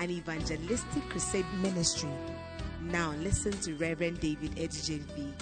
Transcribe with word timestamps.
an 0.00 0.10
evangelistic 0.10 1.02
crusade 1.08 1.46
ministry. 1.60 2.10
Now 2.82 3.12
listen 3.20 3.52
to 3.62 3.74
Reverend 3.74 4.20
David 4.20 4.54
Edijenfi. 4.56 5.32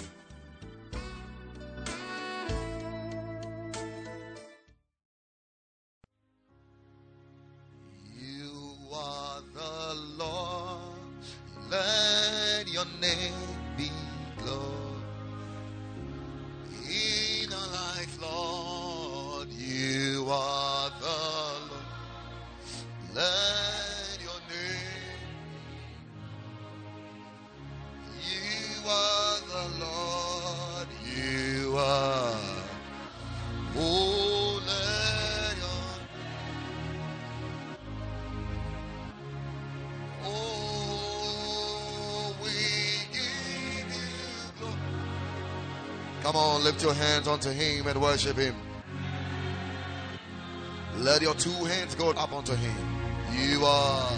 Lift 46.77 46.83
your 46.83 47.05
hands 47.05 47.27
unto 47.27 47.49
him 47.49 47.87
and 47.87 47.99
worship 47.99 48.37
him. 48.37 48.55
Let 50.97 51.23
your 51.23 51.33
two 51.33 51.49
hands 51.65 51.95
go 51.95 52.11
up 52.11 52.31
unto 52.31 52.53
him. 52.53 52.75
You 53.33 53.65
are. 53.65 54.11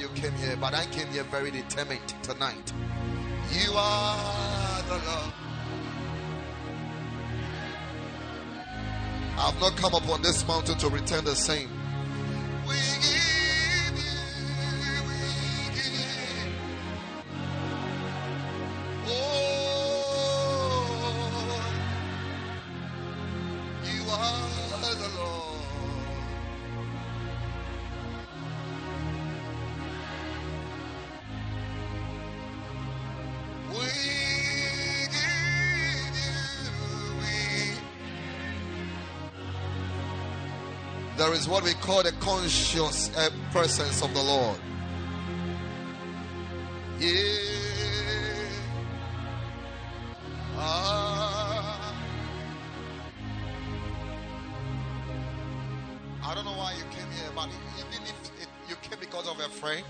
Let 0.00 0.14
came 0.14 0.32
here, 0.34 0.56
but 0.60 0.74
I 0.74 0.84
came 0.86 1.08
here 1.08 1.24
very 1.24 1.50
determined 1.50 2.06
tonight. 2.22 2.72
You 3.50 3.72
are 3.74 4.82
the 4.82 4.94
Lord. 4.94 5.32
I've 9.38 9.60
not 9.60 9.76
come 9.76 9.94
upon 9.94 10.22
this 10.22 10.46
mountain 10.46 10.78
to 10.78 10.88
return 10.88 11.24
the 11.24 11.34
same. 11.34 11.77
Is 41.88 41.94
what 41.94 42.04
call 42.04 42.12
the 42.12 42.12
conscious 42.24 43.10
uh, 43.16 43.30
presence 43.50 44.02
of 44.02 44.12
the 44.14 44.22
Lord. 44.22 44.58
Yeah. 46.98 47.10
Ah. 50.56 51.94
I 56.24 56.34
don't 56.34 56.44
know 56.44 56.52
why 56.52 56.74
you 56.74 56.82
came 56.90 57.10
here, 57.12 57.30
but 57.34 57.48
even 57.78 58.02
if 58.02 58.42
it, 58.42 58.48
you 58.68 58.74
came 58.82 58.98
because 59.00 59.28
of 59.28 59.38
a 59.38 59.48
friend, 59.48 59.84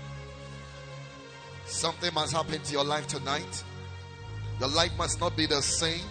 something 1.65 2.13
must 2.13 2.33
happen 2.33 2.61
to 2.61 2.71
your 2.71 2.85
life 2.85 3.07
tonight. 3.07 3.63
Your 4.59 4.69
life 4.69 4.91
must 4.97 5.19
not 5.19 5.35
be 5.35 5.45
the 5.47 5.61
same. 5.61 6.05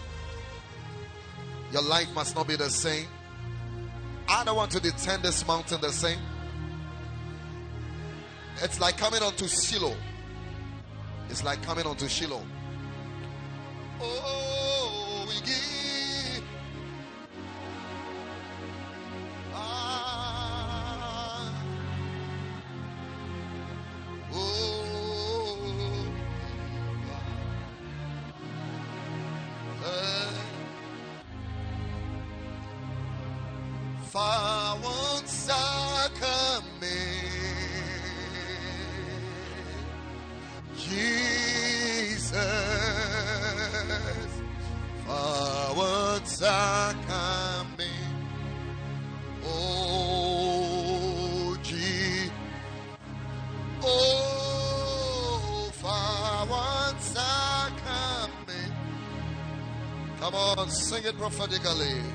Your 1.72 1.82
life 1.82 2.08
must 2.14 2.34
not 2.34 2.48
be 2.48 2.56
the 2.56 2.70
same. 2.70 3.06
I 4.28 4.44
don't 4.44 4.56
want 4.56 4.70
to 4.72 4.80
descend 4.80 5.22
this 5.22 5.46
mountain 5.46 5.80
the 5.80 5.90
same. 5.90 6.18
It's 8.62 8.80
like 8.80 8.98
coming 8.98 9.22
onto 9.22 9.48
Shiloh. 9.48 9.96
It's 11.30 11.42
like 11.44 11.62
coming 11.62 11.86
onto 11.86 12.08
Shiloh. 12.08 12.44
Oh, 14.00 14.77
prophetically. 61.18 62.07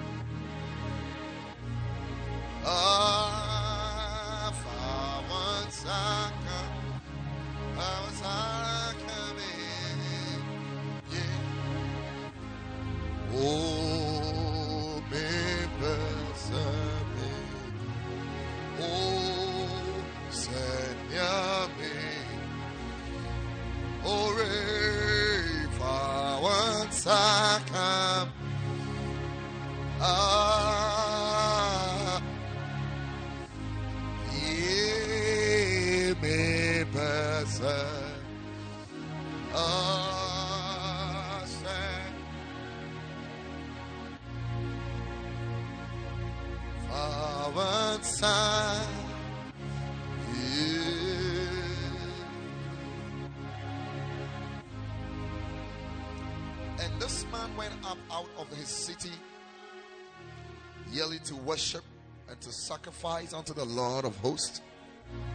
Worship 61.53 61.83
and 62.29 62.41
to 62.41 62.51
sacrifice 62.51 63.31
unto 63.31 63.53
the 63.53 63.63
Lord 63.63 64.05
of 64.05 64.17
hosts 64.17 64.61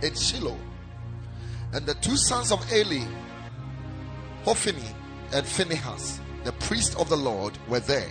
in 0.03 0.13
Shiloh. 0.17 0.59
And 1.73 1.87
the 1.87 1.95
two 1.95 2.17
sons 2.17 2.51
of 2.51 2.61
Eli, 2.73 3.07
Hophni 4.43 4.83
and 5.33 5.47
Phinehas, 5.47 6.19
the 6.43 6.51
priest 6.55 6.99
of 6.99 7.09
the 7.09 7.17
Lord, 7.17 7.57
were 7.69 7.79
there. 7.79 8.11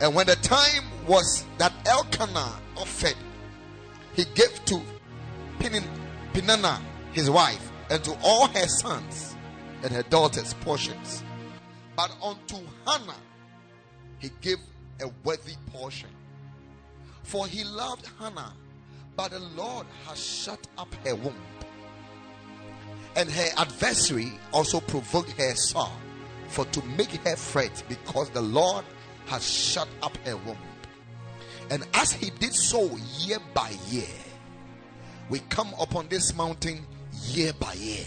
And 0.00 0.14
when 0.14 0.26
the 0.26 0.36
time 0.36 0.84
was 1.08 1.44
that 1.58 1.72
Elkanah 1.84 2.60
offered, 2.76 3.16
he 4.12 4.24
gave 4.36 4.64
to 4.66 4.80
Peninnah 5.58 6.80
his 7.10 7.28
wife 7.28 7.72
and 7.90 8.04
to 8.04 8.16
all 8.22 8.46
her 8.46 8.68
sons 8.68 9.34
and 9.82 9.92
her 9.92 10.04
daughters 10.04 10.54
portions. 10.60 11.24
But 11.96 12.14
unto 12.22 12.58
Hannah 12.86 13.22
he 14.20 14.30
gave 14.40 14.58
a 15.00 15.10
worthy 15.24 15.54
portion. 15.72 16.10
For 17.24 17.46
he 17.46 17.64
loved 17.64 18.08
Hannah, 18.18 18.54
but 19.16 19.32
the 19.32 19.40
Lord 19.40 19.86
has 20.06 20.22
shut 20.24 20.66
up 20.78 20.94
her 21.04 21.14
womb. 21.14 21.34
And 23.16 23.30
her 23.30 23.48
adversary 23.58 24.32
also 24.52 24.80
provoked 24.80 25.32
her 25.32 25.54
sore, 25.54 25.90
for 26.48 26.64
to 26.66 26.82
make 26.96 27.10
her 27.26 27.36
fret, 27.36 27.82
because 27.88 28.30
the 28.30 28.42
Lord 28.42 28.84
has 29.26 29.48
shut 29.48 29.88
up 30.02 30.16
her 30.18 30.36
womb. 30.36 30.56
And 31.70 31.86
as 31.94 32.12
he 32.12 32.30
did 32.30 32.54
so 32.54 32.96
year 33.20 33.38
by 33.54 33.72
year, 33.88 34.06
we 35.30 35.40
come 35.48 35.72
upon 35.80 36.08
this 36.08 36.34
mountain 36.36 36.86
year 37.28 37.52
by 37.54 37.72
year. 37.74 38.04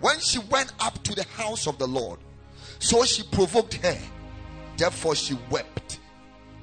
When 0.00 0.20
she 0.20 0.38
went 0.38 0.72
up 0.80 1.02
to 1.04 1.14
the 1.14 1.24
house 1.24 1.66
of 1.66 1.78
the 1.78 1.86
Lord, 1.88 2.18
so 2.78 3.04
she 3.04 3.22
provoked 3.22 3.74
her. 3.74 3.98
Therefore 4.76 5.14
she 5.14 5.38
wept 5.50 6.00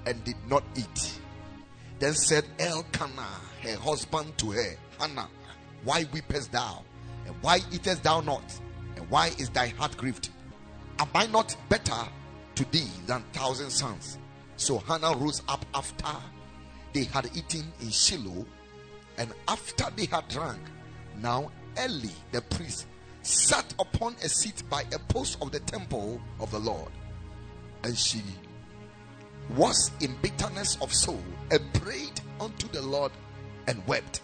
and 0.05 0.23
did 0.23 0.35
not 0.47 0.63
eat. 0.75 1.19
Then 1.99 2.13
said 2.13 2.45
Elkanah, 2.59 3.41
her 3.61 3.75
husband, 3.77 4.37
to 4.39 4.51
her, 4.51 4.75
Hannah, 4.99 5.29
why 5.83 6.05
weepest 6.05 6.51
thou? 6.51 6.83
And 7.25 7.35
why 7.41 7.59
eatest 7.71 8.03
thou 8.03 8.21
not? 8.21 8.43
And 8.95 9.09
why 9.09 9.27
is 9.37 9.49
thy 9.49 9.67
heart 9.67 9.95
grieved? 9.97 10.29
Am 10.99 11.09
I 11.15 11.27
not 11.27 11.55
better 11.69 12.07
to 12.55 12.71
thee 12.71 12.89
than 13.05 13.23
thousand 13.33 13.69
sons? 13.69 14.17
So 14.57 14.77
Hannah 14.79 15.15
rose 15.15 15.41
up 15.47 15.65
after 15.73 16.15
they 16.93 17.05
had 17.05 17.29
eaten 17.35 17.71
in 17.81 17.89
Shiloh, 17.89 18.45
and 19.17 19.33
after 19.47 19.85
they 19.95 20.05
had 20.05 20.27
drunk. 20.27 20.59
Now 21.21 21.51
Eli 21.77 22.09
the 22.31 22.41
priest 22.41 22.87
sat 23.23 23.73
upon 23.79 24.15
a 24.23 24.29
seat 24.29 24.63
by 24.69 24.83
a 24.93 24.99
post 24.99 25.37
of 25.41 25.51
the 25.51 25.59
temple 25.61 26.21
of 26.39 26.51
the 26.51 26.59
Lord, 26.59 26.91
and 27.83 27.97
she 27.97 28.21
was 29.51 29.91
in 30.01 30.15
bitterness 30.21 30.77
of 30.81 30.93
soul 30.93 31.23
and 31.51 31.73
prayed 31.73 32.19
unto 32.39 32.67
the 32.69 32.81
Lord 32.81 33.11
and 33.67 33.85
wept. 33.87 34.21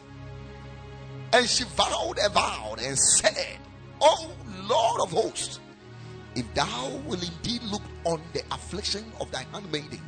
And 1.34 1.48
she 1.48 1.64
vowed 1.66 2.18
a 2.24 2.30
vow 2.30 2.76
and 2.82 2.98
said, 2.98 3.58
O 4.02 4.32
Lord 4.68 5.02
of 5.02 5.12
hosts, 5.12 5.60
if 6.36 6.52
thou 6.54 6.90
will 7.06 7.22
indeed 7.22 7.64
look 7.64 7.82
on 8.06 8.22
the 8.34 8.42
affliction 8.52 9.04
of 9.20 9.32
thy 9.32 9.44
handmaiden 9.52 10.02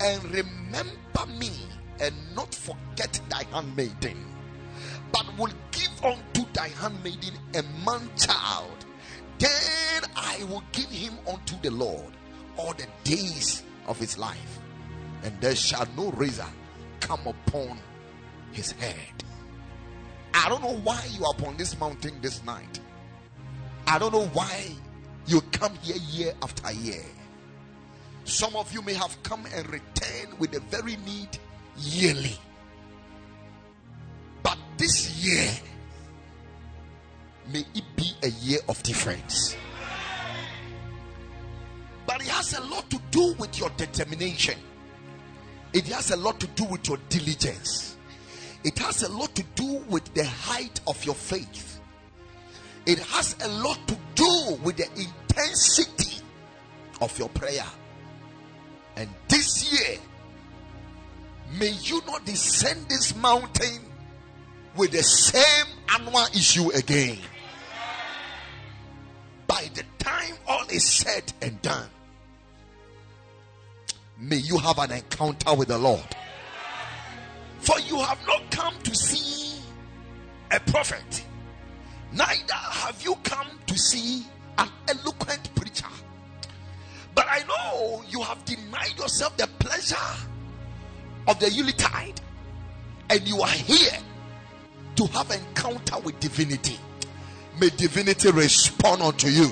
and 0.00 0.22
remember 0.24 1.26
me 1.38 1.50
and 2.00 2.14
not 2.34 2.54
forget 2.54 3.18
thy 3.28 3.44
handmaiden, 3.52 4.26
but 5.12 5.26
will 5.38 5.52
give 5.72 6.04
unto 6.04 6.44
thy 6.52 6.68
handmaiden 6.68 7.34
a 7.54 7.62
man 7.84 8.10
child, 8.16 8.84
then 9.38 10.02
I 10.14 10.44
will 10.44 10.62
give 10.72 10.90
him 10.90 11.14
unto 11.26 11.56
the 11.62 11.70
Lord 11.70 12.12
all 12.56 12.74
the 12.74 12.86
days 13.04 13.62
of 13.86 13.98
his 13.98 14.18
life, 14.18 14.58
and 15.22 15.38
there 15.40 15.54
shall 15.54 15.86
no 15.96 16.10
razor 16.12 16.46
come 17.00 17.26
upon 17.26 17.78
his 18.52 18.72
head. 18.72 19.24
I 20.34 20.48
don't 20.48 20.62
know 20.62 20.76
why 20.76 21.02
you 21.10 21.24
are 21.24 21.32
upon 21.32 21.56
this 21.56 21.78
mountain 21.80 22.18
this 22.20 22.44
night. 22.44 22.80
I 23.86 23.98
don't 23.98 24.12
know 24.12 24.26
why 24.26 24.72
you 25.26 25.40
come 25.52 25.74
here 25.82 25.96
year 26.10 26.32
after 26.42 26.72
year. 26.72 27.04
Some 28.24 28.56
of 28.56 28.72
you 28.72 28.82
may 28.82 28.94
have 28.94 29.16
come 29.22 29.44
and 29.54 29.68
returned 29.70 30.38
with 30.38 30.54
a 30.56 30.60
very 30.60 30.96
need 31.06 31.38
yearly. 31.78 32.36
But 34.42 34.58
this 34.76 35.24
year, 35.24 35.50
may 37.52 37.64
it 37.74 37.84
be 37.96 38.12
a 38.22 38.28
year 38.28 38.58
of 38.68 38.82
difference. 38.82 39.56
But 42.06 42.22
it 42.22 42.28
has 42.28 42.56
a 42.56 42.62
lot 42.64 42.88
to 42.90 43.00
do 43.10 43.34
with 43.34 43.58
your 43.58 43.70
determination, 43.70 44.58
it 45.72 45.86
has 45.88 46.10
a 46.10 46.16
lot 46.16 46.38
to 46.40 46.46
do 46.48 46.64
with 46.64 46.88
your 46.88 46.98
diligence, 47.08 47.96
it 48.64 48.78
has 48.78 49.02
a 49.02 49.08
lot 49.10 49.34
to 49.34 49.42
do 49.54 49.84
with 49.88 50.12
the 50.14 50.24
height 50.24 50.80
of 50.86 51.04
your 51.04 51.14
faith, 51.14 51.80
it 52.86 52.98
has 52.98 53.36
a 53.42 53.48
lot 53.48 53.78
to 53.88 53.96
do 54.14 54.58
with 54.62 54.76
the 54.76 54.88
intensity 54.96 56.22
of 57.00 57.18
your 57.18 57.28
prayer. 57.30 57.66
And 58.96 59.08
this 59.28 59.70
year, 59.70 59.98
may 61.58 61.70
you 61.82 62.00
not 62.06 62.24
descend 62.24 62.88
this 62.88 63.14
mountain 63.16 63.80
with 64.76 64.92
the 64.92 65.02
same 65.02 65.66
annual 65.94 66.26
issue 66.34 66.70
again. 66.70 67.18
By 69.46 69.68
the 69.74 69.84
time 69.98 70.34
all 70.46 70.66
is 70.70 70.84
said 70.84 71.32
and 71.42 71.60
done, 71.62 71.88
may 74.18 74.36
you 74.36 74.58
have 74.58 74.78
an 74.78 74.92
encounter 74.92 75.54
with 75.54 75.68
the 75.68 75.78
Lord. 75.78 76.04
For 77.58 77.78
you 77.80 78.00
have 78.00 78.24
not 78.26 78.50
come 78.50 78.74
to 78.82 78.94
see 78.94 79.60
a 80.50 80.60
prophet, 80.60 81.24
neither 82.12 82.54
have 82.54 83.02
you 83.02 83.14
come 83.24 83.48
to 83.66 83.76
see 83.76 84.24
an 84.58 84.68
eloquent 84.88 85.54
preacher. 85.54 85.86
But 87.14 87.26
I 87.28 87.42
know 87.44 88.02
you 88.08 88.22
have 88.22 88.44
denied 88.44 88.96
yourself 88.98 89.36
the 89.36 89.48
pleasure 89.58 89.96
of 91.26 91.40
the 91.40 91.50
Yuletide, 91.50 92.20
and 93.10 93.26
you 93.26 93.40
are 93.40 93.48
here 93.48 93.98
to 94.96 95.06
have 95.06 95.30
an 95.30 95.40
encounter 95.48 95.98
with 96.00 96.18
divinity. 96.20 96.78
May 97.60 97.70
divinity 97.70 98.30
respond 98.30 99.02
unto 99.02 99.28
you. 99.28 99.50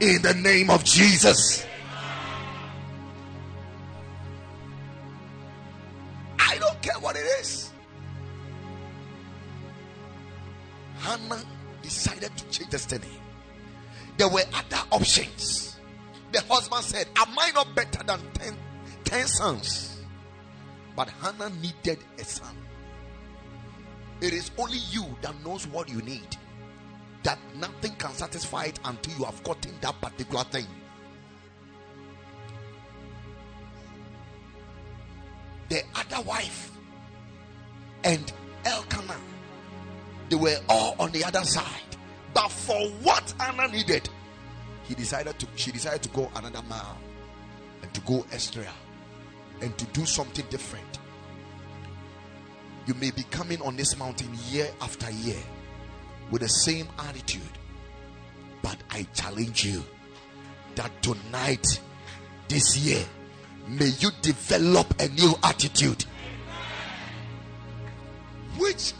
In 0.00 0.20
the 0.20 0.34
name 0.34 0.68
of 0.70 0.84
Jesus. 0.84 1.66
I 6.38 6.58
don't 6.58 6.82
care 6.82 6.98
what 7.00 7.16
it 7.16 7.26
is. 7.40 7.70
Hannah 10.98 11.42
decided 11.82 12.36
to 12.36 12.44
change 12.50 12.70
destiny. 12.70 13.06
There 14.18 14.28
were 14.28 14.42
other 14.52 14.82
options. 14.92 15.76
The 16.32 16.40
husband 16.42 16.84
said, 16.84 17.06
Am 17.16 17.38
I 17.38 17.50
not 17.52 17.74
better 17.74 18.02
than 18.04 18.20
ten, 18.34 18.56
ten 19.04 19.26
sons? 19.26 20.00
But 20.94 21.08
Hannah 21.22 21.50
needed 21.62 21.98
a 22.18 22.24
son. 22.24 22.54
It 24.20 24.32
is 24.32 24.50
only 24.58 24.78
you 24.90 25.04
that 25.22 25.34
knows 25.44 25.66
what 25.66 25.88
you 25.88 26.02
need. 26.02 26.36
That 27.26 27.40
nothing 27.56 27.90
can 27.96 28.12
satisfy 28.12 28.66
it 28.66 28.78
until 28.84 29.18
you 29.18 29.24
have 29.24 29.42
gotten 29.42 29.72
that 29.80 30.00
particular 30.00 30.44
thing. 30.44 30.66
The 35.68 35.82
other 35.96 36.22
wife 36.22 36.70
and 38.04 38.32
Elkanah, 38.64 39.20
they 40.28 40.36
were 40.36 40.56
all 40.68 40.94
on 41.00 41.10
the 41.10 41.24
other 41.24 41.42
side. 41.42 41.64
But 42.32 42.48
for 42.48 42.78
what 43.02 43.34
Hannah 43.40 43.72
needed, 43.72 44.08
he 44.84 44.94
decided 44.94 45.36
to 45.40 45.48
she 45.56 45.72
decided 45.72 46.04
to 46.04 46.08
go 46.10 46.30
another 46.36 46.62
mile 46.68 46.96
and 47.82 47.92
to 47.92 48.00
go 48.02 48.24
extra 48.30 48.72
and 49.60 49.76
to 49.78 49.84
do 49.86 50.06
something 50.06 50.46
different. 50.48 51.00
You 52.86 52.94
may 52.94 53.10
be 53.10 53.24
coming 53.24 53.60
on 53.62 53.74
this 53.74 53.98
mountain 53.98 54.30
year 54.48 54.70
after 54.80 55.10
year 55.10 55.42
with 56.30 56.42
the 56.42 56.48
same 56.48 56.88
attitude, 56.98 57.42
but 58.62 58.76
I 58.90 59.06
challenge 59.14 59.64
you 59.64 59.82
that 60.74 60.90
tonight, 61.02 61.80
this 62.48 62.76
year, 62.76 63.04
may 63.68 63.86
you 63.98 64.10
develop 64.22 65.00
a 65.00 65.08
new 65.08 65.34
attitude 65.42 66.04
which 68.58 68.92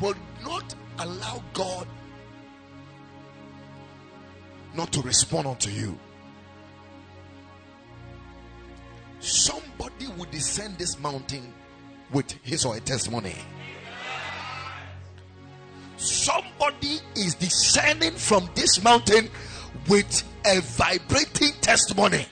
will 0.00 0.14
not 0.42 0.74
allow 0.98 1.42
God 1.52 1.86
not 4.74 4.92
to 4.92 5.02
respond 5.02 5.46
unto 5.46 5.70
you. 5.70 5.98
Somebody 9.20 10.06
will 10.16 10.26
descend 10.30 10.78
this 10.78 10.98
mountain 11.00 11.52
with 12.12 12.30
his 12.42 12.64
or 12.64 12.74
her 12.74 12.80
testimony. 12.80 13.34
Somebody 16.58 16.98
is 17.16 17.34
descending 17.34 18.12
from 18.12 18.48
this 18.54 18.82
mountain 18.82 19.28
with 19.88 20.24
a 20.46 20.60
vibrating 20.60 21.52
testimony. 21.60 22.26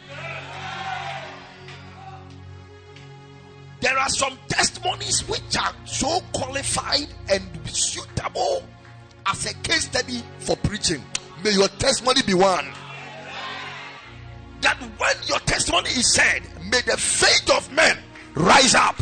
There 3.80 3.96
are 3.96 4.08
some 4.08 4.36
testimonies 4.48 5.20
which 5.28 5.56
are 5.58 5.72
so 5.84 6.20
qualified 6.32 7.06
and 7.30 7.42
suitable 7.68 8.62
as 9.26 9.46
a 9.46 9.54
case 9.54 9.84
study 9.84 10.22
for 10.38 10.56
preaching. 10.56 11.02
May 11.44 11.52
your 11.52 11.68
testimony 11.68 12.22
be 12.22 12.34
one. 12.34 12.66
That 14.62 14.80
when 14.98 15.14
your 15.26 15.38
testimony 15.40 15.90
is 15.90 16.14
said, 16.14 16.42
may 16.70 16.80
the 16.80 16.96
faith 16.96 17.50
of 17.50 17.70
men 17.72 17.98
rise 18.34 18.74
up 18.74 18.96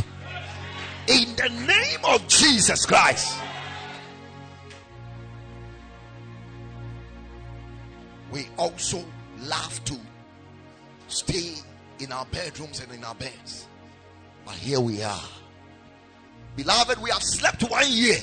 in 1.07 1.35
the 1.35 1.49
name 1.65 1.99
of 2.03 2.27
Jesus 2.27 2.85
Christ. 2.85 3.37
We 8.35 8.49
also 8.57 9.01
love 9.43 9.85
to 9.85 9.97
stay 11.07 11.53
in 11.99 12.11
our 12.11 12.25
bedrooms 12.25 12.81
and 12.81 12.91
in 12.91 13.01
our 13.05 13.15
beds. 13.15 13.65
But 14.45 14.55
here 14.55 14.81
we 14.81 15.01
are. 15.01 15.23
Beloved, 16.57 17.01
we 17.01 17.11
have 17.11 17.23
slept 17.23 17.63
one 17.63 17.85
year. 17.87 18.17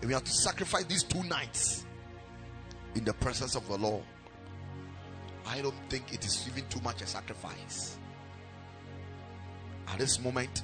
And 0.00 0.06
we 0.06 0.14
have 0.14 0.22
to 0.22 0.30
sacrifice 0.30 0.84
these 0.84 1.02
two 1.02 1.24
nights 1.24 1.84
in 2.94 3.04
the 3.04 3.12
presence 3.12 3.56
of 3.56 3.66
the 3.66 3.76
Lord. 3.76 4.04
I 5.48 5.62
don't 5.62 5.74
think 5.88 6.14
it 6.14 6.24
is 6.24 6.48
even 6.48 6.68
too 6.68 6.80
much 6.82 7.02
a 7.02 7.06
sacrifice. 7.08 7.98
At 9.88 9.98
this 9.98 10.20
moment, 10.20 10.62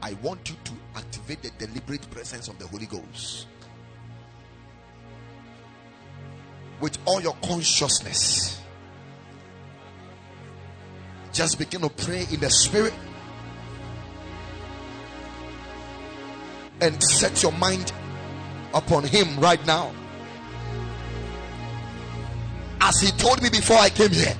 I 0.00 0.12
want 0.22 0.48
you 0.48 0.56
to 0.62 0.72
activate 0.94 1.42
the 1.42 1.50
deliberate 1.66 2.08
presence 2.12 2.46
of 2.46 2.60
the 2.60 2.68
Holy 2.68 2.86
Ghost 2.86 3.48
with 6.82 6.98
all 7.06 7.22
your 7.22 7.36
consciousness. 7.44 8.60
Just 11.32 11.58
begin 11.58 11.80
to 11.80 11.88
pray 11.88 12.26
in 12.30 12.40
the 12.40 12.50
spirit 12.50 12.92
and 16.80 17.00
set 17.02 17.42
your 17.42 17.52
mind 17.52 17.92
upon 18.74 19.04
Him 19.04 19.38
right 19.38 19.64
now. 19.64 19.94
As 22.80 23.00
He 23.00 23.12
told 23.12 23.40
me 23.40 23.48
before 23.48 23.76
I 23.78 23.88
came 23.88 24.10
here, 24.10 24.36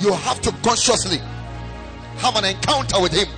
you 0.00 0.12
have 0.12 0.42
to 0.42 0.52
consciously 0.62 1.18
have 2.18 2.36
an 2.36 2.44
encounter 2.44 3.00
with 3.00 3.12
Him. 3.12 3.28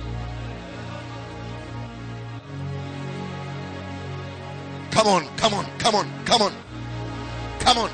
Come 4.99 5.07
on, 5.07 5.37
come 5.37 5.53
on, 5.53 5.65
come 5.77 5.95
on, 5.95 6.25
come 6.25 6.41
on, 6.41 6.53
come 7.59 7.77
on. 7.77 7.89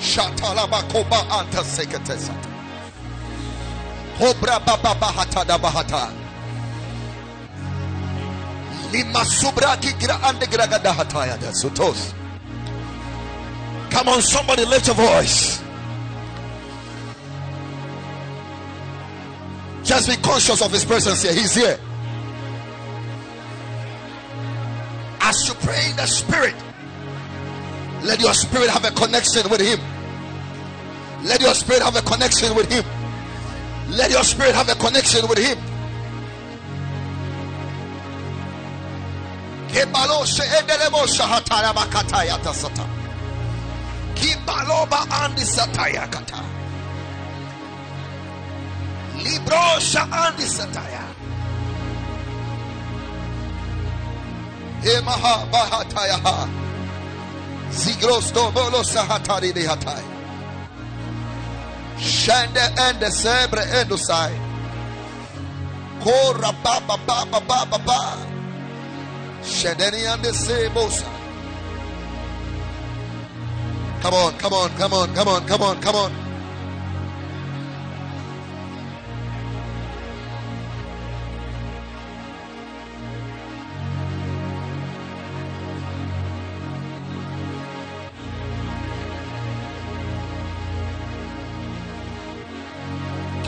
Shatalabakoba 0.00 1.20
anta 1.30 1.62
seketesata. 1.62 2.48
Cobra 4.18 4.58
baba 4.58 4.96
bahata 4.96 5.46
da 5.46 5.56
bahata. 5.56 6.10
Lima 8.90 9.24
subra 9.24 9.76
kigra 9.76 10.20
ande 10.24 10.46
gragada 10.46 10.92
hataya 10.92 11.38
da 11.38 11.52
sutos. 11.52 12.12
Come 13.90 14.08
on, 14.08 14.22
somebody 14.22 14.64
lift 14.64 14.88
your 14.88 14.96
voice. 14.96 15.62
Just 19.84 20.08
be 20.08 20.16
conscious 20.16 20.60
of 20.62 20.72
his 20.72 20.84
presence 20.84 21.22
here. 21.22 21.32
He's 21.32 21.54
here. 21.54 21.78
As 25.32 25.48
you 25.48 25.54
pray 25.54 25.88
in 25.88 25.96
the 25.96 26.04
spirit, 26.04 26.54
let 28.02 28.20
your 28.20 28.34
spirit 28.34 28.68
have 28.68 28.84
a 28.84 28.90
connection 28.90 29.48
with 29.48 29.62
him. 29.62 29.80
Let 31.24 31.40
your 31.40 31.54
spirit 31.54 31.80
have 31.80 31.96
a 31.96 32.02
connection 32.02 32.54
with 32.54 32.70
him. 32.70 32.84
Let 33.88 34.10
your 34.10 34.24
spirit 34.24 34.54
have 34.54 34.68
a 34.68 34.74
connection 34.74 35.26
with 35.26 35.38
him. 35.38 35.56
Kibaloba 44.14 45.00
andi 45.08 45.44
sataya 45.48 46.12
kata. 46.12 46.44
Librosha 49.16 50.04
andi 50.10 50.44
sataya. 50.44 51.01
Emaha 54.84 55.46
ba. 67.86 68.18
Shedeni 69.44 70.06
ande 70.06 70.32
se 70.32 70.68
bosa. 70.74 71.06
Come 74.02 74.14
on, 74.14 74.32
come 74.38 74.54
on, 74.54 74.70
come 74.76 74.94
on, 74.94 75.14
come 75.14 75.28
on, 75.28 75.46
come 75.46 75.62
on, 75.62 75.80
come 75.80 75.96
on. 75.96 76.21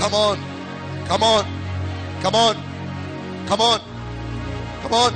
Come 0.04 0.12
on, 0.12 0.38
come 1.06 1.23
on, 1.23 1.46
come 2.20 2.34
on, 2.34 2.56
come 3.46 3.61
on, 3.62 3.80
come 4.82 4.92
on. 4.92 5.14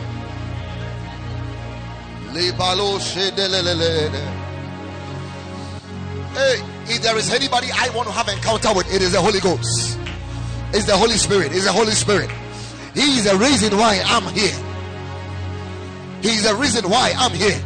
Hey, 6.33 6.62
if 6.87 7.02
there 7.02 7.18
is 7.18 7.30
anybody 7.35 7.66
I 7.71 7.90
want 7.90 8.09
to 8.09 8.14
have 8.14 8.28
encounter 8.28 8.73
with, 8.73 8.90
it 8.90 9.02
is 9.02 9.12
the 9.12 9.21
Holy 9.21 9.40
Ghost. 9.40 9.99
It's 10.73 10.87
the 10.87 10.97
Holy 10.97 11.18
Spirit. 11.18 11.52
It's 11.52 11.66
the 11.66 11.73
Holy 11.73 11.92
Spirit. 11.92 12.30
He 12.95 13.18
is 13.18 13.25
the 13.25 13.37
reason 13.37 13.76
why 13.76 14.00
I'm 14.07 14.33
here. 14.33 14.57
He 16.23 16.30
is 16.30 16.45
the 16.45 16.54
reason 16.54 16.88
why 16.88 17.12
I'm 17.14 17.33
here. 17.33 17.62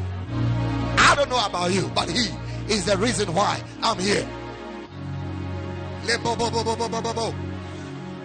I 0.99 1.14
don't 1.14 1.31
know 1.31 1.47
about 1.47 1.71
you, 1.71 1.88
but 1.95 2.11
He 2.11 2.31
is 2.69 2.85
the 2.85 2.97
reason 2.97 3.33
why 3.33 3.62
I'm 3.81 4.00
here. 4.00 4.29
Lebo 6.06 6.37
bo 6.37 6.50
bo 6.50 6.64
bo 6.64 6.76
bo 6.76 6.88
bo 6.88 7.00
bo 7.00 7.12
bo. 7.12 7.35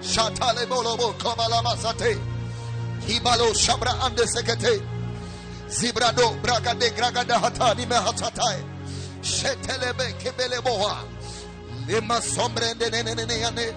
Shata 0.02 0.54
lebo 0.54 0.82
lobo 0.82 1.14
kamalama 1.14 1.76
Hibalo 3.06 3.54
shabra 3.54 3.94
ande 4.04 4.26
sekete. 4.26 4.82
Zibrado 5.70 6.42
braga 6.42 6.74
de 6.74 6.90
bragade 6.90 6.96
gragada 6.96 7.36
hatani 7.40 7.88
me 7.88 7.96
hatatai. 7.96 8.64
Shetelebe 9.22 10.14
kebele 10.20 10.62
boha. 10.62 11.06
Lema 11.88 12.20
sombre 12.22 12.74
ne 12.80 12.90
ne 12.90 13.04
ne 13.04 13.14
ne 13.14 13.26
ne 13.26 13.50
ne. 13.52 13.76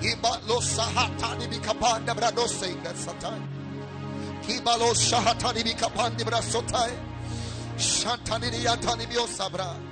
Kibalo 0.00 0.60
sahatani 0.60 1.48
bikapanda 1.48 2.14
brado 2.14 2.46
seinga 2.46 2.92
satai. 2.94 3.40
Kibalo 4.44 4.94
sahatani 4.94 5.62
bikapandi 5.64 6.24
brasotai. 6.24 6.92
Shantani 7.76 8.50
yatani 8.64 9.06
biosabra. 9.06 9.64
osabra. 9.64 9.87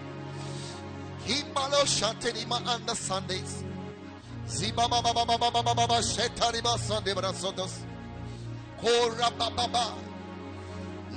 Himalo 1.27 1.83
Shantinima 1.85 2.63
and 2.75 2.87
the 2.87 2.95
Sundays. 2.95 3.65
Ziba 4.49 4.87
Baba 4.89 5.13
Baba 5.13 5.37
Baba 5.37 5.63
Baba 5.63 5.95
Shetariba 5.95 6.79
Sunday 6.79 7.13
Brasodos. 7.15 7.81
Kora 8.79 9.31
Baba 9.37 9.95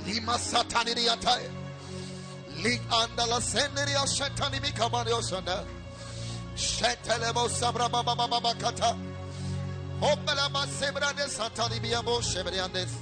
Lima 0.04 0.32
Satani 0.32 0.94
Yatai. 0.94 1.48
Lig 2.64 2.80
Andala 2.90 3.40
Senderia 3.40 4.04
Shetani 4.04 4.58
Mikabario 4.60 5.22
Sanda. 5.22 5.64
Shetelebo 6.56 7.48
Sabra 7.48 7.88
Baba 7.88 8.16
Baba 8.16 8.54
Kata. 8.58 8.96
Hopelaba 10.00 10.66
Sebra 10.66 11.14
de 11.14 11.28
Satani 11.28 11.78
Biamo 11.78 12.20
Shebriandes. 12.20 12.96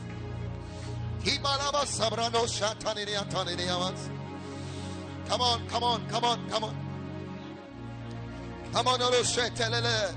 Hibalaba 1.23 1.87
Sabrano 1.87 2.45
Shatani 2.45 3.07
Yatani 3.07 3.57
Yamas. 3.57 4.11
Come 5.27 5.41
on, 5.41 5.67
come 5.69 5.85
on, 5.85 6.07
come 6.09 6.25
on, 6.25 6.51
come 6.51 6.65
on. 6.65 6.88
Amanolo 8.75 9.23
shetelele. 9.25 10.15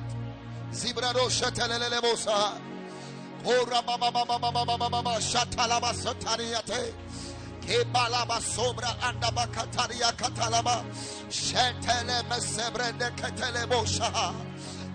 Zibrado 0.72 1.30
shetelele 1.30 2.02
bosa. 2.02 2.54
Ora 3.46 3.82
baba 3.82 4.12
baba 4.12 4.38
baba 4.40 4.66
baba 4.66 4.90
baba 4.90 5.20
shatalaba 5.20 5.94
sotariate. 5.94 6.94
Kebalaba 7.62 8.40
sobra 8.42 8.96
anda 9.02 9.32
bakataria 9.32 10.12
katalaba. 10.18 10.84
Shetele 11.30 12.24
mesebrende 12.30 13.10
ketele 13.16 13.66
bosa. 13.68 14.34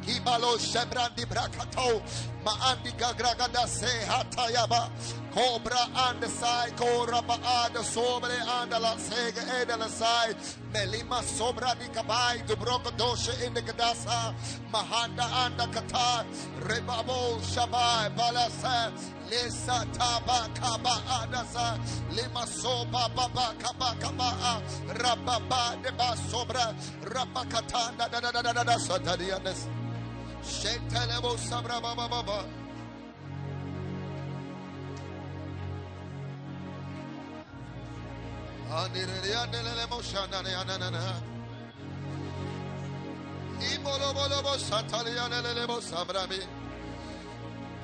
Kibalo 0.07 0.57
Shebrandi 0.57 1.27
Brakato, 1.27 2.01
Maandi 2.45 2.93
Gagragada 2.97 3.67
Se 3.67 3.89
Hatayaba, 4.07 4.89
Cobra 5.33 5.89
and 6.09 6.21
the 6.23 6.29
side, 6.29 6.77
Koraba 6.77 7.35
and 7.67 7.75
the 7.75 7.83
Sobre 7.83 8.31
and 8.31 8.71
La 8.71 8.95
Sega 8.95 9.43
and 9.61 9.83
the 9.83 9.89
side, 9.89 10.37
Melima 10.73 11.21
Sobra 11.23 11.77
di 11.77 11.87
Kabai, 11.89 12.47
Dubroko 12.47 12.91
Dosha 12.97 13.45
in 13.45 13.53
the 13.53 13.63
Gadasa, 13.63 14.33
Mahanda 14.73 15.27
and 15.45 15.59
the 15.59 15.65
Qatar, 15.65 16.25
Rebabo 16.61 17.41
Shabai, 17.41 18.15
Balasa, 18.17 18.93
Lesa 19.29 19.85
Taba 19.93 20.55
Kaba 20.55 21.03
Adasa, 21.19 21.79
Lima 22.15 22.47
Soba 22.47 23.11
Baba 23.15 23.55
Kaba 23.59 23.97
Kaba, 24.01 24.63
Rababa 24.87 25.83
de 25.83 25.91
Basobra, 25.91 26.75
Rabakatanda 27.03 28.09
da 28.09 28.21
da 28.21 28.31
da 28.31 28.41
da 28.41 28.53
da 28.53 28.63
da 28.63 28.77
Satadianes. 28.77 29.67
Shetelebo 29.67 29.67
Sabra 29.67 29.75
Baba 29.77 29.96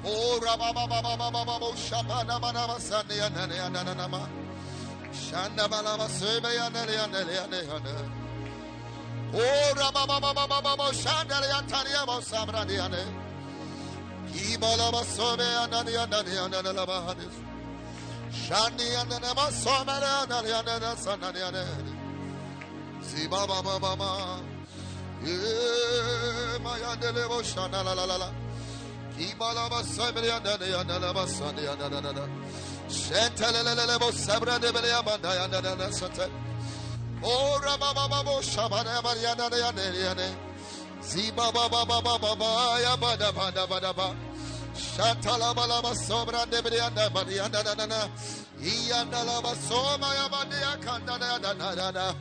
Oh, 0.04 0.40
Rabba 0.42 0.72
Baba 0.74 1.00
Baba 1.00 1.30
Baba 1.30 1.66
Shabana 1.76 2.40
Manama 2.40 2.76
Sanya 2.78 3.30
Shanda 5.12 5.68
Balama 5.68 6.08
Sebe 6.08 6.58
and 6.66 6.76
Elian 6.76 7.14
Elian 7.14 7.52
Elian 7.54 8.21
Oh, 9.34 9.72
Rababababababo, 9.74 10.92
Zibaba 23.02 23.62
Oh, 37.24 37.60
Rabababo 37.62 38.42
Shabana 38.42 39.00
Mariana 39.02 39.48
Yane 39.48 40.34
Ziba 41.02 41.52
Baba 41.52 41.84
Baba 41.86 42.18
Baba 42.18 42.78
Yabada 42.82 43.32
Bada 43.32 43.66
Bada 43.68 43.92
Bada 43.94 44.16
Shatala 44.74 45.54
Balaba 45.54 45.94
Sobra 45.94 46.44
Debrianda 46.46 47.12
Mariana 47.14 47.62
Dana 47.62 48.10
Ianda 48.60 49.24
Lava 49.24 49.54
Soma 49.54 50.06
Yabania 50.18 50.76
Kandana 50.80 51.40
Dana 51.40 52.14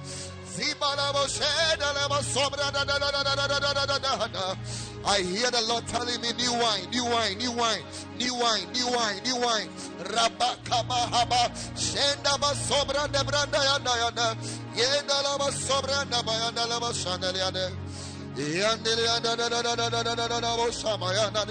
I 5.04 5.22
hear 5.24 5.50
the 5.50 5.62
Lord 5.68 5.88
telling 5.88 6.22
me 6.22 6.34
new 6.34 6.52
wine, 6.52 6.90
new 6.92 7.06
wine, 7.06 7.38
new 7.38 7.52
wine, 7.54 7.82
new 8.20 8.36
wine, 8.36 8.72
new 8.74 8.88
wine, 8.92 9.24
new 9.24 9.38
wine. 9.38 9.70
Rabakabahaba 10.04 11.50
Shendaba 11.76 12.54
Sobra 12.54 13.08
de 13.12 13.20
Brandayana 13.20 14.36
Yendalama 14.76 15.52
Sobra 15.52 16.04
Nabayandalama 16.12 16.92
Shandaliade 16.92 17.72
Yandeliana 18.36 19.36
Shamayana 20.72 21.46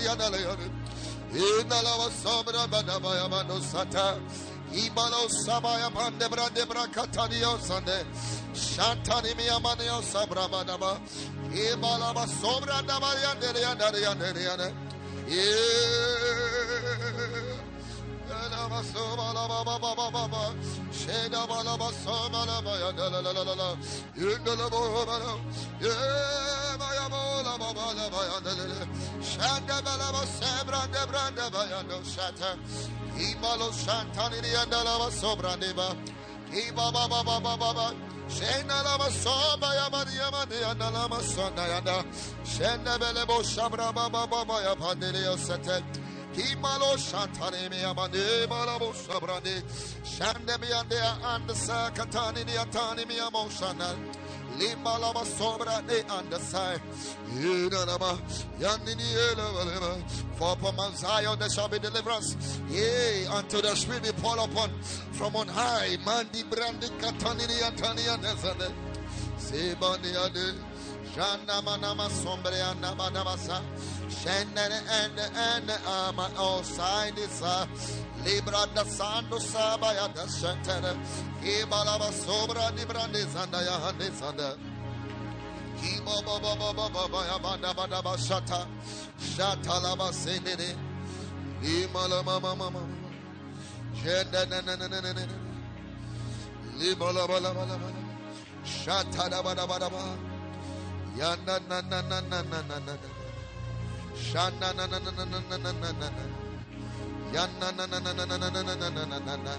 Yandalama 1.32 2.10
Sobra 2.10 2.66
Badabayamano 2.68 3.60
Sata. 3.60 4.20
İbalo 4.74 5.28
sabaya 5.28 5.90
pande 5.90 6.32
brande 6.32 6.70
brakatanıyor 6.70 7.58
sande. 7.60 8.02
Şantani 8.76 9.34
mi 9.34 9.42
yamanıyor 9.42 10.02
sabramadama. 10.02 10.98
İbalama 11.54 12.26
sobranda 12.26 13.00
var 13.00 13.16
ya 13.22 13.34
nereye 13.34 13.78
nereye 13.78 14.18
nereye 14.18 14.58
ne. 14.58 14.72
Elama 18.46 18.82
sobala 18.82 19.48
baba 19.48 19.82
baba 19.82 20.12
baba. 20.14 20.52
Şeyda 21.06 21.48
bala 21.48 21.78
bala 22.32 22.64
baya 22.64 22.96
la 22.96 23.12
la 23.12 23.34
la 23.34 23.46
la 23.46 23.58
la. 23.58 23.76
Yürüdüle 24.16 24.66
bu 24.72 25.06
bala. 25.06 25.32
Yemaya 25.80 27.10
bola 27.10 27.60
baba 27.60 27.86
la 27.96 28.12
baya 28.12 28.38
la 28.44 28.52
la 28.58 28.64
la. 28.70 28.84
Şende 29.30 29.84
bala 29.86 30.12
basa 30.14 30.68
brande 30.68 31.12
brande 31.12 31.52
baya 31.52 31.82
şatem. 32.16 32.58
Ibalo 33.20 33.70
Shantani 33.70 34.62
and 34.62 34.72
Alava 34.72 35.10
Sobra 35.10 35.58
Neva. 35.60 35.94
Iba 36.50 36.92
Baba 36.92 37.22
Baba 37.24 37.56
Baba. 37.58 37.94
Shena 38.28 38.82
Lava 38.84 39.10
Soba 39.10 39.66
Yamadi 39.66 40.16
Yamadi 40.18 40.70
and 40.70 40.80
Alama 40.80 41.20
Sandayana. 41.20 42.04
Shena 42.44 42.98
Belebo 42.98 43.42
Shabra 43.42 43.94
Baba 43.94 44.26
Baba 44.26 44.54
Yapandilia 44.64 45.36
Sete. 45.36 45.82
Kimalo 46.32 46.96
Shantani 46.96 47.68
Miyamane 47.68 48.46
Malabo 48.48 48.92
Sabrani. 48.94 49.62
Shandemiande 50.02 51.00
and 51.36 51.50
Sakatani 51.50 52.44
Niatani 52.44 53.04
Miyamoshana. 53.04 53.96
Limbalaba 54.58 55.24
sobra 55.24 55.80
de 55.86 56.02
underside. 56.12 56.80
Yanaba 57.34 58.18
Yandini 58.58 59.06
Eleva. 59.32 60.02
For 60.36 60.52
upon 60.52 60.94
Zion 60.94 61.38
there 61.38 61.48
shall 61.48 61.68
be 61.68 61.78
deliverance. 61.78 62.60
Yea, 62.68 63.26
unto 63.26 63.60
the 63.60 63.74
shall 63.74 64.00
be 64.00 64.10
poured 64.20 64.38
upon 64.38 64.70
from 65.12 65.36
on 65.36 65.48
high. 65.48 65.96
Mandi 66.04 66.42
brandi 66.42 66.88
katanini 67.00 67.60
antani 67.62 68.06
andesade. 68.08 68.72
Sebani 69.38 70.14
ade. 70.26 70.54
Shana 71.14 71.62
manama 71.62 72.08
sombre 72.08 72.52
anaba 72.52 73.10
nabasa. 73.10 73.60
Shenene 74.08 74.80
and 74.90 75.18
and 75.18 75.70
ama 75.86 76.30
oh, 76.36 76.42
all 76.42 76.62
side 76.62 77.18
Libra 78.24 78.66
da 78.74 78.84
Sando 78.84 79.38
Sabaya 79.38 80.08
da 80.14 80.26
Shantana, 80.26 80.94
Ibalaba 81.42 82.10
Sobra 82.12 82.70
di 82.76 82.84
Brande 82.84 83.24
Zanda 83.26 83.62
Yahande 83.62 84.10
Zanda, 84.12 84.56
Ibo 85.82 86.22
Bobo 86.22 86.54
Bobo 86.56 86.88
Bobo 86.90 87.22
Yabanda 87.22 87.72
Badaba 87.74 88.16
Shata, 88.18 88.66
Shata 89.18 89.80
Lava 89.82 90.12
Sendere, 90.12 90.74
Imala 91.62 92.22
Mama 92.22 92.54
Mama, 92.54 92.80
Chenda 93.96 94.44
Nananananana, 94.46 95.26
Libala 96.78 97.26
Bala 97.26 97.54
Bala 97.54 97.78
Bala, 97.78 98.02
Shata 98.64 99.30
Daba 99.30 99.54
Daba 99.54 99.78
Daba, 99.78 100.16
Yanda 101.16 101.58
Nananananana, 101.60 102.98
Shanda 104.14 104.72
Nanananananana. 104.74 106.39
Yana 107.32 107.70
na 107.76 107.86
na 107.86 107.98
na 108.00 108.12
na 108.12 108.24
na 108.24 108.36
na 108.36 108.50
na 108.50 108.62
na 108.62 108.74
na 108.74 108.90
na 108.90 109.04
na 109.06 109.18
na 109.20 109.36
na. 109.36 109.56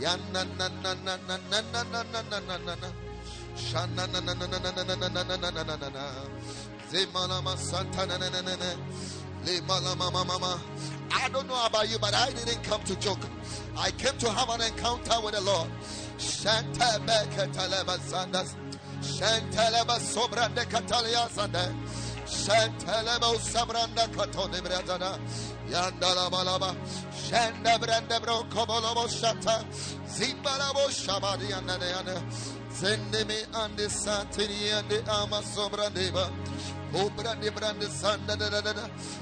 Na 0.00 0.16
na 0.32 0.44
na 0.44 0.68
na 0.68 0.94
na 0.94 1.16
na 1.16 1.38
na 1.38 1.72
na 1.72 1.92
na 1.92 2.40
na 2.40 2.58
na 2.58 2.74
na. 2.74 2.88
Na 3.72 3.86
na 3.86 4.06
na 4.06 4.20
na 4.20 4.34
na 4.34 4.46
na 4.46 4.72
na 4.72 4.84
na 4.84 4.96
na 4.96 5.22
na 5.22 5.36
na 5.36 5.50
na 5.50 5.64
na 5.64 5.76
na 5.76 5.88
na. 5.90 7.40
Ma 7.42 7.54
santa 7.56 8.06
na 8.06 8.16
na 8.18 8.28
na 8.28 8.40
na 8.40 8.56
na. 8.56 8.70
Le 9.46 9.60
mala 9.62 9.94
mama 9.94 10.24
mama. 10.24 10.60
I 11.12 11.28
don't 11.28 11.46
know 11.46 11.66
about 11.66 11.88
you, 11.88 11.98
but 12.00 12.14
I 12.14 12.30
didn't 12.32 12.62
come 12.64 12.82
to 12.82 12.96
joke. 12.98 13.20
I 13.76 13.90
came 13.92 14.18
to 14.18 14.30
have 14.30 14.48
an 14.50 14.60
encounter 14.60 15.20
with 15.22 15.34
the 15.34 15.40
Lord. 15.40 15.70
Shanta 16.18 17.00
beka 17.06 17.46
taleba 17.54 17.96
sandas. 17.98 18.54
Shanta 19.02 19.70
leba 19.70 19.98
sobra 20.00 20.52
de 20.52 20.64
katalia 20.64 21.28
sandas. 21.28 21.72
Shentelebo 22.28 23.38
sabranda 23.40 24.06
katone 24.08 24.60
bradana. 24.60 25.18
Yandalabalaba, 25.70 26.74
Shandabrandabro, 27.12 28.48
Kobolobo 28.50 29.06
Shata, 29.08 29.64
Zimbalabo 30.06 30.88
Shabadi 30.88 31.56
and 31.56 31.66
Nana, 31.66 32.22
Zendeme 32.70 33.46
and 33.64 33.76
the 33.76 33.84
Santini 33.84 34.78
and 34.78 34.88
the 34.88 34.96
Amasobra 35.10 35.94
Neva, 35.94 36.30
Obra 36.92 37.38
de 37.40 37.50
Brande 37.50 37.86
Sanda, 37.86 38.36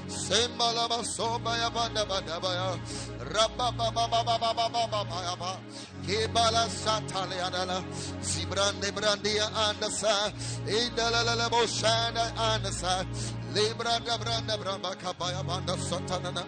Sembalaba 0.07 1.03
Sobaya 1.03 1.73
Banda 1.73 2.05
Badabaya, 2.05 2.79
Rababa 3.19 3.93
Baba 3.93 4.23
Baba 4.23 4.53
Baba 4.53 5.05
Baba 5.05 5.59
Kebala 6.03 6.67
Sataliana, 6.69 7.83
Zibrande 8.21 8.91
Brandia 8.91 9.49
and 9.69 9.79
the 9.79 9.89
Sa, 9.89 10.29
Idalabo 10.65 11.65
Shana 11.67 12.65
Sa. 12.71 13.03
Lebra 13.57 13.97
da 14.05 14.17
branda 14.19 14.55
bramba 14.55 14.93
kabaya 15.01 15.41
banda 15.47 15.73
satanana. 15.77 16.43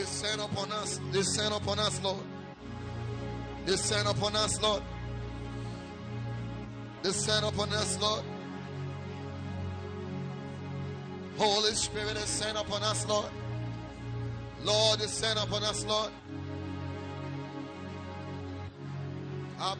Descend 0.00 0.40
upon 0.40 0.72
us. 0.72 0.98
Descend 1.12 1.54
upon 1.54 1.78
us, 1.78 2.02
Lord. 2.02 2.24
Descend 3.66 4.08
upon 4.08 4.34
us, 4.34 4.60
Lord. 4.62 4.82
Descend 7.02 7.44
upon 7.44 7.70
us, 7.72 8.00
Lord. 8.00 8.24
Holy 11.36 11.72
Spirit, 11.72 12.14
descend 12.14 12.56
upon 12.56 12.82
us, 12.82 13.06
Lord. 13.06 13.30
Lord, 14.64 15.00
descend 15.00 15.38
upon 15.38 15.62
us, 15.64 15.84
Lord. 15.84 16.10
You, 19.60 19.76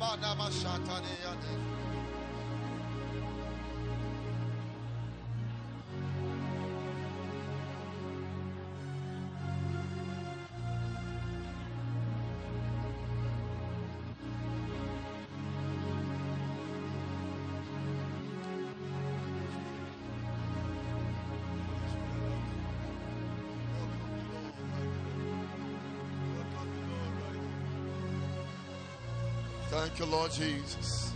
Lord 30.11 30.33
Jesus. 30.33 31.12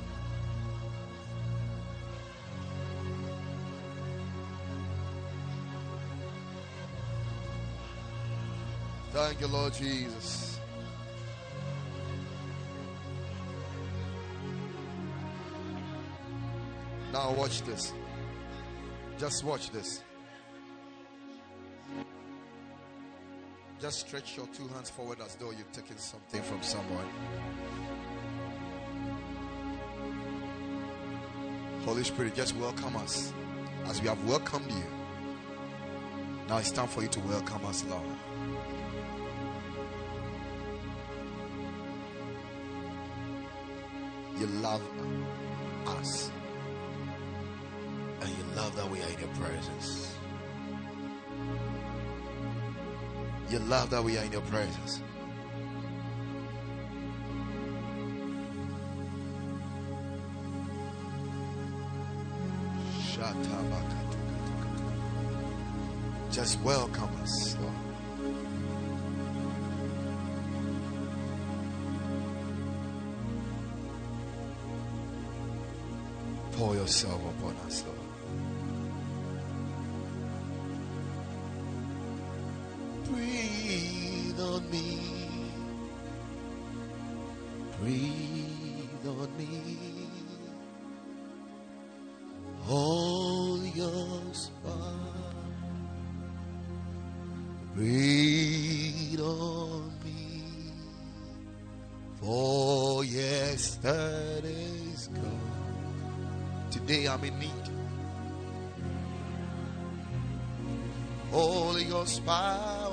Thank 9.10 9.40
you, 9.40 9.46
Lord 9.48 9.72
Jesus. 9.74 10.58
Now, 17.12 17.32
watch 17.32 17.62
this. 17.62 17.92
Just 19.18 19.44
watch 19.44 19.70
this. 19.70 20.02
Just 23.80 24.00
stretch 24.00 24.36
your 24.36 24.46
two 24.48 24.66
hands 24.68 24.90
forward 24.90 25.18
as 25.20 25.34
though 25.36 25.50
you've 25.50 25.70
taken 25.72 25.98
something 25.98 26.42
from 26.42 26.62
someone. 26.62 27.06
Holy 31.94 32.02
Spirit, 32.02 32.34
just 32.34 32.56
welcome 32.56 32.96
us 32.96 33.32
as 33.84 34.02
we 34.02 34.08
have 34.08 34.20
welcomed 34.24 34.68
you. 34.68 34.82
Now 36.48 36.56
it's 36.56 36.72
time 36.72 36.88
for 36.88 37.02
you 37.02 37.08
to 37.08 37.20
welcome 37.20 37.64
us, 37.66 37.84
Lord. 37.84 38.02
You 44.40 44.46
love 44.60 44.82
us. 45.86 46.32
And 48.22 48.28
you 48.28 48.44
love 48.56 48.74
that 48.74 48.90
we 48.90 49.00
are 49.00 49.08
in 49.10 49.20
your 49.20 49.28
presence. 49.28 50.16
You 53.50 53.60
love 53.60 53.90
that 53.90 54.02
we 54.02 54.18
are 54.18 54.24
in 54.24 54.32
your 54.32 54.40
presence. 54.40 55.00
Breathe 87.84 89.06
on 89.06 89.28
me. 89.36 89.46
Holy 92.62 93.72
oh, 93.76 94.24
Ghost 94.24 94.52
fire. 94.62 94.72
Breathe 97.74 99.20
on 99.20 99.92
me. 100.02 100.42
For 102.22 103.04
yesterday's 103.04 103.82
gone. 105.08 106.70
Today 106.70 107.06
I'm 107.06 107.22
in 107.22 107.38
need. 107.38 107.50
Oh, 111.34 111.64
Holy 111.64 111.84
Ghost 111.84 112.24
power. 112.24 112.83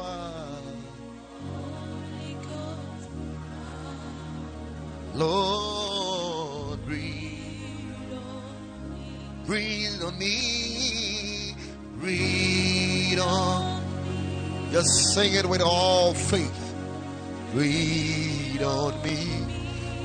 Sing 15.14 15.34
it 15.34 15.46
with 15.46 15.62
all 15.62 16.14
faith. 16.14 16.74
Breathe 17.54 18.64
on 18.64 18.94
me. 19.04 19.46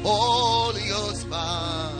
Holy 0.03 0.89
Ghost 0.89 1.31
power. 1.31 1.93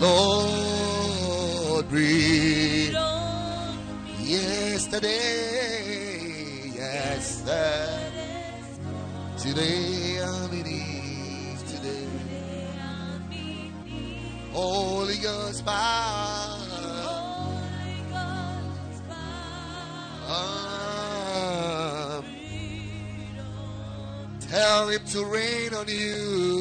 Lord, 0.00 1.88
breathe. 1.88 2.94
Yesterday, 4.18 5.10
yesterday, 6.74 8.12
today 9.38 9.89
to 25.10 25.24
rain 25.24 25.74
on 25.74 25.88
you, 25.88 26.59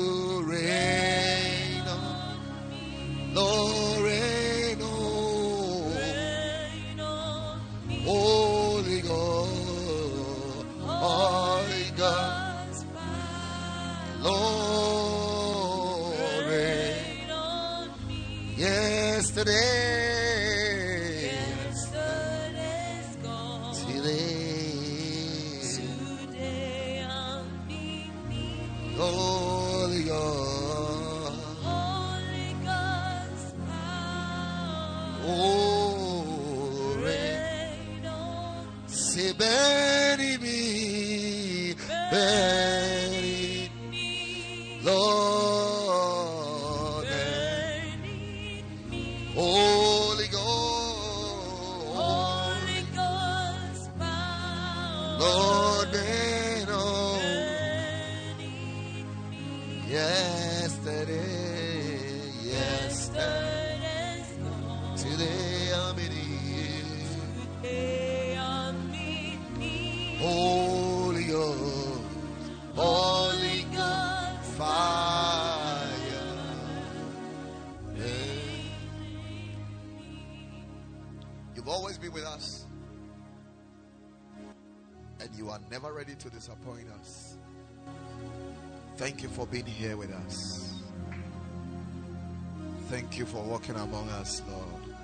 Thank 93.10 93.22
you 93.22 93.26
for 93.26 93.41
walking 93.41 93.76
among 93.76 94.08
us, 94.10 94.43
Lord. 94.48 94.95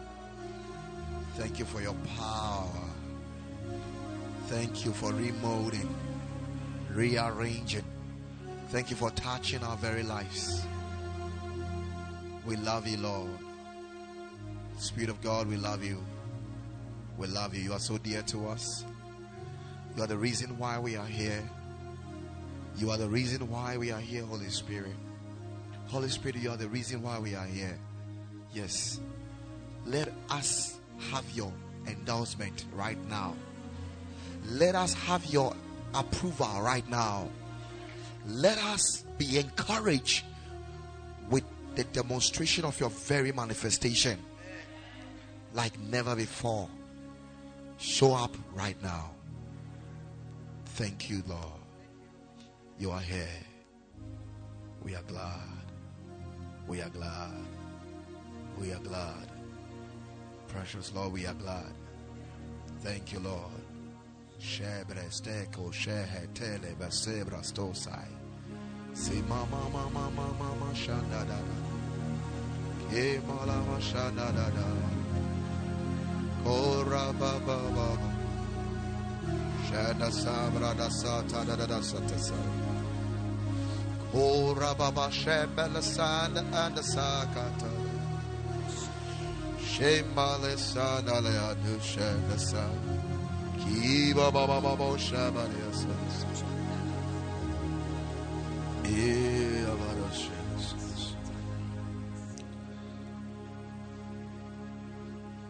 Thank 1.37 1.57
you 1.57 1.65
for 1.65 1.81
your 1.81 1.95
power. 2.19 2.69
Thank 4.45 4.85
you 4.85 4.93
for 4.93 5.11
remolding, 5.11 5.89
rearranging. 6.91 7.83
Thank 8.69 8.91
you 8.91 8.95
for 8.95 9.09
touching 9.09 9.63
our 9.63 9.75
very 9.77 10.03
lives. 10.03 10.61
We 12.45 12.57
love 12.57 12.87
you, 12.87 12.97
Lord. 12.97 13.31
Spirit 14.77 15.09
of 15.09 15.19
God, 15.23 15.47
we 15.47 15.57
love 15.57 15.83
you. 15.83 15.97
We 17.17 17.25
love 17.25 17.55
you. 17.55 17.63
You 17.63 17.73
are 17.73 17.79
so 17.79 17.97
dear 17.97 18.21
to 18.21 18.49
us. 18.49 18.85
You 19.97 20.03
are 20.03 20.07
the 20.07 20.15
reason 20.17 20.59
why 20.59 20.77
we 20.77 20.95
are 20.95 21.07
here. 21.07 21.41
You 22.77 22.91
are 22.91 22.99
the 22.99 23.09
reason 23.09 23.49
why 23.49 23.77
we 23.77 23.91
are 23.91 23.99
here, 23.99 24.23
Holy 24.25 24.49
Spirit. 24.49 24.93
Holy 25.87 26.09
Spirit, 26.09 26.35
you 26.35 26.51
are 26.51 26.57
the 26.57 26.69
reason 26.69 27.01
why 27.01 27.17
we 27.17 27.33
are 27.33 27.47
here. 27.47 27.79
Yes. 28.55 29.01
Let 29.85 30.13
us 30.29 30.79
have 31.11 31.29
your 31.35 31.51
endorsement 31.87 32.63
right 32.73 32.97
now. 33.09 33.35
Let 34.47 34.75
us 34.75 34.93
have 34.93 35.25
your 35.25 35.53
approval 35.93 36.61
right 36.61 36.87
now. 36.89 37.27
Let 38.25 38.57
us 38.57 39.03
be 39.17 39.37
encouraged 39.37 40.23
with 41.29 41.43
the 41.75 41.83
demonstration 41.83 42.63
of 42.63 42.79
your 42.79 42.89
very 42.89 43.33
manifestation 43.33 44.17
like 45.53 45.77
never 45.79 46.15
before. 46.15 46.69
Show 47.77 48.13
up 48.13 48.35
right 48.53 48.81
now. 48.81 49.11
Thank 50.77 51.09
you, 51.09 51.23
Lord. 51.27 51.59
You 52.79 52.91
are 52.91 53.01
here. 53.01 53.27
We 54.81 54.95
are 54.95 55.03
glad. 55.03 55.41
We 56.67 56.81
are 56.81 56.89
glad. 56.89 57.54
We 58.59 58.71
are 58.71 58.79
glad. 58.79 59.29
Precious 60.47 60.93
Lord, 60.93 61.13
we 61.13 61.25
are 61.25 61.33
glad. 61.33 61.73
Thank 62.81 63.11
you, 63.11 63.19
Lord. 63.19 63.51
Sakata. 86.81 87.74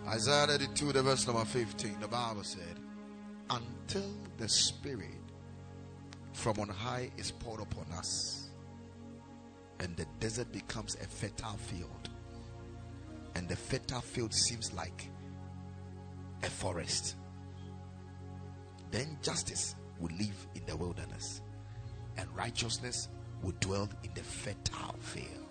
Isaiah 0.07 0.55
82, 0.55 0.91
the 0.91 1.03
verse 1.03 1.27
number 1.27 1.45
15, 1.45 1.99
the 1.99 2.07
Bible 2.07 2.43
said, 2.43 2.79
Until 3.51 4.11
the 4.37 4.49
Spirit 4.49 5.21
from 6.33 6.59
on 6.59 6.69
high 6.69 7.11
is 7.17 7.29
poured 7.29 7.61
upon 7.61 7.85
us, 7.95 8.49
and 9.79 9.95
the 9.95 10.07
desert 10.19 10.51
becomes 10.51 10.95
a 10.95 11.05
fertile 11.05 11.57
field, 11.57 12.09
and 13.35 13.47
the 13.47 13.55
fertile 13.55 14.01
field 14.01 14.33
seems 14.33 14.73
like 14.73 15.09
a 16.43 16.49
forest, 16.49 17.15
then 18.91 19.17
justice 19.21 19.75
will 19.99 20.15
live 20.17 20.47
in 20.55 20.65
the 20.65 20.75
wilderness, 20.75 21.41
and 22.17 22.27
righteousness 22.35 23.09
will 23.41 23.53
dwell 23.59 23.89
in 24.03 24.11
the 24.13 24.23
fertile 24.23 24.95
field 24.99 25.45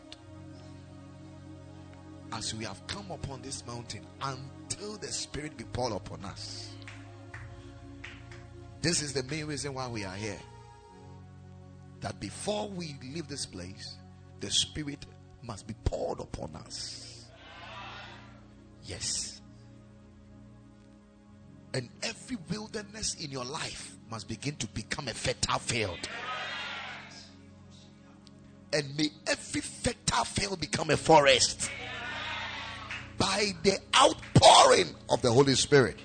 as 2.33 2.53
we 2.55 2.65
have 2.65 2.85
come 2.87 3.11
upon 3.11 3.41
this 3.43 3.65
mountain 3.67 4.05
until 4.23 4.97
the 4.97 5.07
Spirit 5.07 5.57
be 5.57 5.65
poured 5.65 5.93
upon 5.93 6.25
us. 6.25 6.71
This 8.83 9.03
is 9.03 9.13
the 9.13 9.23
main 9.25 9.47
reason 9.47 9.73
why 9.75 9.89
we 9.89 10.05
are 10.05 10.17
here. 10.17 10.41
That 12.01 12.19
before 12.21 12.69
we 12.69 12.97
leave 13.03 13.29
this 13.29 13.47
place, 13.47 13.97
the 14.41 14.51
Spirit 14.51 15.07
must 15.43 15.67
be 15.67 15.75
poured 15.85 16.21
upon 16.21 16.57
us. 16.57 17.14
Yes. 18.85 19.41
And 21.73 21.89
every 22.03 22.37
wilderness 22.51 23.15
in 23.15 23.31
your 23.31 23.45
life 23.45 23.97
must 24.11 24.29
begin 24.29 24.57
to 24.57 24.67
become 24.69 25.09
a 25.09 25.15
fertile 25.15 25.59
field. 25.59 25.99
And 28.73 28.97
may 28.97 29.11
every 29.27 29.61
fertile 29.61 30.25
field 30.25 30.61
become 30.61 30.91
a 30.91 30.97
forest 30.97 31.71
by 33.19 33.53
the 33.63 33.79
outpouring 33.97 34.95
of 35.11 35.23
the 35.23 35.31
Holy 35.33 35.55
Spirit. 35.55 35.99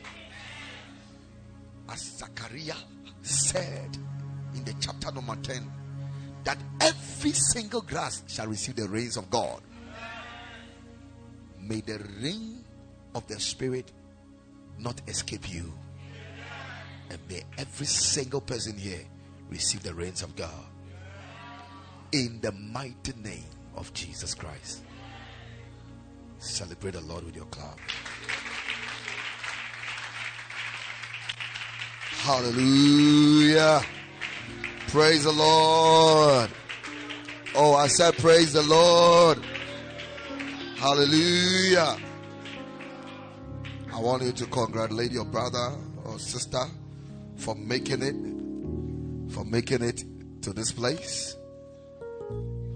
As 1.89 2.17
Zachariah 2.17 2.77
said 3.21 3.97
in 4.55 4.63
the 4.63 4.73
chapter 4.79 5.11
number 5.11 5.35
10, 5.35 5.71
that 6.43 6.57
every 6.81 7.31
single 7.31 7.81
grass 7.81 8.23
shall 8.27 8.47
receive 8.47 8.75
the 8.75 8.87
rains 8.87 9.17
of 9.17 9.29
God. 9.29 9.61
May 11.59 11.81
the 11.81 11.99
rain 12.21 12.63
of 13.19 13.27
the 13.27 13.39
Spirit 13.39 13.91
not 14.77 15.01
escape 15.07 15.51
you. 15.51 15.73
And 17.09 17.19
may 17.29 17.43
every 17.57 17.85
single 17.85 18.39
person 18.39 18.77
here 18.77 19.03
receive 19.49 19.83
the 19.83 19.93
rains 19.93 20.23
of 20.23 20.35
God. 20.37 20.65
In 22.13 22.39
the 22.39 22.53
mighty 22.53 23.13
name 23.21 23.43
of 23.75 23.93
Jesus 23.93 24.33
Christ. 24.33 24.83
Celebrate 26.37 26.91
the 26.91 27.01
Lord 27.01 27.25
with 27.25 27.35
your 27.35 27.45
clap. 27.45 27.77
Hallelujah. 32.21 33.81
Praise 34.87 35.25
the 35.25 35.31
Lord. 35.31 36.49
Oh, 37.53 37.75
I 37.75 37.87
said, 37.87 38.17
Praise 38.17 38.53
the 38.53 38.63
Lord. 38.63 39.39
Hallelujah. 40.77 41.97
I 43.99 44.01
want 44.01 44.23
you 44.23 44.31
to 44.31 44.45
congratulate 44.45 45.11
your 45.11 45.25
brother 45.25 45.75
or 46.05 46.17
sister 46.19 46.63
for 47.35 47.53
making 47.53 48.01
it, 48.01 48.15
for 49.33 49.43
making 49.43 49.81
it 49.81 50.05
to 50.41 50.53
this 50.53 50.71
place, 50.71 51.35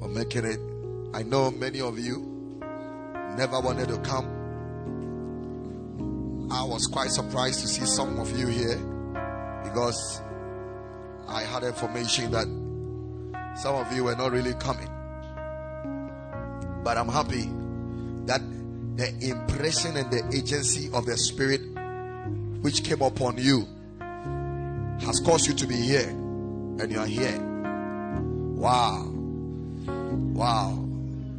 for 0.01 0.09
making 0.09 0.43
it. 0.43 0.59
I 1.13 1.23
know 1.23 1.49
many 1.49 1.79
of 1.79 1.97
you 1.97 2.59
never 3.37 3.61
wanted 3.61 3.87
to 3.87 3.99
come. 3.99 4.25
I 6.51 6.61
was 6.65 6.87
quite 6.87 7.09
surprised 7.09 7.61
to 7.61 7.69
see 7.69 7.85
some 7.85 8.19
of 8.19 8.37
you 8.37 8.47
here 8.47 8.75
because 9.63 10.21
I 11.29 11.43
had 11.43 11.63
information 11.63 12.31
that 12.31 12.47
some 13.61 13.75
of 13.75 13.89
you 13.95 14.03
were 14.03 14.17
not 14.17 14.33
really 14.33 14.55
coming. 14.55 14.89
But 16.83 16.97
I'm 16.97 17.07
happy 17.07 17.49
that 18.25 18.41
the 18.95 19.09
impression 19.21 19.97
and 19.97 20.11
the 20.11 20.37
agency 20.37 20.89
of 20.93 21.05
the 21.05 21.17
Spirit 21.17 21.61
which 22.61 22.83
came 22.83 23.01
upon 23.01 23.37
you 23.37 23.67
has 25.01 25.19
caused 25.19 25.47
you 25.47 25.53
to 25.53 25.67
be 25.67 25.75
here, 25.75 26.07
and 26.07 26.91
you 26.91 26.99
are 26.99 27.05
here. 27.05 27.39
Wow. 28.55 29.11
Wow. 29.85 30.87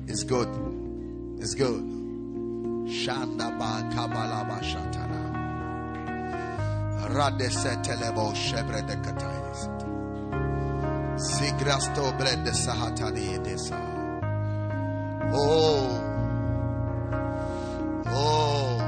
It's 0.07 0.23
good. 0.25 0.49
It's 1.39 1.55
good. 1.55 1.83
Shanda 2.91 3.57
ba 3.59 3.89
kabala 3.95 4.47
ba 4.49 4.61
shatana. 4.61 5.23
Radese 7.09 7.83
telebo 7.83 8.35
shebre 8.35 8.83
de 8.87 8.97
katayis. 8.97 9.69
Sigrasto 11.17 12.13
bre 12.19 12.37
de 12.45 12.51
sahatani 12.51 13.39
edesa. 13.39 13.81
Oh. 15.33 16.14
Oh. 18.17 18.79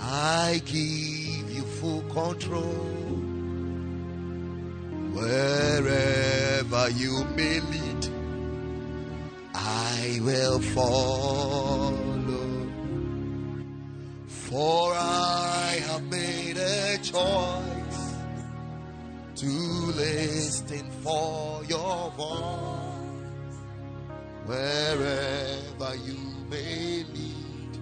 I 0.00 0.62
give 0.64 1.50
you 1.50 1.62
full 1.62 2.02
control. 2.02 2.86
Wherever 5.12 6.90
you 6.90 7.24
may 7.36 7.60
lead. 7.60 8.08
I 9.54 10.20
will 10.22 10.60
follow. 10.60 11.96
For 14.28 14.94
I 14.94 15.80
have 15.88 16.04
made 16.04 16.56
a 16.56 16.98
choice 16.98 18.14
to 19.36 19.46
listen 19.46 20.90
for 21.02 21.64
your 21.64 22.10
voice 22.16 22.89
wherever 24.50 25.94
you 26.06 26.18
may 26.50 27.04
lead. 27.14 27.72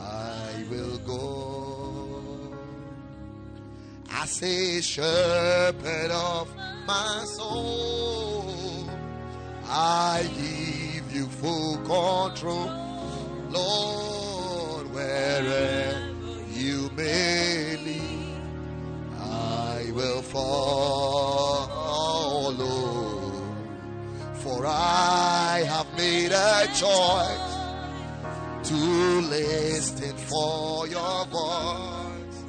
I 0.00 0.64
will 0.68 0.98
go. 0.98 2.56
As 4.10 4.42
a 4.42 4.82
shepherd 4.82 6.10
of 6.10 6.48
my 6.86 7.22
soul, 7.24 8.90
I 9.68 10.28
give 10.34 11.14
you 11.14 11.26
full 11.26 11.76
control, 11.78 12.68
Lord, 13.50 14.92
wherever 14.92 16.14
you 16.50 16.90
may 16.96 17.76
lead, 17.86 18.42
I 19.20 19.92
will 19.94 20.22
follow. 20.22 21.79
For 24.60 24.66
I 24.66 25.64
have 25.66 25.86
made 25.96 26.32
a 26.32 26.66
choice 26.74 28.68
to 28.68 28.74
listen 28.74 30.14
for 30.28 30.86
your 30.86 31.24
voice 31.24 32.44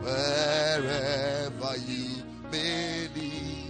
wherever 0.00 1.76
you 1.88 2.22
may 2.52 3.08
lead. 3.16 3.66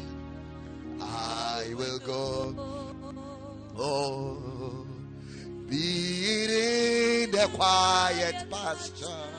I 1.01 1.73
will 1.75 1.99
go. 2.01 2.55
Oh, 3.79 4.87
be 5.71 6.25
it 6.43 6.51
in 6.51 7.31
the 7.31 7.49
quiet 7.55 8.45
pasture 8.51 9.33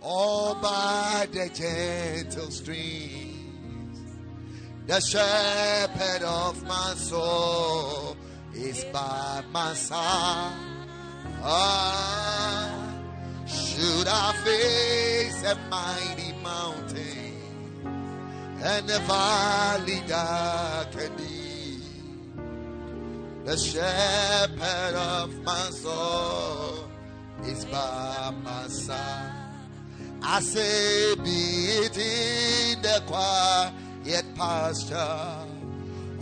or 0.00 0.56
by 0.56 1.28
the 1.30 1.50
gentle 1.50 2.50
streams. 2.50 3.29
The 4.90 5.00
shepherd 5.00 6.24
of 6.24 6.64
my 6.64 6.94
soul 6.96 8.16
is 8.52 8.84
by 8.86 9.40
my 9.52 9.72
side. 9.72 10.52
Ah, 11.44 12.92
should 13.46 14.08
I 14.08 14.32
face 14.44 15.44
a 15.44 15.54
mighty 15.70 16.32
mountain 16.42 17.36
and 18.64 18.90
a 18.90 18.98
valley 19.06 20.02
darkened, 20.08 21.20
the 23.44 23.56
shepherd 23.56 24.94
of 24.96 25.32
my 25.44 25.70
soul 25.70 26.90
is 27.44 27.64
by 27.66 28.32
my 28.42 28.66
side. 28.66 29.36
I 30.20 30.40
say, 30.40 31.14
be 31.14 31.30
it 31.78 31.96
in 31.96 32.82
the 32.82 33.00
quiet 34.02 34.24
pasture 34.34 35.46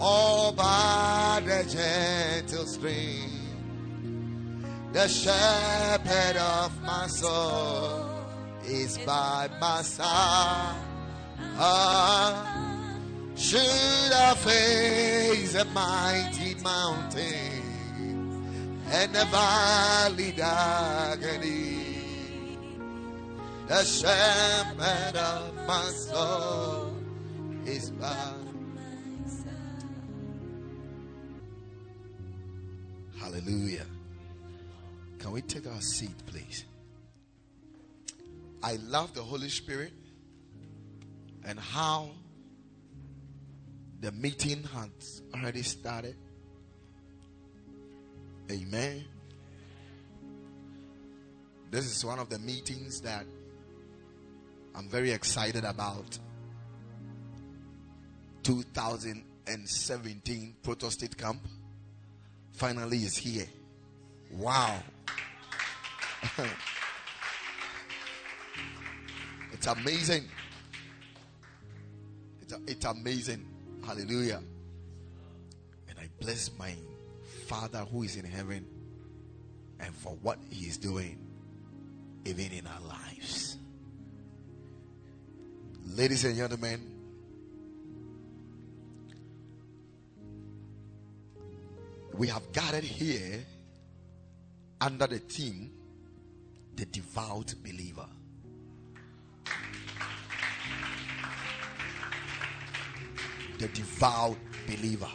all 0.00 0.52
by 0.52 1.42
the 1.44 1.64
gentle 1.68 2.66
stream. 2.66 3.30
The 4.92 5.08
shepherd 5.08 6.36
of 6.36 6.82
my 6.82 7.06
soul 7.08 8.06
is 8.64 8.98
by 8.98 9.48
my 9.60 9.82
side. 9.82 10.76
Ah, 11.60 12.96
should 13.34 13.60
I 13.60 14.34
face 14.34 15.54
a 15.56 15.64
mighty 15.66 16.54
mountain 16.62 17.62
and 18.90 19.16
a 19.16 19.24
valley 19.26 20.32
darkening? 20.32 21.78
the 23.68 23.84
shepherd 23.84 25.14
of 25.14 25.54
my 25.66 25.84
soul 25.90 26.87
is 27.68 27.90
by. 27.90 28.32
Hallelujah. 33.20 33.84
Can 35.18 35.32
we 35.32 35.42
take 35.42 35.66
our 35.66 35.80
seat, 35.80 36.14
please? 36.26 36.64
I 38.62 38.76
love 38.76 39.12
the 39.14 39.22
Holy 39.22 39.50
Spirit 39.50 39.92
and 41.44 41.58
how 41.58 42.10
the 44.00 44.12
meeting 44.12 44.62
has 44.74 45.22
already 45.34 45.62
started. 45.62 46.16
Amen. 48.50 49.04
This 51.70 51.84
is 51.84 52.02
one 52.02 52.18
of 52.18 52.30
the 52.30 52.38
meetings 52.38 53.02
that 53.02 53.26
I'm 54.74 54.88
very 54.88 55.10
excited 55.10 55.64
about 55.64 56.18
2017 58.48 60.56
Protostate 60.62 61.16
Camp. 61.18 61.46
Finally 62.52 62.96
is 62.96 63.18
here. 63.18 63.44
Wow. 64.32 64.78
it's 69.52 69.66
amazing. 69.66 70.24
It's, 72.40 72.54
it's 72.66 72.86
amazing. 72.86 73.46
Hallelujah. 73.86 74.40
And 75.90 75.98
I 75.98 76.08
bless 76.18 76.50
my 76.58 76.74
Father 77.48 77.80
who 77.80 78.04
is 78.04 78.16
in 78.16 78.24
heaven 78.24 78.64
and 79.78 79.94
for 79.94 80.16
what 80.22 80.38
He 80.48 80.64
is 80.64 80.78
doing, 80.78 81.18
even 82.24 82.50
in 82.52 82.66
our 82.66 82.80
lives. 82.80 83.58
Ladies 85.84 86.24
and 86.24 86.34
gentlemen, 86.34 86.97
we 92.14 92.26
have 92.28 92.52
gathered 92.52 92.84
here 92.84 93.44
under 94.80 95.06
the 95.06 95.18
theme 95.18 95.72
The 96.76 96.86
Devout 96.86 97.54
Believer. 97.62 98.08
The 103.58 103.68
Devout 103.68 104.36
Believer. 104.66 105.10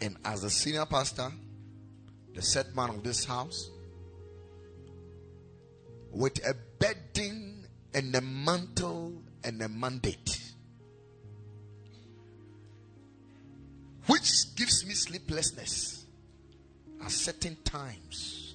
And 0.00 0.16
as 0.24 0.44
a 0.44 0.50
senior 0.50 0.86
pastor, 0.86 1.32
the 2.34 2.42
set 2.42 2.74
man 2.76 2.90
of 2.90 3.02
this 3.02 3.24
house, 3.24 3.70
with 6.10 6.38
a 6.46 6.54
bedding 6.78 7.64
and 7.94 8.14
a 8.14 8.20
mantle 8.20 9.22
and 9.42 9.60
a 9.62 9.68
mandate, 9.68 10.37
which 14.08 14.56
gives 14.56 14.84
me 14.86 14.94
sleeplessness 14.94 16.06
at 17.04 17.10
certain 17.10 17.56
times. 17.62 18.54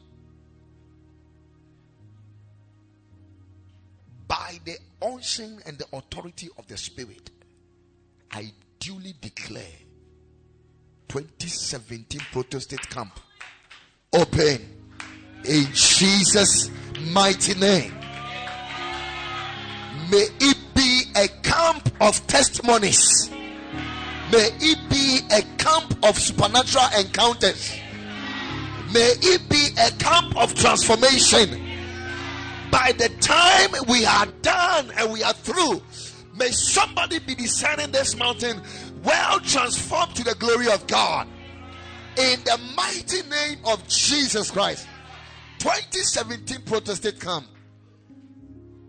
By 4.28 4.60
the 4.66 4.78
unction 5.02 5.60
and 5.66 5.78
the 5.78 5.86
authority 5.94 6.50
of 6.58 6.68
the 6.68 6.76
Spirit, 6.76 7.30
I 8.32 8.52
duly 8.80 9.14
declare 9.22 9.64
2017 11.08 12.20
Protostate 12.32 12.90
Camp 12.90 13.20
open 14.12 14.84
in 15.46 15.66
Jesus' 15.74 16.72
mighty 17.12 17.54
name. 17.60 17.94
May 20.10 20.28
it 20.40 20.58
be 20.74 21.04
a 21.16 21.28
camp 21.44 21.92
of 22.02 22.26
testimonies. 22.26 23.30
May 24.32 24.50
it 24.60 24.90
be 24.90 25.20
a 25.32 25.42
camp 25.58 25.96
of 26.04 26.18
supernatural 26.18 26.86
encounters. 26.98 27.78
May 28.94 29.14
it 29.22 29.50
be 29.50 29.70
a 29.80 29.92
camp 29.98 30.36
of 30.38 30.54
transformation. 30.56 31.62
By 32.72 32.94
the 32.98 33.10
time 33.20 33.70
we 33.88 34.06
are 34.06 34.26
done 34.42 34.92
and 34.98 35.12
we 35.12 35.22
are 35.24 35.34
through, 35.34 35.82
may 36.36 36.50
somebody 36.50 37.20
be 37.20 37.36
descending 37.36 37.92
this 37.92 38.16
mountain 38.16 38.62
well 39.04 39.40
transformed 39.42 40.16
to 40.16 40.24
the 40.24 40.36
glory 40.36 40.68
of 40.70 40.86
God. 40.88 41.28
In 42.18 42.40
the 42.44 42.60
mighty 42.76 43.28
name 43.30 43.60
of 43.66 43.88
Jesus 43.88 44.52
Christ. 44.52 44.88
2017 45.60 46.58
Protostate 46.60 47.20
camp 47.20 47.48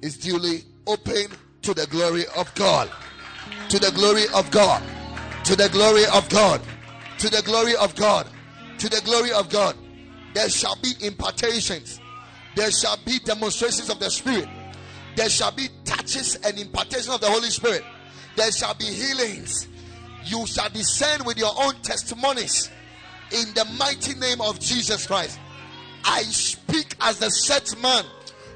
is 0.03 0.19
duly 0.19 0.65
open 0.87 1.27
to 1.63 1.73
the 1.73 1.87
glory 1.87 2.25
of 2.37 2.55
God. 2.55 2.91
To 3.69 3.79
the 3.79 3.91
glory 3.93 4.25
of 4.35 4.51
God. 4.51 4.83
To 5.45 5.57
the 5.57 5.69
glory 5.69 6.05
of 6.07 6.29
God. 6.29 6.61
To 7.19 7.29
the 7.29 7.43
glory 7.43 7.77
of 7.77 7.95
God. 7.95 8.27
To 8.79 8.89
the 8.89 9.01
glory 9.05 9.33
of 9.33 9.51
God. 9.51 9.77
There 10.35 10.49
shall 10.49 10.77
be 10.83 10.93
impartations. 11.01 12.01
There 12.57 12.71
shall 12.71 12.99
be 13.05 13.19
demonstrations 13.19 13.91
of 13.91 14.01
the 14.01 14.11
Spirit. 14.11 14.49
There 15.17 15.29
shall 15.29 15.53
be 15.53 15.69
touches 15.85 16.37
and 16.37 16.59
impartation 16.59 17.13
of 17.13 17.21
the 17.21 17.31
Holy 17.31 17.51
Spirit. 17.51 17.85
There 18.37 18.51
shall 18.51 18.75
be 18.75 18.87
healings. 18.87 19.69
You 20.25 20.47
shall 20.47 20.71
descend 20.71 21.25
with 21.27 21.39
your 21.39 21.53
own 21.57 21.75
testimonies 21.83 22.71
in 23.31 23.53
the 23.55 23.65
mighty 23.79 24.15
name 24.15 24.41
of 24.41 24.59
Jesus 24.59 25.07
Christ. 25.07 25.39
I 26.05 26.23
speak 26.23 26.95
as 27.01 27.19
the 27.19 27.31
set 27.31 27.81
man 27.81 28.05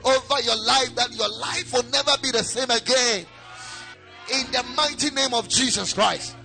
over 0.05 0.43
your 0.43 0.57
life 0.65 0.95
that 0.95 1.15
your 1.15 1.29
life 1.41 1.73
will 1.73 1.85
never 1.91 2.13
be 2.23 2.31
the 2.31 2.43
same 2.43 2.71
again. 2.71 3.27
In 4.33 4.51
the 4.53 4.65
mighty 4.77 5.11
name 5.11 5.35
of 5.35 5.49
Jesus 5.49 5.93
Christ. 5.93 6.37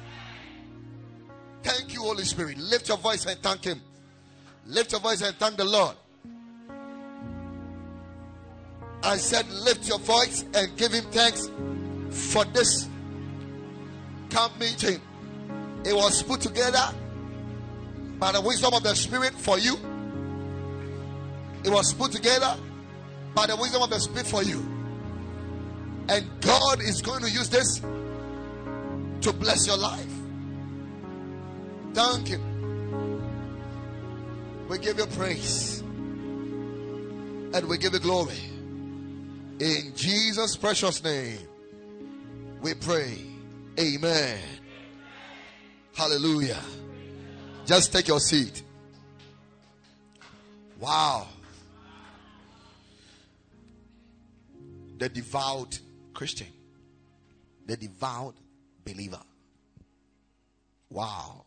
Thank 1.63 1.93
you, 1.93 2.01
Holy 2.01 2.23
Spirit. 2.23 2.57
Lift 2.57 2.89
your 2.89 2.97
voice 2.97 3.25
and 3.25 3.39
thank 3.39 3.63
Him. 3.63 3.81
Lift 4.67 4.91
your 4.91 5.01
voice 5.01 5.21
and 5.21 5.35
thank 5.37 5.57
the 5.57 5.65
Lord. 5.65 5.95
I 9.01 9.17
said, 9.17 9.49
lift 9.49 9.87
your 9.87 9.99
voice 9.99 10.45
and 10.53 10.77
give 10.77 10.93
Him 10.93 11.03
thanks 11.11 11.49
for 12.31 12.45
this 12.45 12.87
camp 14.29 14.57
meeting. 14.59 15.01
It 15.85 15.93
was 15.93 16.23
put 16.23 16.41
together 16.41 16.93
by 18.19 18.31
the 18.31 18.41
wisdom 18.41 18.73
of 18.73 18.83
the 18.83 18.95
Spirit 18.95 19.33
for 19.33 19.57
you. 19.59 19.75
It 21.65 21.69
was 21.69 21.93
put 21.93 22.11
together 22.11 22.57
by 23.35 23.47
the 23.47 23.55
wisdom 23.55 23.81
of 23.81 23.89
the 23.89 23.99
Spirit 23.99 24.27
for 24.27 24.43
you. 24.43 24.59
And 26.09 26.29
God 26.41 26.81
is 26.81 27.01
going 27.01 27.23
to 27.23 27.29
use 27.29 27.49
this 27.49 27.79
to 29.21 29.33
bless 29.33 29.67
your 29.67 29.77
life. 29.77 30.12
Thank 31.93 32.27
Him. 32.27 32.41
We 34.67 34.77
give 34.79 34.97
you 34.97 35.05
praise 35.07 35.81
and 37.53 37.67
we 37.67 37.77
give 37.77 37.93
you 37.93 37.99
glory. 37.99 38.39
In 39.59 39.93
Jesus' 39.95 40.55
precious 40.55 41.03
name, 41.03 41.37
we 42.61 42.73
pray. 42.73 43.17
Amen. 43.79 44.39
Hallelujah. 45.95 46.61
Just 47.65 47.93
take 47.93 48.07
your 48.07 48.19
seat. 48.19 48.63
Wow. 50.79 51.27
The 54.97 55.09
devout 55.09 55.79
Christian, 56.13 56.47
the 57.65 57.77
devout 57.77 58.35
believer. 58.83 59.21
Wow. 60.89 61.42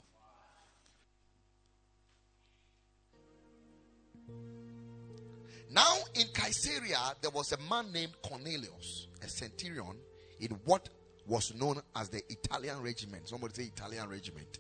Now 5.77 5.99
in 6.15 6.29
Caesarea, 6.33 6.99
there 7.21 7.31
was 7.31 7.53
a 7.53 7.59
man 7.69 7.93
named 7.93 8.15
Cornelius, 8.23 9.09
a 9.23 9.29
centurion 9.29 9.99
in 10.41 10.53
what 10.65 10.89
was 11.27 11.55
known 11.55 11.83
as 11.95 12.09
the 12.09 12.23
Italian 12.31 12.81
regiment. 12.81 13.29
Somebody 13.29 13.55
say 13.55 13.63
Italian 13.65 14.09
regiment. 14.09 14.59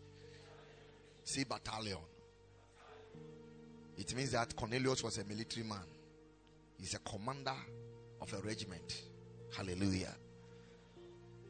See 1.24 1.44
battalion. 1.44 1.96
It 3.96 4.14
means 4.14 4.32
that 4.32 4.54
Cornelius 4.54 5.02
was 5.02 5.16
a 5.16 5.24
military 5.24 5.66
man. 5.66 5.86
He's 6.78 6.92
a 6.92 6.98
commander 6.98 7.56
of 8.20 8.30
a 8.34 8.42
regiment. 8.42 9.00
Hallelujah. 9.56 10.14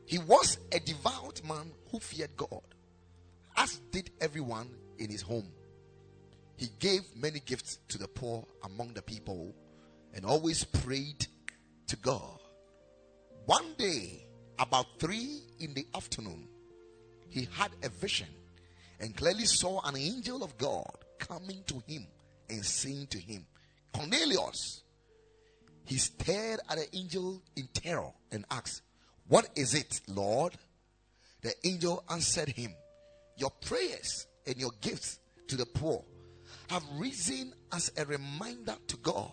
He 0.05 0.19
was 0.19 0.59
a 0.71 0.79
devout 0.79 1.43
man 1.45 1.73
who 1.91 1.99
feared 1.99 2.37
God, 2.37 2.63
as 3.57 3.81
did 3.91 4.13
everyone 4.21 4.71
in 4.99 5.11
his 5.11 5.23
home. 5.23 5.49
He 6.57 6.69
gave 6.79 7.03
many 7.15 7.41
gifts 7.41 7.79
to 7.89 7.99
the 7.99 8.09
poor 8.09 8.47
among 8.65 8.95
the 8.95 9.03
people 9.03 9.55
and 10.15 10.25
always 10.25 10.65
prayed 10.65 11.27
to 11.89 11.97
God. 11.97 12.39
One 13.45 13.75
day, 13.77 14.27
about 14.59 14.87
three 14.99 15.43
in 15.61 15.75
the 15.75 15.87
afternoon, 15.95 16.49
he 17.29 17.47
had 17.53 17.71
a 17.83 17.91
vision 17.91 18.29
and 18.99 19.15
clearly 19.15 19.45
saw 19.45 19.87
an 19.87 19.97
angel 19.97 20.43
of 20.43 20.57
God 20.57 20.91
coming 21.19 21.63
to 21.67 21.83
him 21.87 22.07
and 22.49 22.65
saying 22.65 23.09
to 23.09 23.19
him, 23.19 23.47
Cornelius. 23.93 24.83
He 25.85 25.99
stared 25.99 26.61
at 26.69 26.79
the 26.79 26.97
angel 26.97 27.43
in 27.55 27.69
terror 27.73 28.11
and 28.33 28.45
asked, 28.51 28.83
What 29.29 29.49
is 29.55 29.75
it, 29.75 30.01
Lord? 30.09 30.55
The 31.43 31.53
angel 31.65 32.03
answered 32.11 32.49
him, 32.49 32.75
Your 33.37 33.51
prayers 33.51 34.27
and 34.47 34.57
your 34.57 34.73
gifts 34.81 35.19
to 35.49 35.57
the 35.57 35.67
poor 35.67 36.03
have 36.69 36.83
risen 36.97 37.53
as 37.73 37.93
a 37.97 38.05
reminder 38.05 38.77
to 38.89 38.97
God. 38.99 39.33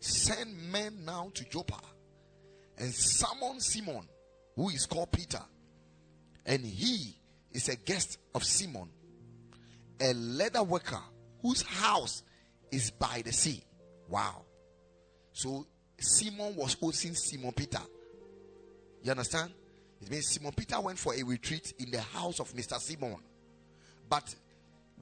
Send 0.00 0.56
men 0.72 1.04
now 1.04 1.30
to 1.34 1.44
Joppa 1.44 1.80
and 2.78 2.92
summon 2.94 3.60
Simon, 3.60 4.08
who 4.56 4.70
is 4.70 4.86
called 4.86 5.12
Peter, 5.12 5.42
and 6.46 6.64
he 6.64 7.14
is 7.52 7.68
a 7.68 7.76
guest 7.76 8.18
of 8.34 8.42
Simon, 8.44 8.88
a 10.00 10.14
leather 10.14 10.62
worker 10.62 11.00
whose 11.42 11.62
house 11.62 12.22
is 12.70 12.90
by 12.90 13.22
the 13.24 13.32
sea. 13.32 13.62
Wow. 14.08 14.42
So 15.32 15.66
Simon 15.98 16.56
was 16.56 16.74
hosting 16.74 17.14
Simon 17.14 17.52
Peter. 17.52 17.80
You 19.02 19.10
understand? 19.10 19.52
It 20.00 20.10
means 20.10 20.28
Simon 20.28 20.52
Peter 20.52 20.80
went 20.80 20.98
for 20.98 21.14
a 21.14 21.22
retreat 21.22 21.74
in 21.78 21.90
the 21.90 22.00
house 22.00 22.40
of 22.40 22.52
Mr. 22.54 22.78
Simon. 22.78 23.16
But 24.08 24.34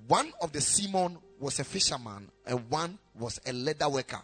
one 0.07 0.33
of 0.41 0.53
the 0.53 0.61
Simon 0.61 1.19
was 1.41 1.59
a 1.59 1.65
fisherman 1.65 2.31
and 2.47 2.71
one 2.71 2.99
was 3.19 3.41
a 3.47 3.53
leather 3.53 3.89
worker. 3.89 4.21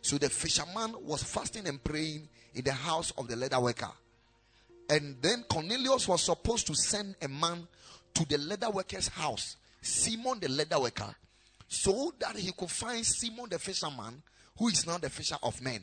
So 0.00 0.18
the 0.18 0.30
fisherman 0.30 0.94
was 1.02 1.22
fasting 1.22 1.66
and 1.66 1.82
praying 1.82 2.28
in 2.54 2.64
the 2.64 2.72
house 2.72 3.12
of 3.18 3.28
the 3.28 3.36
leather 3.36 3.60
worker. 3.60 3.90
And 4.88 5.16
then 5.20 5.44
Cornelius 5.48 6.06
was 6.06 6.22
supposed 6.22 6.66
to 6.68 6.74
send 6.74 7.16
a 7.20 7.28
man 7.28 7.66
to 8.14 8.24
the 8.26 8.38
leather 8.38 8.70
worker's 8.70 9.08
house, 9.08 9.56
Simon 9.82 10.38
the 10.40 10.48
leather 10.48 10.80
worker, 10.80 11.14
so 11.68 12.12
that 12.20 12.36
he 12.36 12.52
could 12.52 12.70
find 12.70 13.04
Simon 13.04 13.46
the 13.50 13.58
fisherman, 13.58 14.22
who 14.56 14.68
is 14.68 14.86
now 14.86 14.96
the 14.98 15.10
fisher 15.10 15.36
of 15.42 15.60
men. 15.60 15.82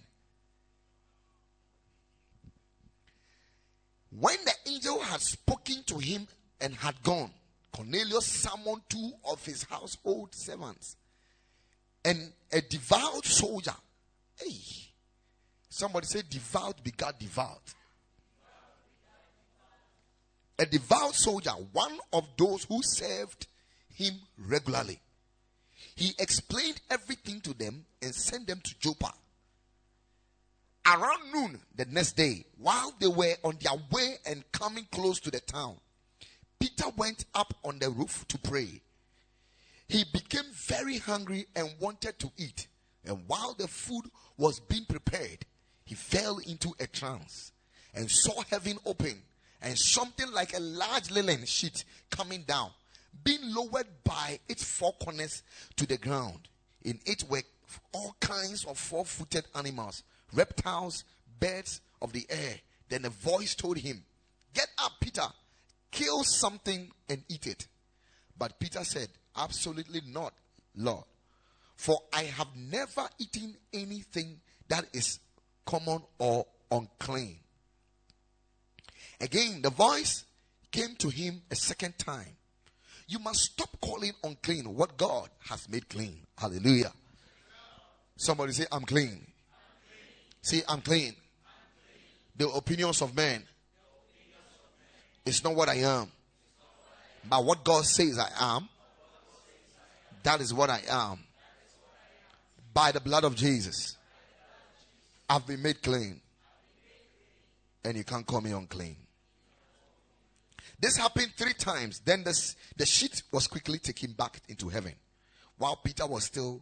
When 4.09 4.37
the 4.45 4.71
angel 4.71 4.99
had 4.99 5.21
spoken 5.21 5.83
to 5.87 5.97
him 5.97 6.27
and 6.61 6.75
had 6.75 7.01
gone, 7.03 7.31
Cornelius 7.75 8.27
summoned 8.27 8.81
two 8.87 9.11
of 9.29 9.43
his 9.45 9.63
household 9.63 10.33
servants 10.33 10.95
and 12.05 12.31
a 12.51 12.61
devout 12.61 13.25
soldier. 13.25 13.73
Hey, 14.35 14.55
somebody 15.69 16.05
say, 16.05 16.21
devout 16.29 16.83
begat 16.83 17.19
devout. 17.19 17.73
A 20.59 20.65
devout 20.67 21.15
soldier, 21.15 21.51
one 21.71 21.97
of 22.11 22.27
those 22.37 22.63
who 22.65 22.81
served 22.83 23.47
him 23.95 24.13
regularly. 24.37 24.99
He 25.95 26.13
explained 26.19 26.79
everything 26.91 27.41
to 27.41 27.53
them 27.53 27.85
and 28.01 28.13
sent 28.13 28.47
them 28.47 28.59
to 28.63 28.79
Joppa. 28.79 29.11
Around 30.85 31.33
noon 31.33 31.59
the 31.75 31.85
next 31.85 32.13
day, 32.13 32.45
while 32.57 32.93
they 32.99 33.07
were 33.07 33.33
on 33.43 33.57
their 33.61 33.79
way 33.91 34.15
and 34.25 34.43
coming 34.51 34.87
close 34.91 35.19
to 35.21 35.31
the 35.31 35.39
town, 35.39 35.77
Peter 36.63 36.89
went 36.95 37.25
up 37.35 37.53
on 37.65 37.77
the 37.79 37.89
roof 37.89 38.25
to 38.29 38.37
pray. 38.37 38.79
He 39.89 40.05
became 40.13 40.45
very 40.53 40.97
hungry 40.97 41.45
and 41.57 41.69
wanted 41.77 42.17
to 42.19 42.31
eat. 42.37 42.69
And 43.03 43.27
while 43.27 43.53
the 43.53 43.67
food 43.67 44.05
was 44.37 44.61
being 44.61 44.85
prepared, 44.85 45.45
he 45.83 45.93
fell 45.93 46.37
into 46.37 46.73
a 46.79 46.87
trance 46.87 47.51
and 47.93 48.09
saw 48.09 48.43
heaven 48.49 48.77
open 48.85 49.23
and 49.61 49.77
something 49.77 50.31
like 50.31 50.55
a 50.55 50.61
large 50.61 51.11
linen 51.11 51.45
sheet 51.45 51.83
coming 52.09 52.43
down 52.43 52.71
being 53.25 53.53
lowered 53.53 53.87
by 54.05 54.39
its 54.47 54.63
four 54.63 54.93
corners 54.93 55.43
to 55.75 55.85
the 55.85 55.97
ground. 55.97 56.47
In 56.81 56.97
it 57.05 57.25
were 57.29 57.43
all 57.91 58.15
kinds 58.21 58.63
of 58.63 58.77
four 58.77 59.03
footed 59.03 59.47
animals, 59.53 60.03
reptiles, 60.31 61.03
birds 61.41 61.81
of 62.01 62.13
the 62.13 62.25
air. 62.29 62.55
Then 62.87 63.03
a 63.03 63.09
voice 63.09 63.53
told 63.53 63.79
him, 63.79 64.05
Get 64.53 64.69
up, 64.77 64.93
Peter, 65.01 65.27
kill 65.93 66.23
something 66.23 66.91
and 67.07 67.23
eat 67.29 67.47
it. 67.47 67.67
But 68.37 68.59
Peter 68.59 68.83
said, 68.83 69.07
Absolutely 69.37 70.01
not, 70.07 70.33
Lord. 70.75 71.05
For 71.75 71.97
I 72.11 72.23
have 72.23 72.49
never 72.55 73.07
eaten 73.17 73.55
anything 73.71 74.41
that 74.67 74.85
is 74.93 75.19
common 75.65 76.01
or 76.19 76.45
unclean. 76.69 77.39
Again, 79.21 79.61
the 79.61 79.69
voice 79.69 80.25
came 80.71 80.95
to 80.97 81.09
him 81.09 81.41
a 81.49 81.55
second 81.55 81.97
time 81.97 82.35
you 83.07 83.19
must 83.19 83.41
stop 83.41 83.69
calling 83.81 84.11
unclean 84.23 84.73
what 84.73 84.97
God 84.97 85.29
has 85.49 85.69
made 85.69 85.87
clean. 85.89 86.19
Hallelujah. 86.37 86.91
Somebody 88.15 88.53
say, 88.53 88.65
I'm 88.71 88.83
clean. 88.83 89.09
I'm 89.09 89.19
clean. 89.21 89.31
Say, 90.41 90.63
I'm 90.67 90.81
clean. 90.81 91.09
I'm 91.09 91.15
clean. 91.15 91.15
The 92.35 92.49
opinions 92.49 93.01
of 93.01 93.15
men 93.15 93.43
is 95.25 95.43
not 95.43 95.55
what 95.55 95.69
I 95.69 95.75
am. 95.75 96.11
But 97.29 97.43
what 97.45 97.63
God 97.63 97.85
says 97.85 98.19
I 98.19 98.29
am, 98.55 98.67
that 100.23 100.41
is 100.41 100.53
what 100.53 100.69
I 100.69 100.81
am. 100.89 101.19
By 102.73 102.91
the 102.91 102.99
blood 102.99 103.23
of 103.23 103.35
Jesus, 103.35 103.97
I've 105.29 105.45
been 105.45 105.61
made 105.61 105.81
clean. 105.81 106.19
And 107.85 107.97
you 107.97 108.03
can't 108.03 108.25
call 108.25 108.41
me 108.41 108.51
unclean. 108.51 108.95
This 110.79 110.97
happened 110.97 111.33
three 111.37 111.53
times. 111.53 112.01
Then 112.03 112.23
the, 112.23 112.55
the 112.77 112.85
sheet 112.85 113.23
was 113.31 113.47
quickly 113.47 113.77
taken 113.77 114.13
back 114.13 114.41
into 114.47 114.69
heaven 114.69 114.93
while 115.57 115.75
Peter 115.77 116.05
was 116.05 116.25
still 116.25 116.61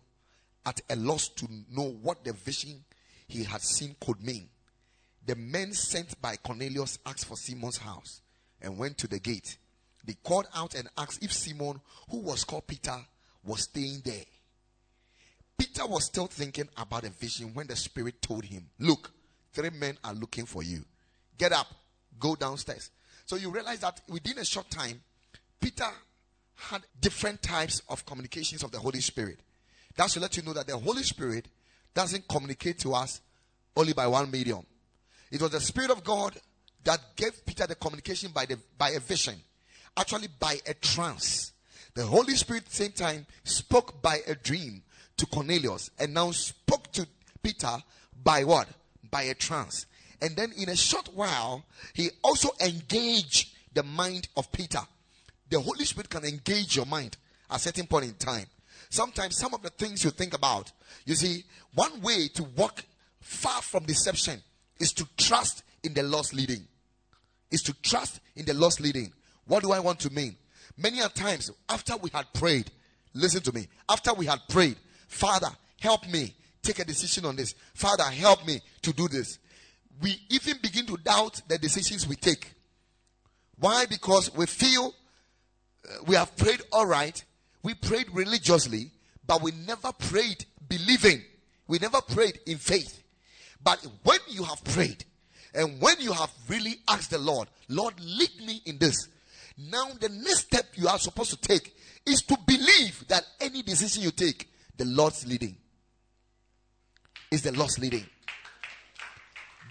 at 0.65 0.79
a 0.89 0.95
loss 0.95 1.29
to 1.29 1.47
know 1.71 1.89
what 2.01 2.23
the 2.23 2.33
vision 2.33 2.83
he 3.27 3.43
had 3.43 3.61
seen 3.61 3.95
could 3.99 4.21
mean, 4.21 4.49
the 5.25 5.35
men 5.35 5.73
sent 5.73 6.21
by 6.21 6.35
Cornelius 6.35 6.99
asked 7.05 7.25
for 7.25 7.35
Simon's 7.35 7.77
house 7.77 8.21
and 8.61 8.77
went 8.77 8.97
to 8.99 9.07
the 9.07 9.19
gate. 9.19 9.57
They 10.03 10.15
called 10.23 10.47
out 10.55 10.75
and 10.75 10.89
asked 10.97 11.23
if 11.23 11.31
Simon, 11.31 11.79
who 12.09 12.19
was 12.19 12.43
called 12.43 12.67
Peter, 12.67 12.97
was 13.43 13.63
staying 13.63 14.01
there. 14.03 14.23
Peter 15.57 15.85
was 15.85 16.05
still 16.05 16.27
thinking 16.27 16.67
about 16.77 17.03
a 17.03 17.09
vision 17.09 17.53
when 17.53 17.67
the 17.67 17.75
Spirit 17.75 18.21
told 18.21 18.43
him, 18.43 18.67
Look, 18.79 19.11
three 19.53 19.69
men 19.69 19.97
are 20.03 20.13
looking 20.13 20.45
for 20.45 20.63
you. 20.63 20.83
Get 21.37 21.51
up, 21.51 21.67
go 22.19 22.35
downstairs. 22.35 22.89
So 23.25 23.35
you 23.35 23.51
realize 23.51 23.79
that 23.79 24.01
within 24.09 24.39
a 24.39 24.45
short 24.45 24.69
time, 24.69 25.01
Peter 25.59 25.89
had 26.55 26.81
different 26.99 27.41
types 27.41 27.81
of 27.89 28.05
communications 28.05 28.63
of 28.63 28.71
the 28.71 28.79
Holy 28.79 29.01
Spirit. 29.01 29.39
That's 29.95 30.13
to 30.13 30.19
let 30.19 30.35
you 30.37 30.43
know 30.43 30.53
that 30.53 30.67
the 30.67 30.77
Holy 30.77 31.03
Spirit 31.03 31.47
doesn't 31.93 32.27
communicate 32.27 32.79
to 32.79 32.93
us 32.93 33.21
only 33.75 33.93
by 33.93 34.07
one 34.07 34.31
medium. 34.31 34.65
It 35.31 35.41
was 35.41 35.51
the 35.51 35.59
Spirit 35.61 35.91
of 35.91 36.03
God 36.03 36.35
that 36.83 36.99
gave 37.15 37.45
Peter 37.45 37.67
the 37.67 37.75
communication 37.75 38.31
by 38.31 38.45
the 38.45 38.57
by 38.77 38.89
a 38.89 38.99
vision, 38.99 39.35
actually 39.95 40.27
by 40.39 40.57
a 40.67 40.73
trance. 40.73 41.51
The 41.93 42.05
Holy 42.05 42.35
Spirit, 42.35 42.71
same 42.71 42.91
time, 42.91 43.25
spoke 43.43 44.01
by 44.01 44.19
a 44.25 44.35
dream 44.35 44.81
to 45.17 45.25
Cornelius, 45.25 45.91
and 45.99 46.13
now 46.13 46.31
spoke 46.31 46.91
to 46.93 47.05
Peter 47.43 47.77
by 48.23 48.43
what? 48.43 48.67
By 49.09 49.23
a 49.23 49.33
trance. 49.33 49.85
And 50.21 50.35
then 50.35 50.53
in 50.57 50.69
a 50.69 50.75
short 50.75 51.09
while, 51.13 51.65
he 51.93 52.09
also 52.23 52.49
engaged 52.63 53.53
the 53.73 53.83
mind 53.83 54.27
of 54.37 54.51
Peter. 54.51 54.79
The 55.49 55.59
Holy 55.59 55.83
Spirit 55.83 56.09
can 56.09 56.23
engage 56.23 56.75
your 56.75 56.85
mind 56.85 57.17
at 57.49 57.57
a 57.57 57.59
certain 57.59 57.87
point 57.87 58.05
in 58.05 58.13
time. 58.13 58.45
Sometimes 58.89 59.37
some 59.37 59.53
of 59.53 59.61
the 59.61 59.69
things 59.69 60.03
you 60.03 60.11
think 60.11 60.33
about, 60.33 60.71
you 61.05 61.15
see, 61.15 61.43
one 61.73 62.01
way 62.01 62.27
to 62.29 62.43
walk 62.43 62.83
far 63.19 63.61
from 63.61 63.85
deception 63.85 64.41
is 64.79 64.93
to 64.93 65.07
trust 65.17 65.63
in 65.83 65.93
the 65.93 66.03
Lord's 66.03 66.33
leading. 66.33 66.67
Is 67.51 67.61
to 67.63 67.73
trust 67.81 68.21
in 68.35 68.45
the 68.45 68.53
Lord's 68.53 68.79
leading. 68.79 69.11
What 69.45 69.63
do 69.63 69.71
I 69.71 69.79
want 69.79 69.99
to 70.01 70.09
mean? 70.09 70.37
Many 70.77 71.01
a 71.01 71.09
times 71.09 71.51
after 71.67 71.97
we 71.97 72.09
had 72.13 72.31
prayed, 72.33 72.71
listen 73.13 73.41
to 73.41 73.53
me. 73.53 73.67
After 73.89 74.13
we 74.13 74.25
had 74.25 74.39
prayed, 74.47 74.77
Father, 75.07 75.49
help 75.79 76.07
me 76.07 76.33
take 76.61 76.79
a 76.79 76.85
decision 76.85 77.25
on 77.25 77.35
this. 77.35 77.53
Father, 77.73 78.03
help 78.03 78.45
me 78.45 78.61
to 78.83 78.93
do 78.93 79.07
this. 79.07 79.39
We 80.01 80.19
even 80.29 80.57
begin 80.61 80.85
to 80.87 80.97
doubt 80.97 81.41
the 81.47 81.57
decisions 81.57 82.07
we 82.07 82.15
take. 82.15 82.53
Why? 83.59 83.85
Because 83.85 84.33
we 84.33 84.45
feel 84.45 84.93
uh, 85.87 86.03
we 86.07 86.15
have 86.15 86.35
prayed 86.37 86.61
all 86.71 86.85
right, 86.85 87.23
we 87.63 87.73
prayed 87.73 88.07
religiously, 88.13 88.91
but 89.25 89.41
we 89.41 89.51
never 89.67 89.91
prayed 89.91 90.45
believing. 90.67 91.21
We 91.67 91.79
never 91.79 92.01
prayed 92.01 92.39
in 92.45 92.57
faith. 92.57 93.03
But 93.63 93.85
when 94.03 94.19
you 94.29 94.43
have 94.43 94.63
prayed 94.63 95.05
and 95.53 95.81
when 95.81 95.99
you 95.99 96.13
have 96.13 96.31
really 96.47 96.75
asked 96.87 97.11
the 97.11 97.17
Lord, 97.17 97.47
Lord, 97.67 97.93
lead 97.99 98.45
me 98.45 98.61
in 98.65 98.77
this. 98.77 99.07
Now, 99.57 99.87
the 99.99 100.09
next 100.09 100.45
step 100.45 100.65
you 100.75 100.87
are 100.87 100.97
supposed 100.97 101.31
to 101.31 101.37
take 101.37 101.75
is 102.05 102.21
to 102.23 102.37
believe 102.47 103.05
that 103.09 103.23
any 103.39 103.61
decision 103.61 104.03
you 104.03 104.11
take, 104.11 104.49
the 104.77 104.85
Lord's 104.85 105.27
leading. 105.27 105.57
Is 107.29 107.43
the 107.43 107.51
Lord's 107.51 107.79
leading. 107.79 108.05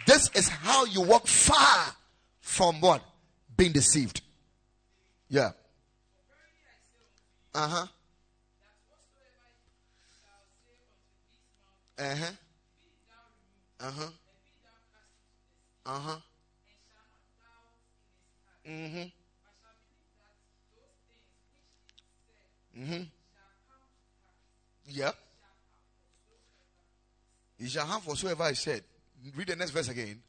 This 0.07 0.31
is 0.35 0.49
how 0.49 0.87
you 0.87 1.03
walk 1.03 1.27
far 1.27 1.95
from 2.41 2.81
what? 2.81 3.03
Being 3.57 3.73
deceived. 3.73 4.23
Yeah. 5.29 5.51
Uh 7.55 7.69
huh. 7.69 7.87
Uh 11.99 12.15
huh. 12.17 12.27
Uh 13.81 13.91
huh. 13.91 14.07
Uh 15.87 15.99
huh. 15.99 16.17
Mm-hmm. 18.69 19.03
Mm-hmm. 22.81 23.03
Yeah. 24.89 25.11
You 27.59 27.69
shall 27.69 27.87
have 27.87 28.07
whatsoever 28.07 28.43
I 28.45 28.53
said. 28.53 28.83
Read 29.37 29.49
the 29.49 29.57
next 29.57 29.71
verse 29.71 29.89
again. 29.89 30.21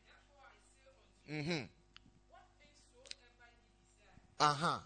Mm-hmm. 1.31 1.63
Uh-huh. 4.39 4.79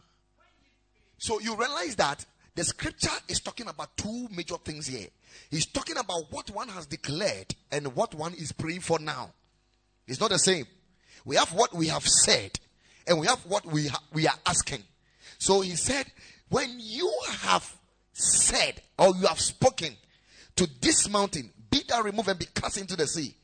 So 1.18 1.40
you 1.40 1.56
realize 1.56 1.96
that 1.96 2.26
the 2.54 2.64
scripture 2.64 3.10
is 3.28 3.40
talking 3.40 3.68
about 3.68 3.96
two 3.98 4.28
major 4.32 4.58
things 4.58 4.88
here. 4.88 5.08
He's 5.50 5.66
talking 5.66 5.98
about 5.98 6.32
what 6.32 6.52
one 6.52 6.68
has 6.70 6.86
declared 6.86 7.56
and 7.72 7.96
what 7.96 8.14
one 8.14 8.34
is 8.34 8.52
praying 8.52 8.82
for 8.82 9.00
now. 9.00 9.32
It's 10.08 10.20
not 10.20 10.30
the 10.30 10.40
same. 10.40 10.66
We 11.24 11.36
have 11.38 11.52
what 11.54 11.74
we 11.74 11.88
have 11.88 12.06
said 12.06 12.60
and 13.08 13.20
we 13.20 13.28
have 13.28 13.40
what 13.46 13.66
we 13.66 13.88
ha- 13.88 14.04
we 14.14 14.28
are 14.28 14.36
asking. 14.46 14.84
So 15.38 15.62
he 15.62 15.76
said, 15.76 16.06
when 16.50 16.76
you 16.78 17.12
have 17.40 17.76
said 18.14 18.82
or 18.98 19.08
you 19.16 19.28
have 19.28 19.40
spoken 19.40 19.96
to 20.56 20.68
this 20.82 21.10
mountain, 21.10 21.52
be 21.70 21.82
thou 21.88 22.02
removed 22.02 22.30
and 22.30 22.40
be 22.40 22.46
cast 22.54 22.78
into 22.78 22.96
the 22.96 23.08
sea, 23.08 23.36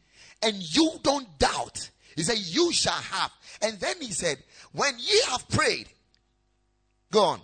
and 0.42 0.56
you 0.56 0.92
don't 1.04 1.28
doubt, 1.38 1.90
he 2.16 2.24
said, 2.24 2.38
you 2.38 2.72
shall 2.72 2.94
have. 2.94 3.32
And 3.62 3.80
then 3.80 3.96
he 4.00 4.12
said, 4.12 4.38
when 4.72 4.94
ye 4.98 5.22
have 5.30 5.48
prayed, 5.50 5.88
go 7.12 7.22
on. 7.22 7.42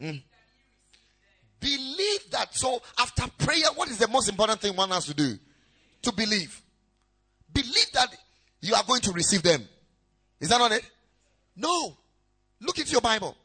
Mm. 0.00 0.22
Believe 1.62 2.30
that. 2.32 2.54
So, 2.54 2.82
after 2.98 3.22
prayer, 3.38 3.66
what 3.76 3.88
is 3.88 3.96
the 3.96 4.08
most 4.08 4.28
important 4.28 4.60
thing 4.60 4.74
one 4.74 4.90
has 4.90 5.06
to 5.06 5.14
do? 5.14 5.38
To 6.02 6.12
believe. 6.12 6.60
Believe 7.54 7.92
that 7.94 8.08
you 8.60 8.74
are 8.74 8.82
going 8.84 9.00
to 9.02 9.12
receive 9.12 9.42
them. 9.44 9.66
Is 10.40 10.48
that 10.48 10.58
not 10.58 10.72
it? 10.72 10.82
No. 11.56 11.96
Look 12.60 12.78
into 12.78 12.90
your 12.90 13.00
Bible. 13.00 13.36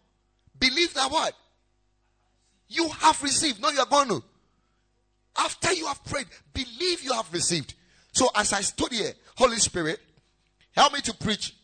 Believe 0.59 0.95
that 0.95 1.11
what? 1.11 1.33
You 2.69 2.89
have 2.89 3.21
received. 3.21 3.61
No, 3.61 3.69
you 3.69 3.79
are 3.79 3.85
going 3.85 4.09
to. 4.09 4.23
After 5.37 5.71
you 5.73 5.85
have 5.85 6.03
prayed, 6.03 6.25
believe 6.53 7.03
you 7.03 7.13
have 7.13 7.31
received. 7.31 7.75
So, 8.13 8.29
as 8.35 8.51
I 8.51 8.61
stood 8.61 8.91
here, 8.93 9.13
Holy 9.35 9.57
Spirit, 9.57 9.99
help 10.75 10.93
me 10.93 11.01
to 11.01 11.13
preach. 11.13 11.55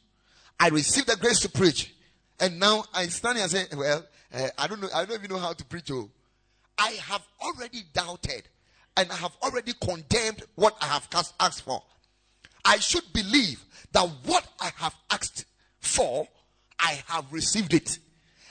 I 0.60 0.70
received 0.70 1.08
the 1.08 1.18
grace 1.18 1.40
to 1.40 1.50
preach. 1.50 1.96
And 2.40 2.60
now 2.60 2.84
I 2.94 3.08
stand 3.08 3.38
here 3.38 3.44
and 3.44 3.52
say, 3.52 3.66
Well, 3.76 4.06
uh, 4.32 4.48
I 4.56 4.68
don't 4.68 4.82
know, 4.82 4.90
I 4.94 5.06
don't 5.06 5.18
even 5.18 5.36
know 5.36 5.42
how 5.42 5.54
to 5.54 5.66
preach. 5.66 5.90
Oh. 5.90 6.12
I 6.78 6.92
have 7.08 7.26
already 7.42 7.84
doubted 7.94 8.44
and 8.98 9.12
I 9.12 9.16
have 9.16 9.36
already 9.42 9.74
condemned 9.82 10.44
what 10.56 10.76
I 10.82 10.86
have 10.86 11.08
asked 11.40 11.64
for. 11.64 11.84
I 12.66 12.78
should 12.80 13.04
believe 13.14 13.64
that 13.92 14.08
what 14.26 14.48
I 14.60 14.72
have 14.78 14.96
asked 15.12 15.46
for, 15.80 16.28
I 16.80 17.02
have 17.08 17.26
received 17.32 17.74
it. 17.74 18.00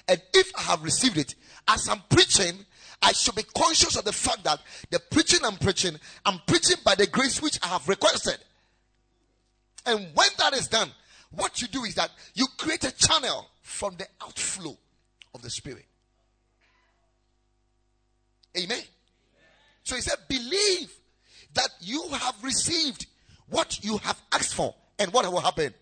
And 0.09 0.21
if 0.35 0.53
I 0.57 0.63
have 0.63 0.83
received 0.83 1.17
it, 1.19 1.35
as 1.69 1.89
I'm 1.89 2.03
preaching, 2.09 2.65
I 3.01 3.13
should 3.13 3.35
be 3.35 3.43
conscious 3.43 3.97
of 3.97 4.05
the 4.05 4.13
fact 4.13 4.45
that 4.45 4.61
the 4.91 5.01
preaching 5.11 5.41
I'm 5.45 5.57
preaching, 5.57 5.97
I'm 6.25 6.41
preaching 6.47 6.77
by 6.85 6.95
the 6.95 7.07
grace 7.07 7.41
which 7.41 7.59
I 7.63 7.69
have 7.69 7.89
requested. 7.89 8.39
And 9.87 10.09
when 10.15 10.29
that 10.39 10.55
is 10.55 10.69
done, 10.69 10.91
what 11.31 11.61
you 11.63 11.69
do 11.69 11.85
is 11.85 11.95
that 11.97 12.11
you 12.35 12.47
create 12.59 12.85
a 12.85 12.93
channel 12.93 13.49
from 13.63 13.97
the 13.97 14.07
outflow 14.23 14.77
of 15.35 15.43
the 15.43 15.51
Spirit. 15.51 15.87
Amen. 18.57 18.83
So 19.85 19.97
he 19.97 20.03
said, 20.03 20.17
believe 20.29 20.93
that 21.55 21.71
you 21.81 22.09
have 22.11 22.35
received 22.43 23.07
what 23.49 23.83
you 23.85 23.99
have 23.99 24.21
asked 24.33 24.55
for, 24.55 24.75
and 24.99 25.13
what 25.13 25.31
will 25.31 25.41
happen? 25.41 25.75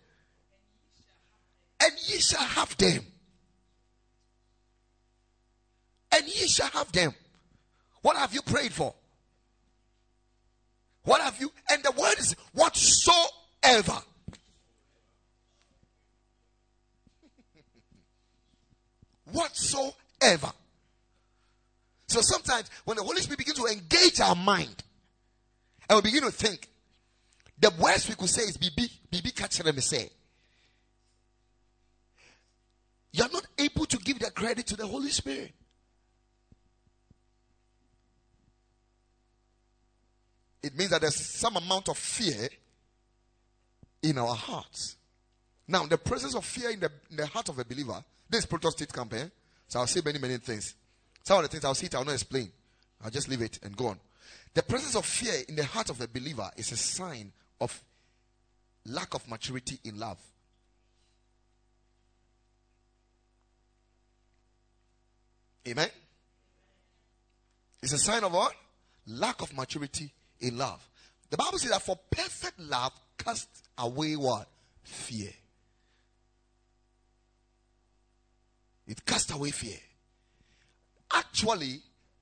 And 1.81 1.91
ye 2.07 2.19
shall 2.19 2.43
have 2.43 2.75
them. 2.77 3.01
And 6.13 6.27
ye 6.27 6.47
shall 6.47 6.67
have 6.69 6.91
them. 6.91 7.13
What 8.01 8.17
have 8.17 8.33
you 8.33 8.41
prayed 8.41 8.73
for? 8.73 8.93
What 11.03 11.21
have 11.21 11.39
you? 11.39 11.51
And 11.69 11.81
the 11.83 11.91
word 11.91 12.19
is 12.19 12.35
whatsoever. 12.53 13.97
whatsoever. 19.31 20.51
So 22.11 22.19
sometimes 22.19 22.69
when 22.83 22.97
the 22.97 23.03
Holy 23.03 23.21
Spirit 23.21 23.37
begins 23.37 23.57
to 23.57 23.67
engage 23.67 24.19
our 24.19 24.35
mind 24.35 24.83
and 25.89 25.95
we 25.95 26.01
begin 26.01 26.23
to 26.23 26.31
think, 26.31 26.67
the 27.57 27.71
worst 27.79 28.09
we 28.09 28.15
could 28.15 28.27
say 28.27 28.41
is 28.41 28.57
Bibi, 28.57 28.91
Bibi 29.09 29.31
catch 29.31 29.63
me 29.63 29.71
say. 29.79 30.09
You're 33.13 33.29
not 33.29 33.45
able 33.57 33.85
to 33.85 33.97
give 33.97 34.19
the 34.19 34.29
credit 34.29 34.67
to 34.67 34.75
the 34.75 34.85
Holy 34.85 35.09
Spirit. 35.09 35.53
It 40.63 40.77
means 40.77 40.91
that 40.91 40.99
there's 40.99 41.15
some 41.15 41.55
amount 41.55 41.87
of 41.87 41.97
fear 41.97 42.49
in 44.03 44.17
our 44.17 44.35
hearts. 44.35 44.97
Now, 45.65 45.85
the 45.85 45.97
presence 45.97 46.35
of 46.35 46.43
fear 46.43 46.71
in 46.71 46.81
the, 46.81 46.91
in 47.09 47.15
the 47.15 47.25
heart 47.25 47.47
of 47.47 47.57
a 47.57 47.63
believer, 47.63 48.03
this 48.29 48.45
Proto 48.45 48.69
campaign, 48.87 49.21
eh? 49.21 49.29
so 49.69 49.79
I'll 49.79 49.87
say 49.87 50.01
many, 50.03 50.19
many 50.19 50.37
things. 50.37 50.75
Some 51.23 51.37
of 51.37 51.43
the 51.43 51.49
things 51.49 51.65
I'll 51.65 51.75
see 51.75 51.85
it, 51.87 51.95
I'll 51.95 52.05
not 52.05 52.13
explain. 52.13 52.51
I'll 53.03 53.11
just 53.11 53.29
leave 53.29 53.41
it 53.41 53.59
and 53.63 53.75
go 53.75 53.87
on. 53.87 53.99
The 54.53 54.63
presence 54.63 54.95
of 54.95 55.05
fear 55.05 55.33
in 55.47 55.55
the 55.55 55.63
heart 55.63 55.89
of 55.89 56.01
a 56.01 56.07
believer 56.07 56.49
is 56.57 56.71
a 56.71 56.77
sign 56.77 57.31
of 57.59 57.83
lack 58.85 59.13
of 59.13 59.27
maturity 59.29 59.79
in 59.83 59.97
love. 59.97 60.19
Amen. 65.67 65.89
It's 67.81 67.93
a 67.93 67.97
sign 67.97 68.23
of 68.23 68.33
what? 68.33 68.53
Lack 69.07 69.41
of 69.41 69.55
maturity 69.55 70.11
in 70.39 70.57
love. 70.57 70.87
The 71.29 71.37
Bible 71.37 71.59
says 71.59 71.71
that 71.71 71.81
for 71.81 71.97
perfect 72.09 72.59
love 72.59 72.91
casts 73.17 73.63
away 73.77 74.15
what? 74.15 74.47
Fear. 74.83 75.29
It 78.87 79.05
casts 79.05 79.31
away 79.31 79.51
fear. 79.51 79.77
Actually, 81.13 81.81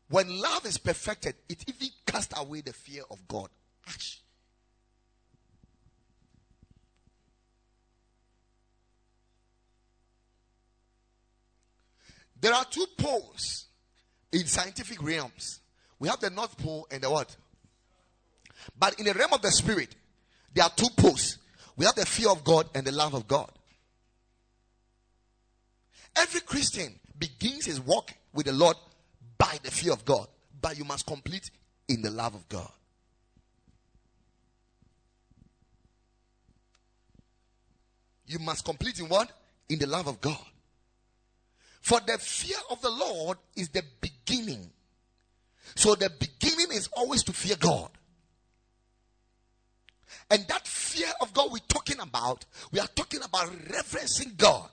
when 0.10 0.40
love 0.40 0.66
is 0.66 0.78
perfected, 0.78 1.36
it 1.48 1.64
even 1.68 1.90
casts 2.06 2.38
away 2.40 2.62
the 2.62 2.74
fear 2.74 3.04
of 3.12 3.28
God. 3.28 3.50
There 12.42 12.54
are 12.54 12.66
two 12.66 12.86
poles 12.98 13.66
in 14.32 14.46
scientific 14.46 15.02
realms. 15.04 15.60
We 16.00 16.08
have 16.08 16.22
the 16.22 16.30
North 16.30 16.58
Pole 16.58 16.88
and 16.90 17.04
the 17.04 17.10
what? 17.10 17.36
But 18.78 19.00
in 19.00 19.06
the 19.06 19.14
realm 19.14 19.34
of 19.34 19.42
the 19.42 19.52
spirit, 19.52 19.96
there 20.54 20.64
are 20.64 20.72
two 20.76 20.88
poles. 20.98 21.38
We 21.76 21.86
have 21.86 21.96
the 21.96 22.06
fear 22.06 22.30
of 22.30 22.44
God 22.44 22.70
and 22.74 22.86
the 22.86 22.92
love 22.92 23.14
of 23.14 23.28
God. 23.28 23.52
Every 26.16 26.42
Christian 26.42 27.00
begins 27.18 27.66
his 27.66 27.80
walk 27.80 28.14
with 28.34 28.46
the 28.46 28.54
Lord 28.54 28.78
by 29.38 29.58
the 29.64 29.72
fear 29.72 29.94
of 29.94 30.06
God, 30.06 30.28
but 30.62 30.78
you 30.78 30.84
must 30.84 31.06
complete 31.06 31.50
in 31.88 32.02
the 32.02 32.12
love 32.12 32.36
of 32.36 32.48
God. 32.50 32.72
You 38.28 38.40
must 38.40 38.64
complete 38.64 39.00
in 39.00 39.08
what? 39.08 39.32
In 39.70 39.80
the 39.80 39.88
love 39.88 40.08
of 40.08 40.22
God. 40.22 40.38
For 41.82 42.00
the 42.00 42.18
fear 42.20 42.58
of 42.70 42.82
the 42.82 42.90
Lord 42.92 43.38
is 43.56 43.70
the 43.70 43.84
beginning. 44.02 44.70
So 45.76 45.96
the 45.96 46.12
beginning 46.12 46.68
is 46.72 46.90
always 46.96 47.24
to 47.24 47.34
fear 47.34 47.56
God. 47.60 47.90
And 50.30 50.46
that 50.48 50.68
fear 50.68 51.08
of 51.22 51.34
God 51.34 51.52
we're 51.52 51.60
talking 51.68 52.00
about, 52.00 52.46
we 52.72 52.80
are 52.80 52.88
talking 52.88 53.22
about 53.24 53.50
reverencing 53.72 54.34
God. 54.38 54.70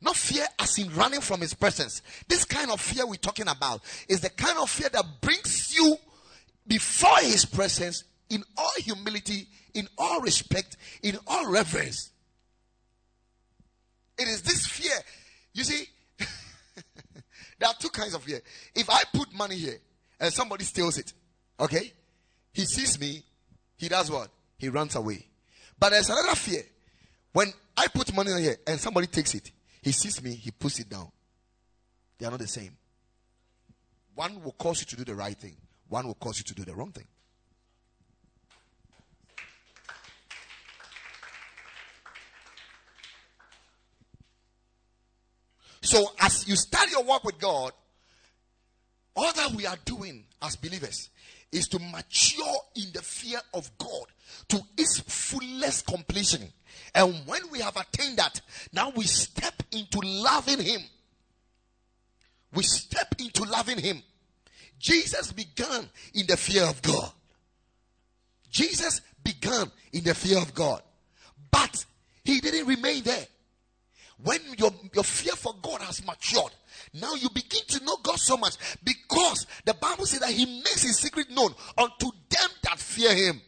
Not 0.00 0.16
fear 0.16 0.46
as 0.58 0.78
in 0.78 0.94
running 0.94 1.20
from 1.20 1.40
his 1.40 1.54
presence. 1.54 2.02
This 2.28 2.44
kind 2.44 2.70
of 2.70 2.80
fear 2.80 3.06
we're 3.06 3.16
talking 3.16 3.48
about 3.48 3.82
is 4.08 4.20
the 4.20 4.30
kind 4.30 4.58
of 4.58 4.70
fear 4.70 4.88
that 4.90 5.04
brings 5.20 5.74
you 5.74 5.96
before 6.66 7.18
his 7.18 7.44
presence 7.44 8.04
in 8.28 8.44
all 8.56 8.72
humility, 8.78 9.46
in 9.74 9.88
all 9.98 10.20
respect, 10.20 10.76
in 11.02 11.18
all 11.26 11.50
reverence. 11.50 12.10
It 14.18 14.28
is 14.28 14.42
this 14.42 14.66
fear. 14.66 14.96
You 15.52 15.64
see, 15.64 15.86
there 17.58 17.68
are 17.68 17.74
two 17.78 17.88
kinds 17.88 18.14
of 18.14 18.22
fear. 18.22 18.40
If 18.74 18.88
I 18.88 19.02
put 19.12 19.32
money 19.32 19.56
here 19.56 19.78
and 20.20 20.32
somebody 20.32 20.64
steals 20.64 20.98
it, 20.98 21.12
okay, 21.58 21.92
he 22.52 22.64
sees 22.64 23.00
me, 23.00 23.24
he 23.76 23.88
does 23.88 24.10
what? 24.10 24.30
He 24.58 24.68
runs 24.68 24.94
away. 24.94 25.26
But 25.78 25.90
there's 25.90 26.10
another 26.10 26.36
fear. 26.36 26.62
When 27.32 27.52
I 27.76 27.86
put 27.86 28.14
money 28.14 28.30
here 28.42 28.56
and 28.66 28.78
somebody 28.78 29.06
takes 29.06 29.34
it, 29.34 29.50
he 29.82 29.92
sees 29.92 30.22
me, 30.22 30.34
he 30.34 30.50
puts 30.50 30.78
it 30.78 30.88
down. 30.88 31.10
They 32.18 32.26
are 32.26 32.30
not 32.30 32.40
the 32.40 32.46
same. 32.46 32.76
One 34.14 34.42
will 34.42 34.52
cause 34.52 34.80
you 34.80 34.86
to 34.86 34.96
do 34.96 35.04
the 35.04 35.14
right 35.14 35.36
thing, 35.36 35.56
one 35.88 36.06
will 36.06 36.14
cause 36.14 36.38
you 36.38 36.44
to 36.44 36.54
do 36.54 36.64
the 36.64 36.74
wrong 36.74 36.92
thing. 36.92 37.06
So, 45.82 46.12
as 46.20 46.46
you 46.46 46.56
start 46.56 46.90
your 46.90 47.02
work 47.02 47.24
with 47.24 47.38
God, 47.38 47.72
all 49.16 49.32
that 49.32 49.50
we 49.52 49.66
are 49.66 49.78
doing 49.84 50.24
as 50.42 50.54
believers 50.56 51.08
is 51.52 51.68
to 51.68 51.78
mature 51.78 52.56
in 52.76 52.92
the 52.92 53.02
fear 53.02 53.40
of 53.54 53.70
God 53.78 54.06
to 54.48 54.60
its 54.76 55.00
fullest 55.00 55.86
completion. 55.86 56.42
And 56.94 57.14
when 57.26 57.42
we 57.50 57.60
have 57.60 57.76
attained 57.76 58.18
that, 58.18 58.40
now 58.72 58.92
we 58.94 59.04
step 59.04 59.62
into 59.72 60.00
loving 60.02 60.60
Him. 60.60 60.80
We 62.54 62.62
step 62.62 63.14
into 63.18 63.44
loving 63.44 63.78
Him. 63.78 64.02
Jesus 64.78 65.32
began 65.32 65.88
in 66.14 66.26
the 66.26 66.36
fear 66.36 66.64
of 66.64 66.80
God. 66.82 67.12
Jesus 68.50 69.00
began 69.22 69.70
in 69.92 70.04
the 70.04 70.14
fear 70.14 70.38
of 70.38 70.54
God. 70.54 70.82
But 71.50 71.84
He 72.24 72.40
didn't 72.40 72.66
remain 72.66 73.02
there. 73.02 73.26
When 74.22 74.40
your, 74.58 74.72
your 74.94 75.04
fear 75.04 75.34
for 75.34 75.54
God 75.62 75.80
has 75.82 76.04
matured, 76.04 76.52
now 76.92 77.14
you 77.14 77.28
begin 77.30 77.62
to 77.68 77.84
know 77.84 77.96
God 78.02 78.18
so 78.18 78.36
much 78.36 78.56
because 78.82 79.46
the 79.64 79.74
Bible 79.74 80.06
says 80.06 80.20
that 80.20 80.30
He 80.30 80.46
makes 80.46 80.82
His 80.82 80.98
secret 80.98 81.30
known 81.30 81.54
unto 81.78 82.10
them 82.28 82.50
that 82.62 82.78
fear 82.78 83.14
Him. 83.14 83.40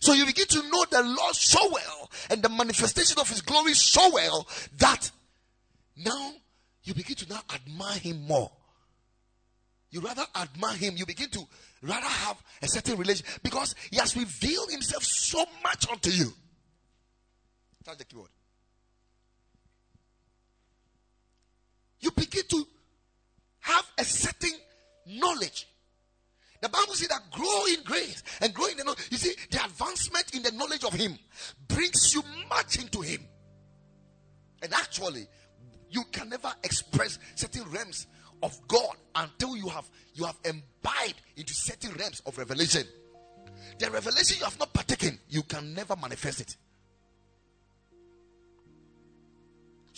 So 0.00 0.12
you 0.12 0.26
begin 0.26 0.46
to 0.46 0.62
know 0.62 0.84
the 0.90 1.02
Lord 1.02 1.34
so 1.34 1.70
well 1.72 2.10
and 2.30 2.42
the 2.42 2.48
manifestation 2.48 3.18
of 3.20 3.28
His 3.28 3.40
glory 3.40 3.74
so 3.74 4.12
well 4.12 4.46
that 4.78 5.10
now 5.96 6.32
you 6.84 6.94
begin 6.94 7.16
to 7.16 7.28
now 7.28 7.40
admire 7.54 7.98
Him 7.98 8.22
more. 8.26 8.50
You 9.90 10.00
rather 10.00 10.24
admire 10.34 10.76
Him. 10.76 10.96
You 10.96 11.06
begin 11.06 11.30
to 11.30 11.40
rather 11.82 12.06
have 12.06 12.42
a 12.62 12.68
certain 12.68 12.96
relation 12.96 13.26
because 13.42 13.74
He 13.90 13.98
has 13.98 14.16
revealed 14.16 14.70
Himself 14.70 15.04
so 15.04 15.44
much 15.62 15.88
unto 15.90 16.10
you. 16.10 16.32
Touch 17.84 17.98
the 17.98 18.04
keyboard. 18.04 18.30
You 22.02 22.10
begin 22.10 22.42
to 22.48 22.66
have 23.60 23.86
a 23.98 24.04
certain 24.04 24.52
knowledge 25.06 25.66
the 26.62 26.68
Bible 26.68 26.94
says 26.94 27.08
that 27.08 27.28
grow 27.32 27.64
in 27.66 27.82
grace 27.82 28.22
and 28.40 28.54
grow 28.54 28.66
in 28.68 28.76
the 28.76 28.84
knowledge. 28.84 29.08
You 29.10 29.18
see, 29.18 29.34
the 29.50 29.64
advancement 29.64 30.32
in 30.32 30.44
the 30.44 30.52
knowledge 30.52 30.84
of 30.84 30.92
Him 30.94 31.18
brings 31.66 32.14
you 32.14 32.22
much 32.48 32.78
into 32.78 33.00
Him. 33.00 33.26
And 34.62 34.72
actually, 34.72 35.26
you 35.90 36.04
can 36.12 36.28
never 36.28 36.52
express 36.62 37.18
certain 37.34 37.64
realms 37.64 38.06
of 38.44 38.56
God 38.68 38.94
until 39.16 39.56
you 39.56 39.68
have 39.68 39.90
you 40.14 40.24
have 40.24 40.38
imbibed 40.44 41.20
into 41.36 41.52
certain 41.52 41.94
realms 41.94 42.22
of 42.26 42.38
revelation. 42.38 42.86
The 43.80 43.90
revelation 43.90 44.36
you 44.38 44.44
have 44.44 44.58
not 44.60 44.72
partaken, 44.72 45.18
you 45.28 45.42
can 45.42 45.74
never 45.74 45.96
manifest 45.96 46.42
it. 46.42 46.56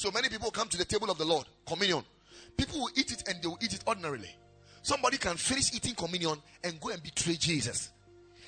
So 0.04 0.10
many 0.10 0.28
people 0.28 0.50
come 0.50 0.68
to 0.68 0.76
the 0.76 0.84
table 0.84 1.10
of 1.10 1.16
the 1.16 1.24
Lord, 1.24 1.46
communion. 1.66 2.04
People 2.58 2.80
will 2.80 2.90
eat 2.94 3.10
it 3.10 3.26
and 3.26 3.40
they 3.40 3.48
will 3.48 3.56
eat 3.62 3.72
it 3.72 3.82
ordinarily. 3.88 4.28
Somebody 4.82 5.16
can 5.16 5.34
finish 5.38 5.74
eating 5.74 5.94
communion 5.94 6.36
and 6.62 6.78
go 6.78 6.90
and 6.90 7.02
betray 7.02 7.36
Jesus. 7.36 7.90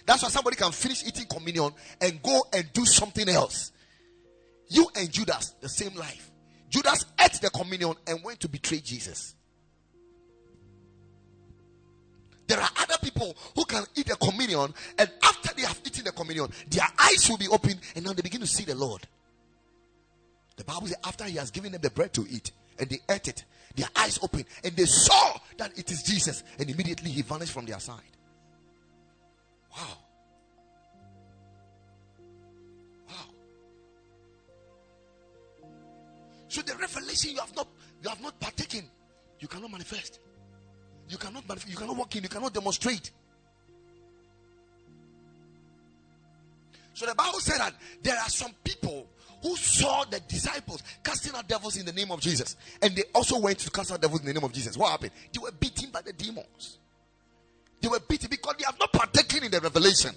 That's 0.05 0.23
why 0.23 0.29
somebody 0.29 0.57
can 0.57 0.71
finish 0.71 1.03
eating 1.07 1.25
communion 1.25 1.73
and 2.03 2.23
go 2.23 2.45
and 2.53 2.71
do 2.75 2.85
something 2.85 3.27
else. 3.31 3.73
You 4.69 4.87
and 4.97 5.11
Judas, 5.11 5.55
the 5.63 5.71
same 5.71 5.95
life. 5.95 6.31
Judas 6.69 7.07
ate 7.19 7.41
the 7.41 7.49
communion 7.49 7.95
and 8.07 8.23
went 8.23 8.39
to 8.41 8.51
betray 8.51 8.81
Jesus. 8.81 9.35
There 12.49 12.61
are 12.61 12.71
other 12.81 12.99
people 13.03 13.35
who 13.55 13.65
can 13.65 13.83
eat 13.95 14.09
the 14.09 14.17
communion, 14.17 14.75
and 14.99 15.11
after 15.23 15.55
they 15.55 15.63
have 15.63 15.81
eaten 15.87 16.05
the 16.05 16.13
communion, 16.13 16.51
their 16.69 16.87
eyes 16.99 17.27
will 17.31 17.39
be 17.39 17.49
open, 17.49 17.81
and 17.95 18.05
now 18.05 18.13
they 18.13 18.21
begin 18.21 18.43
to 18.43 18.47
see 18.47 18.65
the 18.65 18.75
Lord. 18.75 19.09
The 20.57 20.65
Bible 20.65 20.87
says, 20.87 20.97
after 21.05 21.25
he 21.25 21.37
has 21.37 21.51
given 21.51 21.73
them 21.73 21.81
the 21.83 21.91
bread 21.91 22.13
to 22.15 22.27
eat, 22.29 22.53
and 22.79 22.89
they 22.89 22.99
ate 23.09 23.29
it, 23.29 23.45
their 23.75 23.89
eyes 23.95 24.19
open 24.23 24.45
and 24.65 24.75
they 24.75 24.87
saw 24.87 25.35
that 25.59 25.79
it 25.79 25.91
is 25.91 26.03
Jesus, 26.03 26.43
and 26.59 26.69
immediately 26.69 27.11
he 27.11 27.23
vanished 27.23 27.53
from 27.53 27.67
their 27.67 27.79
side. 27.79 28.01
Wow. 29.77 29.99
Wow. 33.09 33.15
So 36.49 36.63
the 36.63 36.75
revelation 36.77 37.33
you 37.33 37.41
have 37.41 37.55
not 37.55 37.69
you 38.03 38.09
have 38.09 38.23
not 38.23 38.39
partaken, 38.41 38.85
you 39.41 39.49
cannot 39.49 39.71
manifest. 39.71 40.21
You 41.09 41.19
cannot 41.19 41.47
manifest, 41.47 41.71
you 41.71 41.77
cannot 41.77 41.97
walk 41.97 42.17
in, 42.17 42.23
you 42.23 42.29
cannot 42.29 42.53
demonstrate. 42.53 43.11
So 46.95 47.05
the 47.05 47.15
Bible 47.15 47.41
said 47.41 47.59
that 47.59 47.75
there 48.03 48.17
are 48.17 48.29
some 48.29 48.53
people 48.65 49.07
who 49.43 49.57
saw 49.57 50.05
the 50.05 50.20
disciples 50.20 50.82
casting 51.03 51.34
out 51.34 51.49
devils 51.49 51.76
in 51.76 51.87
the 51.87 51.93
name 51.93 52.11
of 52.11 52.20
Jesus. 52.20 52.57
And 52.82 52.95
they 52.95 53.05
also 53.14 53.39
went 53.39 53.59
to 53.61 53.70
cast 53.70 53.93
out 53.93 54.01
devils 54.01 54.20
in 54.20 54.26
the 54.26 54.34
name 54.34 54.45
of 54.45 54.53
Jesus. 54.53 54.76
What 54.76 54.91
happened? 54.91 55.12
They 55.32 55.39
were 55.39 55.53
beaten 55.53 55.91
by 55.91 56.03
the 56.03 56.12
demons. 56.12 56.78
They 57.80 57.89
were 57.89 58.01
beaten 58.01 58.28
because 58.30 58.55
they 58.59 58.64
have 58.64 58.78
not 58.78 58.93
partaken 58.93 59.45
in 59.45 59.51
the 59.51 59.61
revelation. 59.61 60.14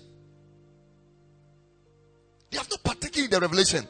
They 2.50 2.58
have 2.58 2.70
not 2.70 2.84
partaken 2.84 3.26
in 3.26 3.30
the 3.30 3.40
revelation. 3.40 3.88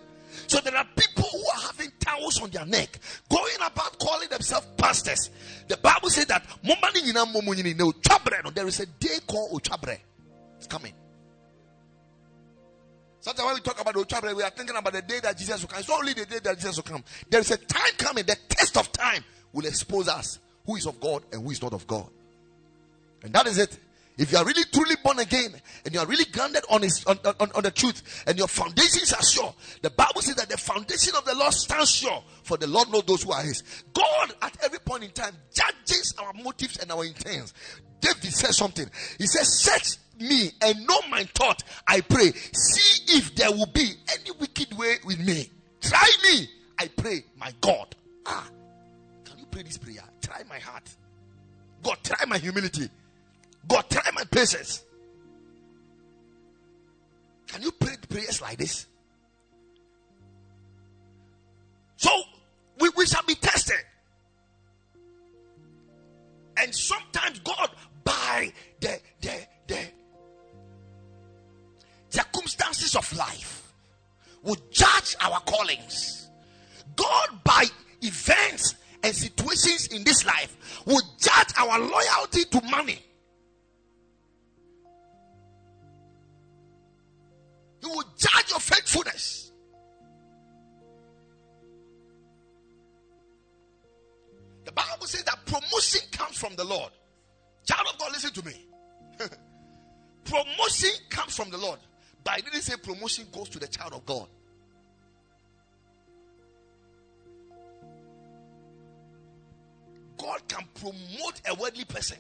So 0.48 0.60
there 0.62 0.76
are 0.76 0.86
people 0.96 1.24
who 1.24 1.40
are 1.40 1.62
having 1.68 1.92
towels 2.00 2.42
on 2.42 2.50
their 2.50 2.66
neck, 2.66 3.00
going 3.30 3.56
about 3.58 4.00
calling 4.00 4.30
themselves 4.30 4.68
pastors. 4.78 5.30
The 5.68 5.78
Bible 5.78 6.10
says 6.10 6.26
that 6.26 6.46
there 8.56 8.68
is 8.68 8.80
a 8.80 8.86
day 8.86 9.20
called 9.28 9.62
Ochabre. 9.62 9.98
It's 10.58 10.68
coming. 10.68 10.94
Sometimes 13.30 13.46
when 13.46 13.56
we 13.56 13.62
talk 13.62 13.80
about 13.80 13.94
Ochabre, 13.94 14.36
we 14.36 14.42
are 14.42 14.50
thinking 14.50 14.76
about 14.76 14.92
the 14.92 15.04
day 15.04 15.20
that 15.20 15.38
Jesus 15.38 15.62
will 15.62 15.68
come. 15.68 15.80
It's 15.80 15.90
only 15.92 16.14
the 16.14 16.26
day 16.26 16.40
that 16.44 16.58
Jesus 16.58 16.78
will 16.78 16.84
come. 16.84 17.04
There 17.30 17.40
is 17.40 17.52
a 17.52 17.58
time 17.58 17.92
coming, 17.96 18.26
the 18.26 18.36
test 18.50 18.76
of 18.76 18.92
time 18.92 19.24
will 19.54 19.68
expose 19.68 20.08
us 20.08 20.40
who 20.66 20.78
is 20.78 20.88
of 20.88 21.00
God 21.00 21.22
and 21.32 21.44
who 21.44 21.52
is 21.52 21.62
not 21.62 21.74
of 21.74 21.86
God. 21.86 22.10
And 23.22 23.32
that 23.34 23.46
is 23.46 23.60
it. 23.60 23.78
If 24.18 24.32
you 24.32 24.40
are 24.40 24.46
really 24.46 24.64
truly 24.74 24.96
born 25.04 25.20
again 25.20 25.54
and 25.86 25.94
you 25.94 26.00
are 26.00 26.08
really 26.08 26.26
grounded 26.26 26.64
on, 26.72 26.82
his, 26.82 27.06
on, 27.06 27.20
on, 27.40 27.52
on 27.54 27.62
the 27.62 27.70
truth 27.70 28.24
and 28.26 28.36
your 28.36 28.48
foundations 28.48 29.14
are 29.14 29.22
sure, 29.22 29.54
the 29.84 29.92
Bible 29.92 30.22
says 30.22 30.36
that 30.38 30.50
the 30.50 30.58
foundation 30.58 31.14
of 31.16 31.24
the 31.24 31.36
Lord 31.36 31.54
stands 31.54 31.92
sure, 31.92 32.24
for 32.42 32.58
the 32.58 32.66
Lord 32.66 32.92
knows 32.92 33.04
those 33.04 33.22
who 33.22 33.32
are 33.32 33.44
his. 33.44 33.62
God, 33.94 34.34
at 34.42 34.58
every 34.64 34.80
point 34.80 35.04
in 35.04 35.12
time, 35.12 35.36
judges 35.54 36.16
our 36.18 36.34
motives 36.34 36.78
and 36.80 36.92
our 36.92 37.06
intents. 37.06 37.54
David 38.02 38.34
says 38.34 38.58
something. 38.58 38.90
He 39.20 39.28
says, 39.28 39.60
Search 39.60 39.98
me 40.20 40.52
and 40.62 40.88
know 40.88 41.00
my 41.10 41.24
thought, 41.36 41.64
I 41.88 42.02
pray. 42.02 42.32
See 42.32 43.18
if 43.18 43.36
there 43.36 43.52
will 43.52 43.68
be 43.68 43.92
any 44.12 44.32
wicked 44.40 44.78
way 44.78 44.96
with 45.06 45.20
me. 45.20 45.50
Try 45.82 46.10
me, 46.24 46.48
I 46.78 46.88
pray, 46.88 47.24
my 47.38 47.54
God. 47.62 47.96
Ah, 48.26 48.48
can 49.26 49.40
you 49.40 49.46
pray 49.50 49.64
this 49.64 49.78
prayer? 49.78 50.04
Try 50.22 50.44
my 50.50 50.60
heart. 50.60 50.90
God, 51.84 51.98
try 52.04 52.26
my 52.26 52.38
humility. 52.38 52.90
God, 53.68 53.86
try 53.90 54.10
my 54.14 54.24
patience. 54.26 54.84
Can 57.48 57.62
you 57.64 57.72
pray 57.72 57.96
prayers 58.10 58.42
like 58.42 58.58
this? 58.58 58.86
So 61.98 62.10
we, 62.80 62.90
we 62.96 63.06
shall 63.06 63.24
be 63.26 63.36
tested. 63.36 63.76
And 66.58 66.74
sometimes 66.76 67.40
God, 67.40 67.59
of 72.96 73.12
life, 73.18 73.74
will 74.44 74.58
judge 74.72 75.16
our 75.22 75.40
callings. 75.42 76.30
God, 76.96 77.44
by 77.44 77.66
events 78.02 78.76
and 79.04 79.16
situations 79.16 79.88
in 79.88 80.04
this 80.04 80.26
life, 80.26 80.84
will 80.86 81.02
judge 81.20 81.54
our 81.58 81.80
loyalty 81.80 82.44
to 82.46 82.62
money. 82.70 83.00
He 87.82 87.88
will 87.88 88.04
judge 88.18 88.50
your 88.50 88.60
faithfulness. 88.60 89.52
The 94.66 94.72
Bible 94.74 95.08
says 95.08 95.24
that 95.24 95.46
promotion 95.46 96.02
comes 96.12 96.38
from 96.38 96.56
the 96.56 96.64
Lord. 96.64 96.92
Child 97.66 97.88
of 97.92 97.98
God, 97.98 98.12
listen 98.12 98.32
to 98.34 98.46
me. 98.46 98.68
promotion 100.26 100.92
comes 101.10 101.36
from 101.36 101.50
the 101.50 101.58
Lord. 101.58 101.80
But 102.24 102.34
I 102.34 102.38
didn't 102.42 102.62
say 102.62 102.76
promotion 102.78 103.28
goes 103.32 103.50
to 103.50 103.60
the 103.60 103.68
child 103.68 103.94
of 103.94 104.06
God. 104.06 104.28
God 110.18 110.48
can 110.48 110.66
promote 110.76 111.42
a 111.50 111.56
worldly 111.56 111.86
person 111.86 112.18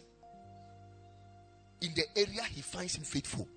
in 1.82 1.93
the 1.93 2.04
area 2.16 2.43
he 2.43 2.62
finds 2.62 2.95
him 2.95 3.04
faithful. 3.04 3.47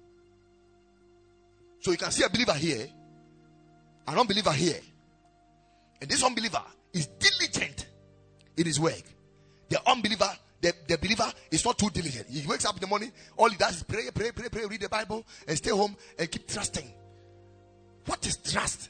So 1.81 1.91
you 1.91 1.97
can 1.97 2.11
see 2.11 2.25
a 2.25 2.29
believer 2.29 2.55
here, 2.55 2.87
an 4.07 4.19
unbeliever 4.19 4.53
here. 4.53 4.81
And 6.01 6.11
this 6.11 6.23
unbeliever 6.23 6.63
is 6.93 7.07
diligent 7.07 7.87
in 8.57 8.67
his 8.67 8.79
work. 8.79 9.03
The 9.69 9.81
unbeliever, 9.89 10.31
the, 10.63 10.73
the 10.89 10.97
believer 10.97 11.31
is 11.51 11.65
not 11.65 11.77
too 11.77 11.91
diligent. 11.91 12.29
He 12.31 12.47
wakes 12.47 12.65
up 12.65 12.77
in 12.77 12.81
the 12.81 12.87
morning, 12.87 13.13
all 13.37 13.51
he 13.51 13.57
does 13.57 13.77
is 13.77 13.83
pray, 13.83 14.09
pray, 14.15 14.31
pray, 14.31 14.49
pray, 14.49 14.65
read 14.65 14.81
the 14.81 14.89
Bible, 14.89 15.27
and 15.47 15.57
stay 15.59 15.71
home 15.71 15.97
and 16.19 16.31
keep 16.31 16.47
trusting. 16.47 16.91
What 18.07 18.25
is 18.27 18.37
trust? 18.39 18.89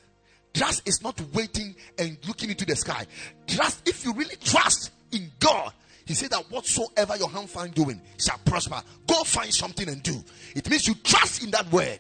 Trust 0.55 0.87
is 0.87 1.03
not 1.03 1.19
waiting 1.33 1.75
and 1.99 2.19
looking 2.29 2.51
into 2.51 2.67
the 2.67 2.77
sky. 2.77 3.07
Trust, 3.47 3.89
if 3.89 4.05
you 4.05 4.13
really 4.13 4.37
trust 4.37 4.91
in 5.13 5.31
God, 5.41 5.73
he 6.05 6.15
said 6.15 6.31
that 6.31 6.51
whatsoever 6.51 7.17
your 7.17 7.31
hand 7.31 7.49
find 7.49 7.73
doing 7.73 8.01
shall 8.19 8.39
prosper. 8.45 8.83
Go 9.07 9.25
find 9.25 9.53
something 9.53 9.89
and 9.89 10.03
do. 10.03 10.23
It 10.55 10.69
means 10.69 10.87
you 10.87 10.95
trust 10.97 11.43
in 11.43 11.51
that 11.53 11.71
word. 11.73 11.99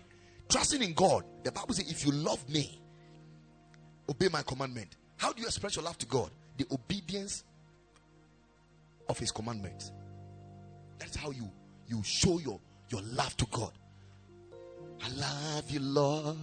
Trusting 0.50 0.82
in 0.82 0.92
God. 0.92 1.24
The 1.44 1.52
Bible 1.52 1.72
says, 1.72 1.90
if 1.90 2.04
you 2.04 2.12
love 2.12 2.46
me, 2.48 2.78
obey 4.08 4.28
my 4.28 4.42
commandment. 4.42 4.96
How 5.16 5.32
do 5.32 5.40
you 5.40 5.46
express 5.46 5.76
your 5.76 5.84
love 5.84 5.96
to 5.98 6.06
God? 6.06 6.30
The 6.58 6.66
obedience 6.70 7.44
of 9.08 9.18
his 9.18 9.30
commandments. 9.30 9.92
That's 10.98 11.16
how 11.16 11.30
you 11.30 11.50
you 11.88 12.02
show 12.02 12.38
your 12.38 12.60
your 12.90 13.02
love 13.02 13.36
to 13.38 13.46
God. 13.50 13.72
I 15.04 15.08
love 15.10 15.70
you, 15.70 15.80
Lord. 15.80 16.36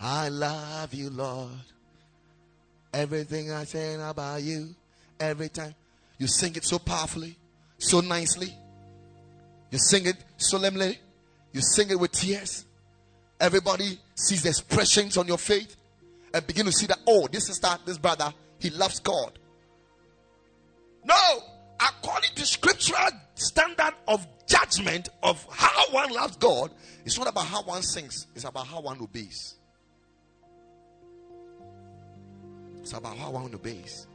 I 0.00 0.28
love 0.28 0.92
you, 0.92 1.10
Lord. 1.10 1.50
Everything 2.92 3.50
I 3.50 3.64
say 3.64 3.94
about 3.94 4.42
you, 4.42 4.74
every 5.18 5.48
time 5.48 5.74
you 6.18 6.26
sing 6.26 6.54
it 6.56 6.64
so 6.64 6.78
powerfully, 6.78 7.36
so 7.78 8.00
nicely. 8.00 8.54
You 9.70 9.78
sing 9.78 10.06
it 10.06 10.16
solemnly. 10.36 10.98
You 11.52 11.60
sing 11.60 11.90
it 11.90 11.98
with 11.98 12.12
tears. 12.12 12.64
Everybody 13.40 13.98
sees 14.14 14.42
the 14.42 14.50
expressions 14.50 15.16
on 15.16 15.26
your 15.26 15.38
face 15.38 15.76
and 16.32 16.46
begin 16.46 16.66
to 16.66 16.72
see 16.72 16.86
that, 16.86 16.98
oh, 17.06 17.28
this 17.30 17.46
sister, 17.46 17.68
this 17.84 17.98
brother, 17.98 18.32
he 18.58 18.70
loves 18.70 19.00
God. 19.00 19.38
No, 21.06 21.42
according 21.80 22.30
to 22.34 22.46
scriptural 22.46 23.08
standard 23.34 23.94
of 24.08 24.26
judgment 24.46 25.08
of 25.22 25.46
how 25.50 25.90
one 25.90 26.12
loves 26.12 26.36
God, 26.36 26.70
it's 27.04 27.18
not 27.18 27.28
about 27.28 27.46
how 27.46 27.62
one 27.62 27.82
sings, 27.82 28.26
it's 28.34 28.44
about 28.44 28.66
how 28.66 28.80
one 28.80 29.00
obeys. 29.00 29.54
It's 32.80 32.92
about 32.92 33.16
how 33.16 33.30
one 33.30 33.54
obeys. 33.54 34.06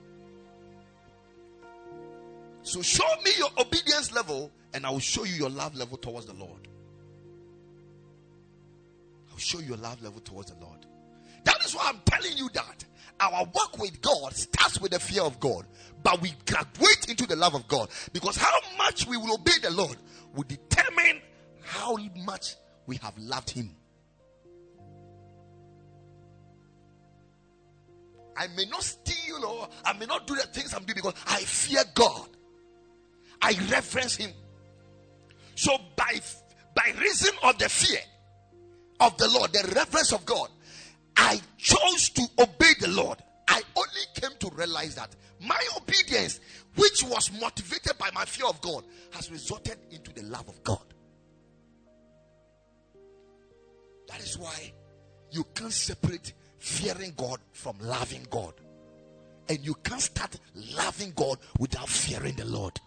So 2.63 2.81
show 2.81 3.07
me 3.23 3.31
your 3.37 3.49
obedience 3.57 4.13
level, 4.13 4.51
and 4.73 4.85
I 4.85 4.89
will 4.91 4.99
show 4.99 5.23
you 5.23 5.33
your 5.33 5.49
love 5.49 5.75
level 5.75 5.97
towards 5.97 6.27
the 6.27 6.33
Lord 6.33 6.67
I'll 9.31 9.37
show 9.37 9.59
you 9.59 9.67
your 9.67 9.77
love 9.77 10.01
level 10.03 10.21
towards 10.21 10.51
the 10.51 10.59
Lord. 10.63 10.85
That 11.45 11.63
is 11.65 11.73
why 11.75 11.83
I'm 11.87 12.01
telling 12.05 12.37
you 12.37 12.49
that 12.53 12.83
our 13.21 13.43
work 13.45 13.77
with 13.77 14.01
God 14.01 14.35
starts 14.35 14.81
with 14.81 14.91
the 14.91 14.99
fear 14.99 15.21
of 15.21 15.39
God, 15.39 15.65
but 16.03 16.21
we 16.21 16.33
graduate 16.45 17.05
into 17.07 17.27
the 17.27 17.35
love 17.35 17.53
of 17.53 17.67
God 17.67 17.89
because 18.13 18.35
how 18.35 18.57
much 18.77 19.05
we 19.05 19.15
will 19.17 19.35
obey 19.35 19.51
the 19.61 19.69
Lord 19.69 19.95
will 20.35 20.43
determine 20.43 21.21
how 21.61 21.95
much 22.25 22.55
we 22.87 22.97
have 22.97 23.17
loved 23.17 23.51
Him. 23.51 23.75
I 28.35 28.47
may 28.55 28.65
not 28.65 28.81
steal 28.81 29.45
or 29.45 29.69
I 29.85 29.93
may 29.93 30.05
not 30.05 30.25
do 30.25 30.35
the 30.35 30.41
things 30.41 30.73
I'm 30.73 30.83
doing 30.83 30.95
because 30.95 31.13
I 31.27 31.41
fear 31.41 31.83
God. 31.93 32.27
I 33.41 33.53
reverence 33.69 34.15
Him. 34.15 34.31
So 35.55 35.77
by 35.95 36.19
by 36.73 36.93
reason 36.99 37.35
of 37.43 37.57
the 37.59 37.69
fear, 37.69 37.99
of 38.99 39.17
the 39.17 39.27
Lord, 39.29 39.51
the 39.51 39.71
reverence 39.75 40.13
of 40.13 40.25
God, 40.25 40.49
I 41.21 41.39
chose 41.57 42.09
to 42.09 42.23
obey 42.39 42.73
the 42.79 42.87
Lord. 42.87 43.19
I 43.47 43.61
only 43.75 44.01
came 44.15 44.31
to 44.39 44.49
realize 44.55 44.95
that 44.95 45.15
my 45.39 45.59
obedience, 45.77 46.39
which 46.75 47.03
was 47.03 47.31
motivated 47.39 47.95
by 47.99 48.09
my 48.11 48.25
fear 48.25 48.47
of 48.47 48.59
God, 48.59 48.83
has 49.11 49.29
resulted 49.31 49.77
into 49.91 50.11
the 50.13 50.23
love 50.23 50.49
of 50.49 50.63
God. 50.63 50.83
That 54.07 54.19
is 54.19 54.35
why 54.39 54.73
you 55.29 55.45
can't 55.53 55.71
separate 55.71 56.33
fearing 56.57 57.13
God 57.15 57.39
from 57.51 57.77
loving 57.79 58.25
God. 58.31 58.55
And 59.47 59.59
you 59.59 59.75
can't 59.75 60.01
start 60.01 60.35
loving 60.75 61.13
God 61.15 61.37
without 61.59 61.87
fearing 61.87 62.35
the 62.35 62.45
Lord. 62.45 62.79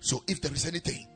So 0.00 0.22
if 0.26 0.40
there 0.40 0.52
is 0.52 0.66
anything 0.66 1.08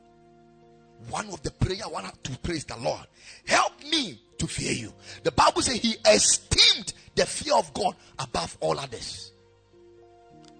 one 1.07 1.29
of 1.29 1.41
the 1.43 1.51
prayer 1.51 1.79
I 1.85 1.87
want 1.87 2.23
to 2.23 2.37
praise 2.39 2.65
the 2.65 2.77
Lord. 2.77 3.05
Help 3.45 3.83
me 3.83 4.19
to 4.37 4.47
fear 4.47 4.73
you. 4.73 4.93
The 5.23 5.31
Bible 5.31 5.61
says 5.61 5.75
he 5.75 5.95
esteemed 6.05 6.93
the 7.15 7.25
fear 7.25 7.55
of 7.55 7.73
God 7.73 7.95
above 8.17 8.57
all 8.59 8.77
others. 8.79 9.31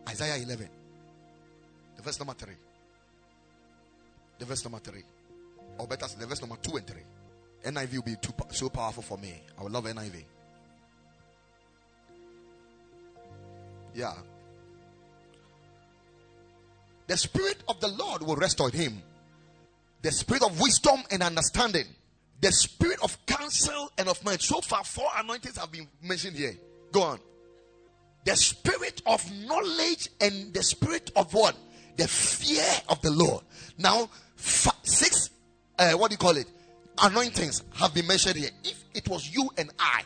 Isaiah 0.07 0.41
11, 0.41 0.67
the 1.97 2.01
verse 2.01 2.19
number 2.19 2.33
3. 2.33 2.53
The 4.39 4.45
verse 4.45 4.63
number 4.63 4.79
3. 4.79 5.03
Or 5.77 5.87
better, 5.87 6.07
the 6.17 6.25
verse 6.25 6.41
number 6.41 6.55
2 6.61 6.77
and 6.77 6.87
3. 6.87 7.01
NIV 7.65 7.93
will 7.95 8.01
be 8.01 8.15
too, 8.15 8.33
so 8.51 8.69
powerful 8.69 9.03
for 9.03 9.17
me. 9.17 9.33
I 9.57 9.63
would 9.63 9.71
love 9.71 9.83
NIV. 9.83 10.23
Yeah. 13.93 14.13
The 17.07 17.17
Spirit 17.17 17.57
of 17.67 17.79
the 17.79 17.89
Lord 17.89 18.23
will 18.23 18.35
rest 18.35 18.61
on 18.61 18.71
him 18.71 19.01
the 20.01 20.11
spirit 20.11 20.43
of 20.43 20.59
wisdom 20.59 21.01
and 21.11 21.21
understanding, 21.21 21.85
the 22.41 22.51
spirit 22.51 22.99
of 23.03 23.17
counsel 23.25 23.91
and 23.97 24.07
of 24.07 24.23
might. 24.23 24.41
So 24.41 24.61
far, 24.61 24.83
four 24.83 25.07
anointings 25.17 25.57
have 25.57 25.71
been 25.71 25.87
mentioned 26.01 26.35
here. 26.35 26.53
Go 26.91 27.03
on. 27.03 27.19
The 28.25 28.35
spirit 28.35 29.01
of 29.05 29.23
knowledge 29.45 30.09
and 30.21 30.53
the 30.53 30.63
spirit 30.63 31.11
of 31.15 31.33
what? 31.33 31.55
The 31.97 32.07
fear 32.07 32.65
of 32.87 33.01
the 33.01 33.11
Lord. 33.11 33.43
Now, 33.77 34.09
five, 34.35 34.75
six, 34.83 35.29
uh, 35.77 35.91
what 35.93 36.09
do 36.09 36.13
you 36.13 36.17
call 36.17 36.37
it? 36.37 36.47
Anointings 37.01 37.63
have 37.75 37.93
been 37.93 38.07
mentioned 38.07 38.35
here. 38.35 38.49
If 38.63 38.83
it 38.93 39.07
was 39.07 39.29
you 39.33 39.49
and 39.57 39.69
I, 39.79 40.03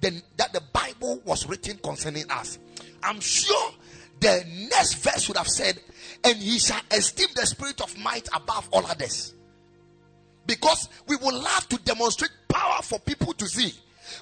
then 0.00 0.22
that 0.36 0.52
the 0.52 0.62
Bible 0.72 1.20
was 1.24 1.46
written 1.46 1.78
concerning 1.78 2.30
us. 2.30 2.58
I'm 3.02 3.20
sure 3.20 3.72
the 4.20 4.44
next 4.70 4.94
verse 4.94 5.28
would 5.28 5.36
have 5.36 5.48
said, 5.48 5.80
and 6.24 6.36
he 6.36 6.58
shall 6.58 6.80
esteem 6.90 7.28
the 7.34 7.46
spirit 7.46 7.80
of 7.80 7.96
might 7.98 8.28
above 8.34 8.68
all 8.72 8.86
others. 8.86 9.34
Because 10.46 10.88
we 11.06 11.16
will 11.16 11.34
love 11.34 11.68
to 11.68 11.78
demonstrate 11.78 12.30
power 12.48 12.80
for 12.82 12.98
people 13.00 13.32
to 13.34 13.46
see. 13.46 13.72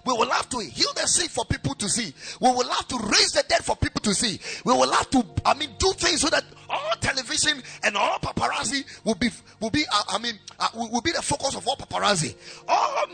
We 0.05 0.13
will 0.13 0.31
have 0.31 0.49
to 0.51 0.59
heal 0.59 0.93
the 0.95 1.07
sick 1.07 1.31
for 1.31 1.45
people 1.45 1.75
to 1.77 1.89
see. 1.89 2.13
We 2.41 2.51
will 2.51 2.69
have 2.69 2.89
to 2.89 2.97
raise 2.99 3.33
the 3.33 3.45
dead 3.49 3.65
for 3.65 3.77
people 3.77 4.01
to 4.03 4.15
see. 4.15 4.41
We 4.65 4.73
will 4.73 4.91
have 4.91 5.09
to, 5.11 5.25
I 5.45 5.55
mean, 5.55 5.71
do 5.79 5.93
things 5.93 6.23
so 6.23 6.29
that 6.31 6.45
all 6.69 6.93
television 7.01 7.63
and 7.85 7.97
all 7.97 8.19
paparazzi 8.19 8.85
will 9.05 9.15
be, 9.15 9.31
will 9.61 9.71
be, 9.71 9.85
uh, 9.93 10.03
I 10.09 10.19
mean, 10.19 10.35
uh, 10.59 10.69
will 10.75 11.01
be 11.01 11.13
the 11.13 11.23
focus 11.23 11.55
of 11.57 11.67
all 11.69 11.77
paparazzi. 11.77 12.35
All 12.67 13.07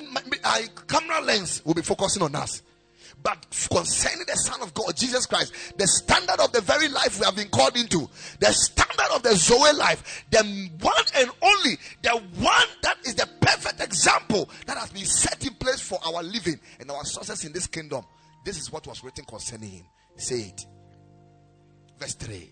uh, 0.45 0.59
camera 0.89 1.21
lens 1.21 1.63
will 1.65 1.75
be 1.75 1.83
focusing 1.83 2.23
on 2.23 2.35
us. 2.35 2.63
But 3.23 3.47
concerning 3.71 4.27
the 4.27 4.35
Son 4.35 4.61
of 4.63 4.75
God, 4.75 4.97
Jesus 4.97 5.27
Christ, 5.27 5.53
the 5.79 5.87
standard 5.87 6.41
of 6.41 6.51
the 6.53 6.61
very 6.61 6.89
life 6.89 7.19
we 7.21 7.25
have 7.25 7.37
been 7.37 7.49
called 7.49 7.77
into, 7.77 8.09
the 8.41 8.53
standard 8.53 9.15
of 9.15 9.23
the 9.23 9.35
Zoe 9.37 9.73
life, 9.75 10.25
the 10.31 10.43
one 10.81 11.05
and 11.17 11.31
only, 11.41 11.79
the 12.03 12.21
one 12.41 12.69
that 12.83 12.99
is 13.05 13.15
the 13.15 13.29
perfect 13.41 13.81
example 13.81 14.49
that 14.67 14.77
has 14.77 14.91
been 14.91 15.05
set 15.05 15.47
in 15.47 15.55
place 15.55 15.81
for 15.81 16.01
our 16.05 16.23
living 16.23 16.59
and 16.81 16.91
our 16.91 17.05
success 17.05 17.45
in 17.45 17.53
this 17.53 17.67
kingdom. 17.67 18.05
This 18.45 18.59
is 18.59 18.73
what 18.73 18.87
was 18.87 19.05
written 19.05 19.25
concerning 19.25 19.71
him. 19.71 19.85
Say 20.17 20.41
it. 20.41 20.67
Verse 21.99 22.15
3. 22.15 22.51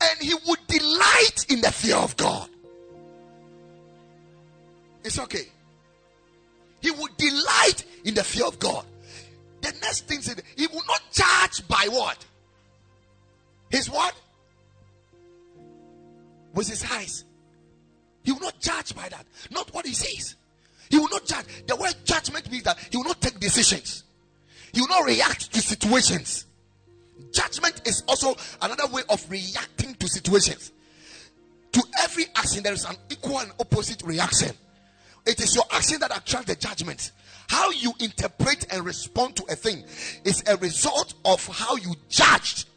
And 0.00 0.20
he 0.20 0.34
would 0.46 0.66
delight 0.66 1.46
in 1.50 1.60
the 1.60 1.70
fear 1.70 1.96
of 1.96 2.16
God. 2.16 2.48
It's 5.04 5.18
okay. 5.18 5.46
He 6.80 6.90
would 6.90 7.16
delight 7.16 7.84
in 8.04 8.14
the 8.14 8.24
fear 8.24 8.46
of 8.46 8.58
God. 8.58 8.84
The 9.60 9.72
next 9.82 10.06
thing 10.06 10.20
said, 10.20 10.42
he 10.56 10.66
will 10.66 10.82
not 10.86 11.00
judge 11.12 11.66
by 11.66 11.88
what? 11.90 12.24
His 13.70 13.90
what? 13.90 14.14
With 16.54 16.68
his 16.68 16.84
eyes. 16.90 17.24
He 18.22 18.32
will 18.32 18.40
not 18.40 18.60
judge 18.60 18.94
by 18.94 19.08
that. 19.08 19.26
Not 19.50 19.72
what 19.74 19.86
he 19.86 19.94
sees. 19.94 20.36
He 20.90 20.98
will 20.98 21.08
not 21.08 21.24
judge. 21.26 21.46
The 21.66 21.76
word 21.76 21.94
judgment 22.04 22.50
means 22.50 22.64
that 22.64 22.78
he 22.90 22.96
will 22.96 23.04
not 23.04 23.20
take 23.20 23.40
decisions. 23.40 24.04
He 24.72 24.80
will 24.80 24.88
not 24.88 25.04
react 25.04 25.52
to 25.52 25.60
situations. 25.60 26.46
Judgment 27.32 27.82
is 27.86 28.04
also 28.08 28.36
another 28.62 28.86
way 28.88 29.02
of 29.08 29.28
reacting 29.30 29.94
to 29.94 30.08
situations. 30.08 30.72
To 31.72 31.82
every 32.02 32.24
action, 32.34 32.62
there 32.62 32.72
is 32.72 32.84
an 32.84 32.96
equal 33.10 33.38
and 33.40 33.50
opposite 33.58 34.02
reaction. 34.02 34.54
It 35.26 35.40
is 35.40 35.54
your 35.54 35.64
action 35.70 35.98
that 36.00 36.16
attracts 36.16 36.46
the 36.46 36.56
judgment. 36.56 37.12
How 37.48 37.70
you 37.70 37.92
interpret 38.00 38.66
and 38.72 38.84
respond 38.84 39.36
to 39.36 39.44
a 39.44 39.56
thing 39.56 39.84
is 40.24 40.42
a 40.46 40.56
result 40.56 41.14
of 41.24 41.46
how 41.46 41.76
you 41.76 41.94
judged 42.08 42.68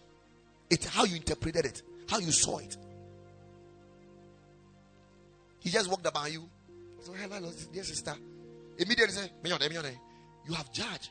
it, 0.70 0.86
how 0.86 1.06
you 1.06 1.16
interpreted 1.16 1.66
it, 1.66 1.82
how 2.08 2.20
you 2.20 2.32
saw 2.32 2.58
it. 2.60 2.78
He 5.60 5.70
just 5.70 5.90
walked 5.90 6.06
about 6.06 6.32
you. 6.32 6.48
So, 7.02 7.14
oh, 7.14 7.16
hello, 7.16 7.52
dear 7.74 7.84
sister. 7.84 8.14
Immediately 8.78 9.14
say, 9.14 9.32
You 9.44 10.54
have 10.54 10.72
judged. 10.72 11.10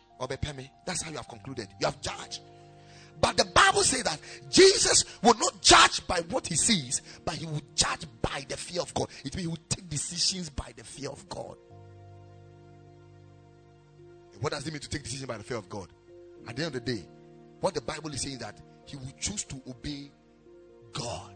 That's 0.86 1.02
how 1.02 1.10
you 1.10 1.16
have 1.16 1.28
concluded. 1.28 1.68
You 1.80 1.86
have 1.86 2.00
judged. 2.00 2.40
But 3.20 3.36
the 3.36 3.44
Bible 3.46 3.82
says 3.82 4.04
that 4.04 4.18
Jesus 4.50 5.04
will 5.22 5.34
not 5.34 5.60
judge 5.60 6.06
by 6.06 6.20
what 6.30 6.46
he 6.46 6.56
sees, 6.56 7.02
but 7.24 7.34
he 7.34 7.46
will 7.46 7.62
judge 7.74 8.06
by 8.22 8.44
the 8.48 8.56
fear 8.56 8.80
of 8.80 8.94
God. 8.94 9.08
It 9.24 9.34
means 9.34 9.42
he 9.42 9.46
will 9.48 9.58
decisions 9.88 10.50
by 10.50 10.72
the 10.76 10.84
fear 10.84 11.10
of 11.10 11.28
God. 11.28 11.56
What 14.40 14.52
does 14.52 14.66
it 14.66 14.72
mean 14.72 14.80
to 14.80 14.88
take 14.88 15.02
decisions 15.02 15.26
by 15.26 15.36
the 15.38 15.44
fear 15.44 15.56
of 15.56 15.68
God? 15.68 15.88
At 16.46 16.56
the 16.56 16.64
end 16.64 16.74
of 16.74 16.84
the 16.84 16.92
day, 16.94 17.04
what 17.60 17.74
the 17.74 17.80
Bible 17.80 18.10
is 18.12 18.22
saying 18.22 18.38
that 18.38 18.60
he 18.86 18.96
will 18.96 19.12
choose 19.18 19.44
to 19.44 19.60
obey 19.68 20.10
God. 20.92 21.34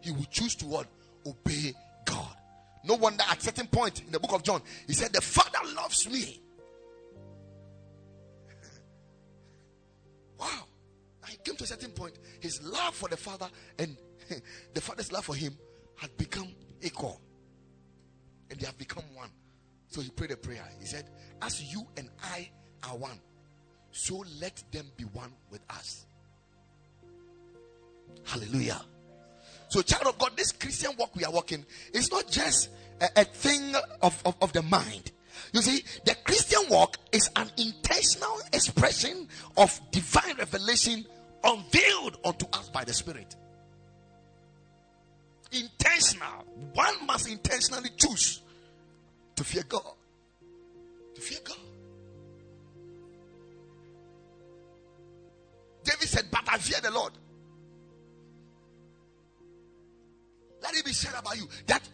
He 0.00 0.10
will 0.10 0.24
choose 0.30 0.54
to 0.56 0.66
what? 0.66 0.86
Obey 1.26 1.74
God. 2.04 2.36
No 2.84 2.94
wonder 2.94 3.22
at 3.28 3.42
certain 3.42 3.66
point 3.66 4.02
in 4.06 4.12
the 4.12 4.18
book 4.18 4.32
of 4.32 4.42
John, 4.42 4.62
he 4.86 4.94
said, 4.94 5.12
The 5.12 5.20
Father 5.20 5.58
loves 5.74 6.08
me 6.08 6.40
Wow. 10.40 10.64
He 11.28 11.36
came 11.36 11.56
to 11.56 11.64
a 11.64 11.66
certain 11.66 11.90
point. 11.90 12.14
His 12.40 12.62
love 12.62 12.94
for 12.94 13.08
the 13.08 13.16
Father 13.16 13.48
and 13.78 13.96
the 14.74 14.80
Father's 14.80 15.12
love 15.12 15.26
for 15.26 15.34
him 15.34 15.56
had 15.96 16.16
become 16.16 16.48
equal. 16.82 17.20
And 18.50 18.58
they 18.58 18.66
have 18.66 18.78
become 18.78 19.04
one. 19.14 19.30
So 19.88 20.00
he 20.00 20.10
prayed 20.10 20.30
a 20.30 20.36
prayer. 20.36 20.64
He 20.78 20.86
said, 20.86 21.10
As 21.42 21.62
you 21.72 21.86
and 21.96 22.08
I 22.22 22.50
are 22.88 22.96
one, 22.96 23.18
so 23.92 24.24
let 24.40 24.62
them 24.70 24.86
be 24.96 25.04
one 25.04 25.32
with 25.50 25.62
us. 25.70 26.06
Hallelujah. 28.24 28.80
So, 29.68 29.82
child 29.82 30.06
of 30.08 30.18
God, 30.18 30.32
this 30.36 30.52
Christian 30.52 30.92
walk 30.98 31.14
we 31.14 31.24
are 31.24 31.32
walking 31.32 31.64
is 31.92 32.10
not 32.10 32.28
just 32.28 32.70
a, 33.00 33.08
a 33.20 33.24
thing 33.24 33.74
of, 34.02 34.20
of, 34.24 34.36
of 34.42 34.52
the 34.52 34.62
mind. 34.62 35.12
You 35.52 35.62
see, 35.62 35.84
the 36.04 36.14
Christian 36.24 36.62
walk 36.68 36.96
is 37.12 37.30
an 37.36 37.50
intentional 37.56 38.40
expression 38.52 39.28
of 39.56 39.80
divine 39.90 40.36
revelation 40.36 41.04
unveiled 41.42 42.18
unto 42.24 42.46
us 42.52 42.68
by 42.68 42.84
the 42.84 42.92
Spirit. 42.92 43.36
Intentional. 45.52 46.44
One 46.74 47.06
must 47.06 47.28
intentionally 47.28 47.90
choose 47.96 48.42
to 49.36 49.44
fear 49.44 49.64
God. 49.68 49.94
To 51.14 51.20
fear 51.20 51.38
God. 51.44 51.56
David 55.84 56.08
said, 56.08 56.24
But 56.30 56.42
I 56.48 56.58
fear 56.58 56.80
the 56.80 56.90
Lord. 56.90 57.12
Let 60.62 60.74
it 60.74 60.84
be 60.84 60.92
said 60.92 61.12
about 61.18 61.36
you 61.36 61.48
that 61.66 61.88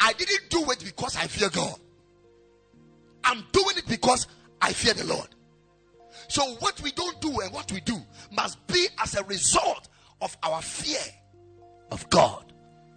I 0.00 0.12
didn't 0.12 0.50
do 0.50 0.70
it 0.70 0.84
because 0.84 1.16
I 1.16 1.26
fear 1.26 1.48
God. 1.48 1.76
I'm 3.24 3.44
doing 3.52 3.76
it 3.76 3.86
because 3.88 4.26
I 4.60 4.72
fear 4.72 4.94
the 4.94 5.04
Lord. 5.04 5.28
So, 6.28 6.54
what 6.60 6.80
we 6.82 6.92
don't 6.92 7.20
do 7.20 7.40
and 7.40 7.52
what 7.52 7.70
we 7.72 7.80
do 7.80 7.96
must 8.30 8.64
be 8.66 8.86
as 8.98 9.14
a 9.14 9.24
result 9.24 9.88
of 10.20 10.36
our 10.42 10.62
fear 10.62 11.00
of 11.90 12.08
God. 12.10 12.51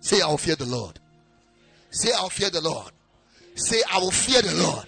Say, 0.06 0.22
I 0.22 0.28
will 0.28 0.38
fear 0.38 0.56
the 0.56 0.68
Lord. 0.68 1.00
Say, 1.90 2.14
I 2.16 2.22
will 2.22 2.30
fear 2.30 2.52
the 2.52 2.62
Lord. 2.62 2.92
Say, 3.56 3.82
I 3.92 3.98
will 3.98 4.12
fear 4.12 4.40
the 4.44 4.54
Lord. 4.54 4.86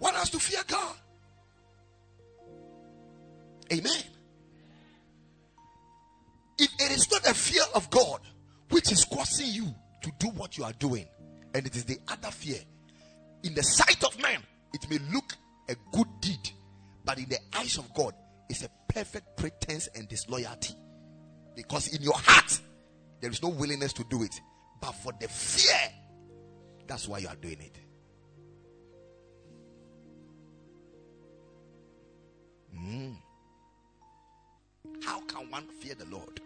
What 0.00 0.16
else 0.16 0.30
to 0.30 0.40
fear 0.40 0.62
God? 0.66 0.96
Amen. 3.72 4.02
If 6.58 6.70
it 6.80 6.90
is 6.90 7.08
not 7.08 7.24
a 7.28 7.34
fear 7.34 7.62
of 7.72 7.88
God 7.90 8.18
which 8.70 8.90
is 8.90 9.04
causing 9.04 9.46
you 9.46 9.72
to 10.02 10.10
do 10.18 10.26
what 10.30 10.58
you 10.58 10.64
are 10.64 10.72
doing, 10.72 11.06
and 11.54 11.64
it 11.64 11.76
is 11.76 11.84
the 11.84 11.98
other 12.08 12.32
fear 12.32 12.58
in 13.44 13.54
the 13.54 13.62
sight 13.62 14.02
of 14.02 14.20
man, 14.20 14.42
it 14.74 14.90
may 14.90 14.98
look 15.12 15.36
a 15.68 15.76
good 15.92 16.08
deed, 16.20 16.50
but 17.04 17.18
in 17.18 17.28
the 17.28 17.38
eyes 17.54 17.78
of 17.78 17.94
God, 17.94 18.12
it's 18.48 18.64
a 18.64 18.70
perfect 18.88 19.36
pretense 19.36 19.88
and 19.94 20.08
disloyalty. 20.08 20.74
Because 21.54 21.94
in 21.94 22.02
your 22.02 22.18
heart, 22.18 22.60
there 23.20 23.30
is 23.30 23.42
no 23.42 23.48
willingness 23.48 23.92
to 23.94 24.04
do 24.04 24.22
it, 24.22 24.40
but 24.80 24.92
for 24.92 25.12
the 25.20 25.28
fear, 25.28 25.92
that's 26.86 27.08
why 27.08 27.18
you 27.18 27.28
are 27.28 27.36
doing 27.36 27.60
it. 27.60 27.78
Mm. 32.76 33.16
How 35.04 35.20
can 35.22 35.50
one 35.50 35.66
fear 35.80 35.94
the 35.94 36.06
Lord? 36.06 36.40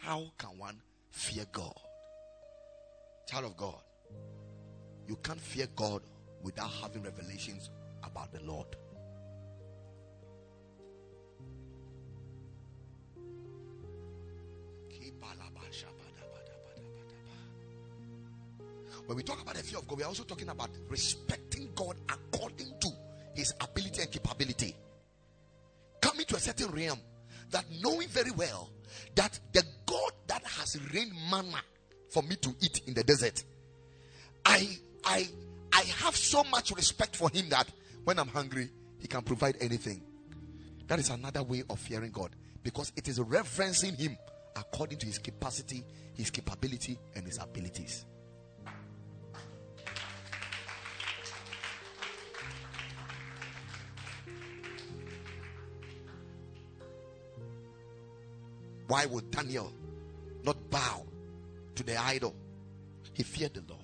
How 0.00 0.30
can 0.38 0.58
one 0.58 0.80
fear 1.10 1.44
God? 1.52 1.78
Child 3.26 3.44
of 3.44 3.56
God, 3.56 3.80
you 5.08 5.16
can't 5.22 5.40
fear 5.40 5.66
God 5.74 6.02
without 6.42 6.70
having 6.82 7.02
revelations 7.02 7.70
about 8.02 8.32
the 8.32 8.40
Lord. 8.42 8.76
When 19.06 19.16
we 19.16 19.22
talk 19.22 19.40
about 19.42 19.54
the 19.54 19.62
fear 19.62 19.78
of 19.78 19.86
God, 19.86 19.98
we 19.98 20.04
are 20.04 20.08
also 20.08 20.24
talking 20.24 20.48
about 20.48 20.70
respecting 20.88 21.68
God 21.74 21.96
according 22.08 22.72
to 22.80 22.88
his 23.34 23.52
ability 23.60 24.02
and 24.02 24.10
capability. 24.10 24.74
Coming 26.00 26.24
to 26.26 26.36
a 26.36 26.40
certain 26.40 26.70
realm 26.70 26.98
that 27.50 27.64
knowing 27.82 28.08
very 28.08 28.30
well 28.30 28.70
that 29.14 29.38
the 29.52 29.62
God 29.86 30.12
that 30.28 30.42
has 30.44 30.78
rained 30.92 31.12
manna 31.30 31.60
for 32.10 32.22
me 32.22 32.36
to 32.36 32.54
eat 32.60 32.82
in 32.86 32.94
the 32.94 33.04
desert. 33.04 33.44
I 34.44 34.78
I 35.04 35.28
I 35.72 35.82
have 36.02 36.16
so 36.16 36.44
much 36.44 36.70
respect 36.72 37.16
for 37.16 37.28
him 37.30 37.48
that 37.50 37.68
when 38.04 38.18
I'm 38.18 38.28
hungry, 38.28 38.70
he 38.98 39.08
can 39.08 39.22
provide 39.22 39.56
anything. 39.60 40.02
That 40.86 40.98
is 40.98 41.10
another 41.10 41.42
way 41.42 41.62
of 41.68 41.78
fearing 41.78 42.10
God 42.10 42.30
because 42.62 42.92
it 42.96 43.08
is 43.08 43.20
reverencing 43.20 43.96
him 43.96 44.16
according 44.56 44.98
to 44.98 45.06
his 45.06 45.18
capacity, 45.18 45.84
his 46.14 46.30
capability, 46.30 46.98
and 47.14 47.26
his 47.26 47.38
abilities. 47.38 48.06
Why 58.86 59.06
would 59.06 59.30
Daniel 59.30 59.72
not 60.44 60.70
bow 60.70 61.04
to 61.74 61.82
the 61.82 61.96
idol? 61.96 62.34
He 63.12 63.22
feared 63.22 63.54
the 63.54 63.64
Lord. 63.68 63.80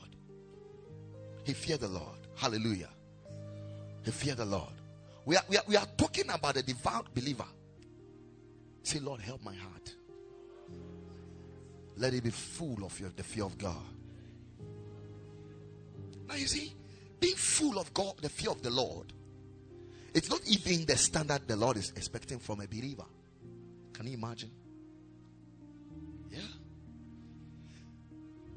He 1.44 1.52
feared 1.52 1.80
the 1.80 1.88
Lord. 1.88 2.18
Hallelujah. 2.36 2.90
He 4.04 4.10
feared 4.10 4.36
the 4.38 4.44
Lord. 4.44 4.72
We 5.24 5.36
are, 5.36 5.42
we 5.48 5.56
are, 5.56 5.64
we 5.66 5.76
are 5.76 5.86
talking 5.96 6.30
about 6.30 6.56
a 6.56 6.62
devout 6.62 7.14
believer. 7.14 7.46
Say, 8.82 8.98
Lord, 8.98 9.20
help 9.20 9.42
my 9.42 9.54
heart. 9.54 9.94
Let 11.96 12.14
it 12.14 12.24
be 12.24 12.30
full 12.30 12.84
of 12.84 12.98
your, 12.98 13.10
the 13.10 13.22
fear 13.22 13.44
of 13.44 13.58
God. 13.58 13.76
Now 16.28 16.34
you 16.34 16.46
see, 16.46 16.72
being 17.18 17.36
full 17.36 17.78
of 17.78 17.92
God, 17.92 18.14
the 18.22 18.28
fear 18.28 18.50
of 18.50 18.62
the 18.62 18.70
Lord, 18.70 19.12
it's 20.14 20.30
not 20.30 20.40
even 20.46 20.86
the 20.86 20.96
standard 20.96 21.46
the 21.46 21.56
Lord 21.56 21.76
is 21.76 21.92
expecting 21.96 22.38
from 22.38 22.60
a 22.60 22.66
believer. 22.66 23.04
Can 23.92 24.06
you 24.06 24.14
imagine? 24.14 24.50
Yeah. 26.30 26.40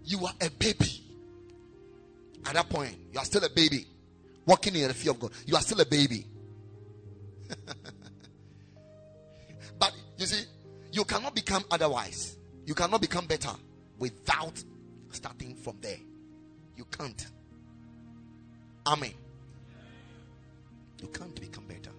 You 0.06 0.26
are 0.26 0.34
a 0.42 0.50
baby. 0.50 1.04
At 2.46 2.54
that 2.54 2.70
point, 2.70 2.96
you 3.12 3.20
are 3.20 3.26
still 3.26 3.44
a 3.44 3.50
baby. 3.50 3.88
Walking 4.46 4.76
in 4.76 4.88
the 4.88 4.94
fear 4.94 5.12
of 5.12 5.20
God. 5.20 5.32
You 5.46 5.56
are 5.56 5.62
still 5.62 5.80
a 5.82 5.86
baby. 5.86 6.26
but 9.80 9.94
you 10.18 10.26
see, 10.26 10.44
you 10.94 11.04
cannot 11.04 11.34
become 11.36 11.66
otherwise. 11.72 12.38
You 12.66 12.76
cannot 12.76 13.02
become 13.02 13.26
better 13.26 13.50
without 13.98 14.64
starting 15.12 15.56
from 15.56 15.78
there. 15.82 15.98
You 16.78 16.86
can't. 16.86 17.28
Amen. 18.86 19.14
You 21.02 21.08
can't 21.08 21.40
become 21.42 21.66
better. 21.66 21.90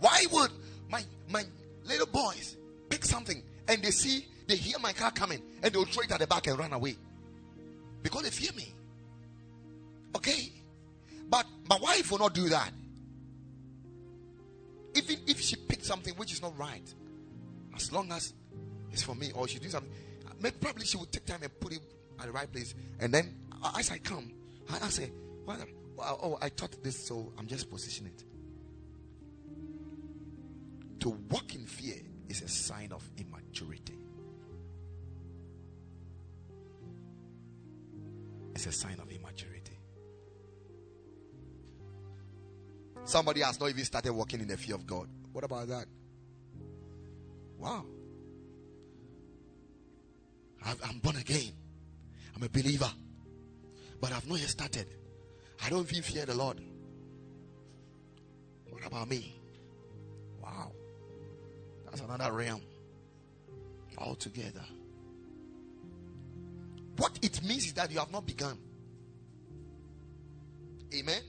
Why 0.00 0.24
would 0.32 0.50
my 0.88 1.02
my 1.28 1.44
little 1.84 2.06
boys 2.06 2.56
pick 2.88 3.04
something 3.04 3.42
and 3.68 3.82
they 3.82 3.90
see 3.90 4.26
they 4.46 4.56
hear 4.56 4.78
my 4.78 4.92
car 4.92 5.10
coming 5.10 5.42
and 5.62 5.72
they'll 5.72 5.84
throw 5.84 6.04
it 6.04 6.10
at 6.10 6.20
the 6.20 6.26
back 6.26 6.46
and 6.46 6.58
run 6.58 6.72
away? 6.72 6.96
Because 8.02 8.22
they 8.22 8.30
fear 8.30 8.52
me. 8.56 8.72
Okay? 10.16 10.52
But 11.28 11.44
my 11.68 11.76
wife 11.76 12.10
will 12.10 12.18
not 12.18 12.32
do 12.32 12.48
that. 12.48 12.72
Even 14.98 15.16
if 15.28 15.40
she 15.40 15.56
picked 15.56 15.84
something 15.84 16.12
which 16.14 16.32
is 16.32 16.42
not 16.42 16.58
right, 16.58 16.94
as 17.76 17.92
long 17.92 18.10
as 18.10 18.32
it's 18.90 19.02
for 19.02 19.14
me, 19.14 19.30
or 19.34 19.46
she 19.46 19.58
do 19.58 19.68
something, 19.68 19.92
uh, 20.26 20.32
maybe 20.40 20.56
probably 20.60 20.84
she 20.84 20.96
would 20.96 21.12
take 21.12 21.24
time 21.24 21.40
and 21.42 21.60
put 21.60 21.72
it 21.72 21.80
at 22.18 22.26
the 22.26 22.32
right 22.32 22.50
place. 22.52 22.74
And 22.98 23.14
then 23.14 23.36
uh, 23.62 23.72
as 23.78 23.90
I 23.92 23.98
come, 23.98 24.32
I, 24.68 24.86
I 24.86 24.88
say, 24.88 25.12
well, 25.46 25.58
oh, 26.00 26.38
I 26.40 26.48
thought 26.48 26.82
this, 26.82 27.06
so 27.06 27.32
I'm 27.38 27.46
just 27.46 27.70
positioning 27.70 28.12
it. 28.12 28.24
To 31.00 31.10
walk 31.10 31.54
in 31.54 31.64
fear 31.64 31.94
is 32.28 32.42
a 32.42 32.48
sign 32.48 32.90
of 32.92 33.08
immaturity. 33.16 33.98
It's 38.54 38.66
a 38.66 38.72
sign 38.72 38.98
of 39.00 39.12
immaturity. 39.12 39.57
Somebody 43.04 43.40
has 43.40 43.58
not 43.58 43.70
even 43.70 43.84
started 43.84 44.12
walking 44.12 44.40
in 44.40 44.48
the 44.48 44.56
fear 44.56 44.74
of 44.74 44.86
God. 44.86 45.08
What 45.32 45.44
about 45.44 45.68
that? 45.68 45.86
Wow. 47.56 47.84
I'm 50.64 50.98
born 50.98 51.16
again. 51.16 51.52
I'm 52.36 52.42
a 52.42 52.48
believer. 52.48 52.90
But 54.00 54.12
I've 54.12 54.28
not 54.28 54.38
yet 54.38 54.48
started. 54.48 54.86
I 55.64 55.70
don't 55.70 55.90
even 55.90 56.02
fear 56.02 56.26
the 56.26 56.34
Lord. 56.34 56.60
What 58.70 58.86
about 58.86 59.08
me? 59.08 59.40
Wow. 60.40 60.72
That's 61.84 62.00
another 62.00 62.32
realm 62.32 62.60
altogether. 63.96 64.64
What 66.96 67.18
it 67.22 67.42
means 67.42 67.66
is 67.66 67.72
that 67.74 67.90
you 67.90 67.98
have 67.98 68.12
not 68.12 68.26
begun. 68.26 68.58
Amen. 70.94 71.22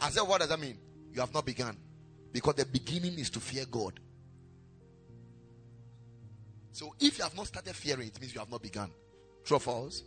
I 0.00 0.10
said, 0.10 0.22
what 0.22 0.40
does 0.40 0.48
that 0.48 0.58
mean? 0.58 0.78
You 1.12 1.20
have 1.20 1.32
not 1.34 1.44
begun. 1.44 1.76
Because 2.32 2.54
the 2.54 2.64
beginning 2.64 3.18
is 3.18 3.28
to 3.30 3.40
fear 3.40 3.64
God. 3.70 4.00
So 6.72 6.94
if 7.00 7.18
you 7.18 7.24
have 7.24 7.36
not 7.36 7.48
started 7.48 7.74
fearing, 7.74 8.08
it 8.08 8.20
means 8.20 8.32
you 8.32 8.40
have 8.40 8.50
not 8.50 8.62
begun. 8.62 8.90
True 9.44 9.56
or 9.56 9.60
false? 9.60 10.02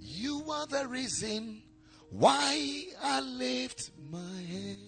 You 0.00 0.44
are 0.50 0.66
the 0.66 0.88
reason 0.88 1.62
why 2.10 2.84
I 3.02 3.20
lift 3.20 3.90
my 4.10 4.42
head. 4.42 4.78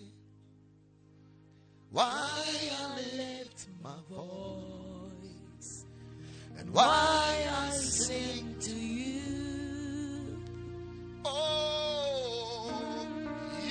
Why 1.91 2.31
I 2.79 3.17
lift 3.17 3.67
my 3.83 3.95
voice. 4.11 4.84
And 6.59 6.71
why 6.71 7.47
I 7.51 7.71
sing 7.71 8.55
to 8.61 8.75
you. 8.75 10.39
Oh, 11.25 13.07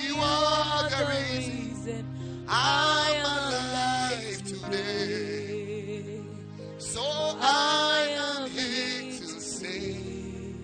you 0.00 0.16
are 0.16 0.88
the 0.90 1.06
reason 1.06 2.06
I 2.48 3.22
am 3.24 3.52
alive 3.54 4.42
today. 4.44 6.20
So 6.78 7.02
I 7.02 8.16
am 8.16 8.50
here 8.50 9.12
to 9.18 9.40
sing. 9.40 10.54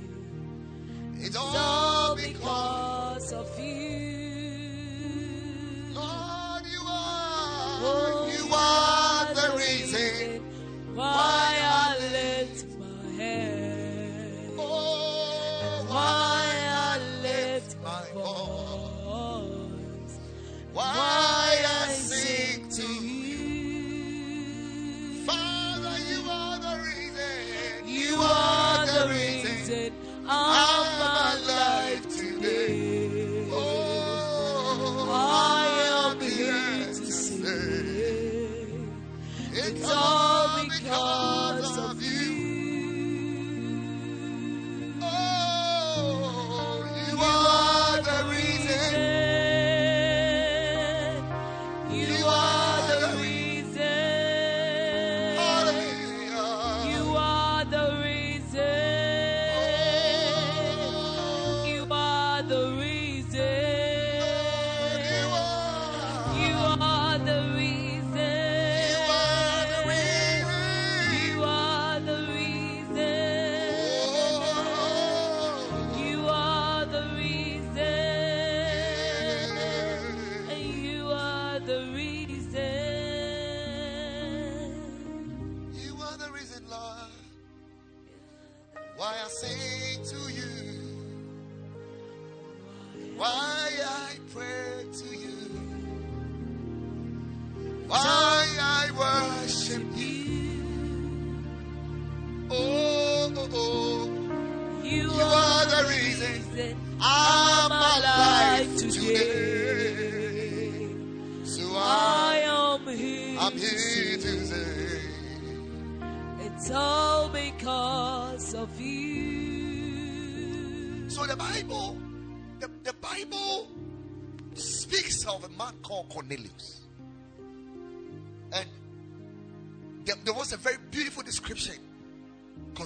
It's 1.18 1.36
all 1.36 1.59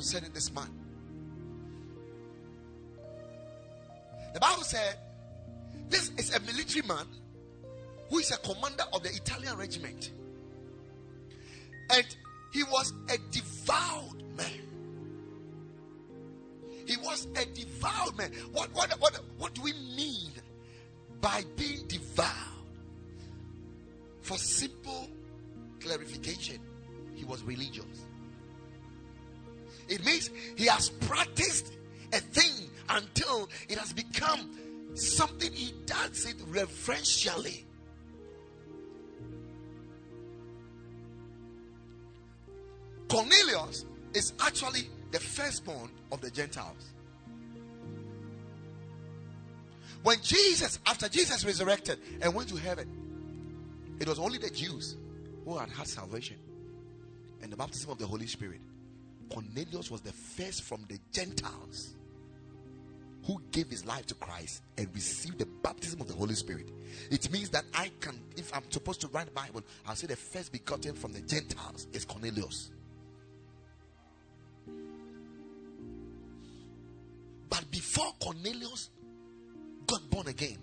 concerning 0.04 0.32
this 0.34 0.52
man. 0.52 0.68
The 4.34 4.40
Bible 4.40 4.62
said 4.62 4.98
this 5.88 6.10
is 6.18 6.34
a 6.36 6.40
military 6.40 6.86
man 6.86 7.06
who 8.10 8.18
is 8.18 8.30
a 8.30 8.36
commander 8.36 8.84
of 8.92 9.02
the 9.02 9.08
Italian 9.08 9.56
regiment. 9.56 10.10
And 11.88 12.04
he 12.52 12.64
was 12.64 12.92
a 13.08 13.16
devout 13.30 14.22
man. 14.36 14.60
He 16.86 16.98
was 16.98 17.26
a 17.36 17.46
devout 17.46 18.18
man. 18.18 18.30
What, 18.52 18.74
what, 18.74 18.92
what, 19.00 19.18
what 19.38 19.54
do 19.54 19.62
we 19.62 19.72
mean 19.96 20.32
by 21.22 21.44
being 21.56 21.86
devout? 21.86 22.28
For 24.20 24.36
simple 24.36 25.08
clarification, 25.80 26.58
he 27.14 27.24
was 27.24 27.42
religious. 27.42 28.04
It 29.88 30.04
means 30.04 30.30
he 30.56 30.66
has 30.66 30.90
practiced 30.90 31.72
a 32.12 32.18
thing 32.18 32.70
until 32.88 33.48
it 33.68 33.78
has 33.78 33.92
become 33.92 34.50
something 34.94 35.52
he 35.52 35.72
does 35.86 36.26
it 36.26 36.36
reverentially. 36.48 37.66
Cornelius 43.08 43.84
is 44.12 44.32
actually 44.40 44.88
the 45.10 45.20
firstborn 45.20 45.90
of 46.10 46.20
the 46.20 46.30
Gentiles. 46.30 46.92
When 50.02 50.20
Jesus, 50.20 50.78
after 50.86 51.08
Jesus 51.08 51.44
resurrected 51.44 51.98
and 52.20 52.34
went 52.34 52.48
to 52.50 52.56
heaven, 52.56 52.88
it 54.00 54.08
was 54.08 54.18
only 54.18 54.38
the 54.38 54.50
Jews 54.50 54.96
who 55.44 55.56
had 55.56 55.70
had 55.70 55.88
salvation 55.88 56.36
and 57.42 57.50
the 57.50 57.56
baptism 57.56 57.90
of 57.90 57.98
the 57.98 58.06
Holy 58.06 58.26
Spirit. 58.26 58.60
Cornelius 59.30 59.90
was 59.90 60.00
the 60.00 60.12
first 60.12 60.62
from 60.62 60.84
the 60.88 60.98
Gentiles 61.12 61.94
who 63.26 63.40
gave 63.50 63.68
his 63.68 63.86
life 63.86 64.06
to 64.06 64.14
Christ 64.14 64.62
and 64.76 64.88
received 64.94 65.38
the 65.38 65.46
baptism 65.62 66.00
of 66.00 66.08
the 66.08 66.14
Holy 66.14 66.34
Spirit. 66.34 66.70
It 67.10 67.30
means 67.32 67.48
that 67.50 67.64
I 67.74 67.90
can, 68.00 68.20
if 68.36 68.54
I'm 68.54 68.70
supposed 68.70 69.00
to 69.00 69.08
write 69.08 69.26
the 69.26 69.32
Bible, 69.32 69.62
I'll 69.86 69.96
say 69.96 70.06
the 70.06 70.16
first 70.16 70.52
begotten 70.52 70.94
from 70.94 71.12
the 71.12 71.20
Gentiles 71.22 71.86
is 71.92 72.04
Cornelius. 72.04 72.70
But 77.48 77.70
before 77.70 78.12
Cornelius 78.20 78.90
got 79.86 80.10
born 80.10 80.28
again, 80.28 80.58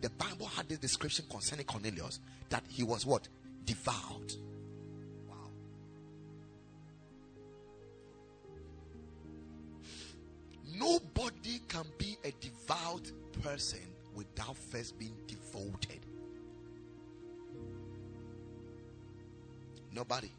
the 0.00 0.10
Bible 0.10 0.46
had 0.46 0.68
this 0.68 0.78
description 0.78 1.24
concerning 1.28 1.64
Cornelius 1.64 2.20
that 2.50 2.62
he 2.68 2.82
was 2.84 3.04
what? 3.04 3.26
Devout. 3.64 4.36
Person 13.56 13.80
without 14.14 14.54
first 14.54 14.98
being 14.98 15.14
devoted. 15.26 16.00
Nobody. 19.94 20.30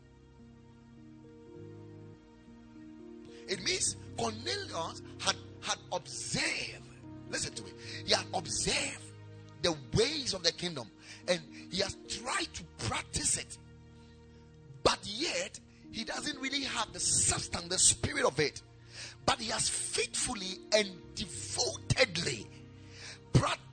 It 3.48 3.64
means 3.64 3.96
Cornelius 4.18 5.02
had, 5.20 5.36
had 5.62 5.78
observed, 5.92 6.78
listen 7.32 7.56
to 7.56 7.64
me, 7.64 7.72
he 8.06 8.14
had 8.14 8.26
observed 8.36 9.02
the 9.64 9.76
ways 9.96 10.36
of 10.36 10.44
the 10.44 10.52
kingdom 10.52 10.88
and 11.28 11.42
he 11.72 11.82
has 11.82 11.98
tried 12.08 12.54
to 12.54 12.64
practice 12.88 13.38
it. 13.40 13.58
But 14.84 15.00
yet, 15.04 15.60
he 15.92 16.04
doesn't 16.04 16.40
really 16.40 16.66
have 16.66 16.94
the 16.94 17.00
substance, 17.00 17.68
the 17.68 17.80
spirit 17.80 18.26
of 18.26 18.40
it. 18.40 18.62
But 19.26 19.40
he 19.40 19.50
has 19.50 19.68
faithfully 19.70 20.60
and 20.72 20.88
devotedly 21.16 22.48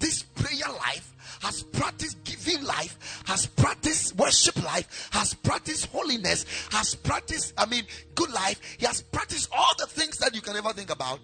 practiced 0.04 0.34
prayer 0.34 0.74
life, 0.74 1.12
has 1.42 1.62
practiced 1.62 2.24
giving 2.24 2.62
life, 2.64 3.22
has 3.26 3.46
practiced 3.46 4.16
worship 4.16 4.62
life, 4.62 5.08
has 5.12 5.34
practiced 5.34 5.86
holiness, 5.86 6.44
has 6.70 6.94
practiced, 6.94 7.54
I 7.56 7.66
mean, 7.66 7.84
good 8.14 8.30
life. 8.32 8.60
He 8.78 8.86
has 8.86 9.00
practiced 9.02 9.48
all 9.52 9.72
the 9.78 9.86
things 9.86 10.18
that 10.18 10.34
you 10.34 10.40
can 10.42 10.56
ever 10.56 10.72
think 10.72 10.90
about. 10.90 11.20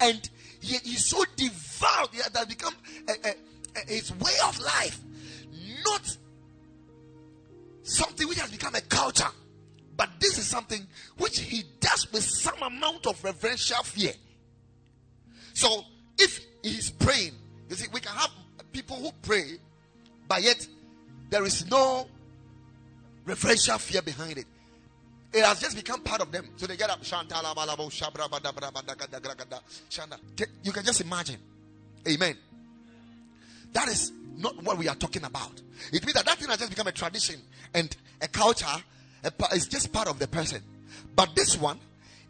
And 0.00 0.28
he, 0.60 0.76
he's 0.78 1.06
so 1.06 1.24
devout 1.36 2.14
has 2.14 2.46
become 2.46 2.74
a, 3.08 3.12
a, 3.28 3.34
a- 3.76 3.92
his 3.92 4.12
way 4.16 4.32
of 4.46 4.58
life, 4.60 5.00
not 5.84 6.16
something 7.82 8.28
which 8.28 8.40
has 8.40 8.50
become 8.50 8.74
a 8.74 8.80
culture. 8.80 9.30
But 9.96 10.10
this 10.18 10.38
is 10.38 10.46
something 10.46 10.84
which 11.18 11.38
he 11.38 11.62
does 11.78 12.12
with 12.12 12.24
some 12.24 12.60
amount 12.62 13.06
of 13.06 13.22
reverential 13.22 13.84
fear. 13.84 14.12
So 15.52 15.84
if 16.18 16.40
he's 16.64 16.90
praying, 16.90 17.32
you 17.68 17.76
see, 17.76 17.86
we 17.92 18.00
can 18.00 18.12
have 18.16 18.30
people 18.72 18.96
who 18.96 19.10
pray, 19.22 19.58
but 20.28 20.42
yet 20.42 20.66
there 21.30 21.44
is 21.44 21.68
no 21.70 22.06
reverential 23.24 23.78
fear 23.78 24.02
behind 24.02 24.38
it. 24.38 24.46
It 25.32 25.44
has 25.44 25.60
just 25.60 25.76
become 25.76 26.00
part 26.02 26.20
of 26.20 26.30
them. 26.30 26.48
So 26.56 26.66
they 26.66 26.76
get 26.76 26.90
up. 26.90 27.00
You 30.62 30.72
can 30.72 30.84
just 30.84 31.00
imagine. 31.00 31.38
Amen. 32.08 32.36
That 33.72 33.88
is 33.88 34.12
not 34.36 34.62
what 34.62 34.78
we 34.78 34.88
are 34.88 34.94
talking 34.94 35.24
about. 35.24 35.60
It 35.92 36.04
means 36.04 36.12
that 36.14 36.24
that 36.26 36.38
thing 36.38 36.48
has 36.48 36.58
just 36.58 36.70
become 36.70 36.86
a 36.86 36.92
tradition 36.92 37.40
and 37.74 37.96
a 38.20 38.28
culture. 38.28 38.66
It's 39.24 39.66
just 39.66 39.92
part 39.92 40.06
of 40.06 40.20
the 40.20 40.28
person. 40.28 40.62
But 41.16 41.34
this 41.34 41.56
one, 41.58 41.80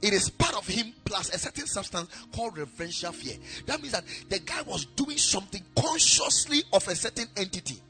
it 0.03 0.13
is 0.13 0.31
part 0.31 0.55
of 0.57 0.67
him 0.67 0.93
plus 1.05 1.35
a 1.35 1.39
certain 1.39 1.67
substance 1.67 2.09
called 2.35 2.59
reverential 2.59 3.13
fear. 3.13 3.37
That 3.67 3.81
means 3.81 3.93
that 3.93 4.05
the 4.29 4.39
guy 4.39 4.63
was 4.63 4.85
doing 4.85 5.19
something 5.19 5.63
consciously 5.77 6.63
of 6.73 6.87
a 6.89 6.95
certain 6.95 7.27
entity. 7.37 7.81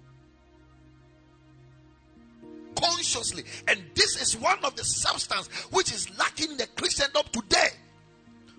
Consciously. 2.77 3.45
And 3.69 3.83
this 3.95 4.21
is 4.21 4.37
one 4.37 4.59
of 4.65 4.77
the 4.77 4.85
substance 4.85 5.49
which 5.71 5.93
is 5.93 6.17
lacking 6.19 6.53
in 6.53 6.57
the 6.57 6.67
Christendom 6.77 7.23
today 7.33 7.69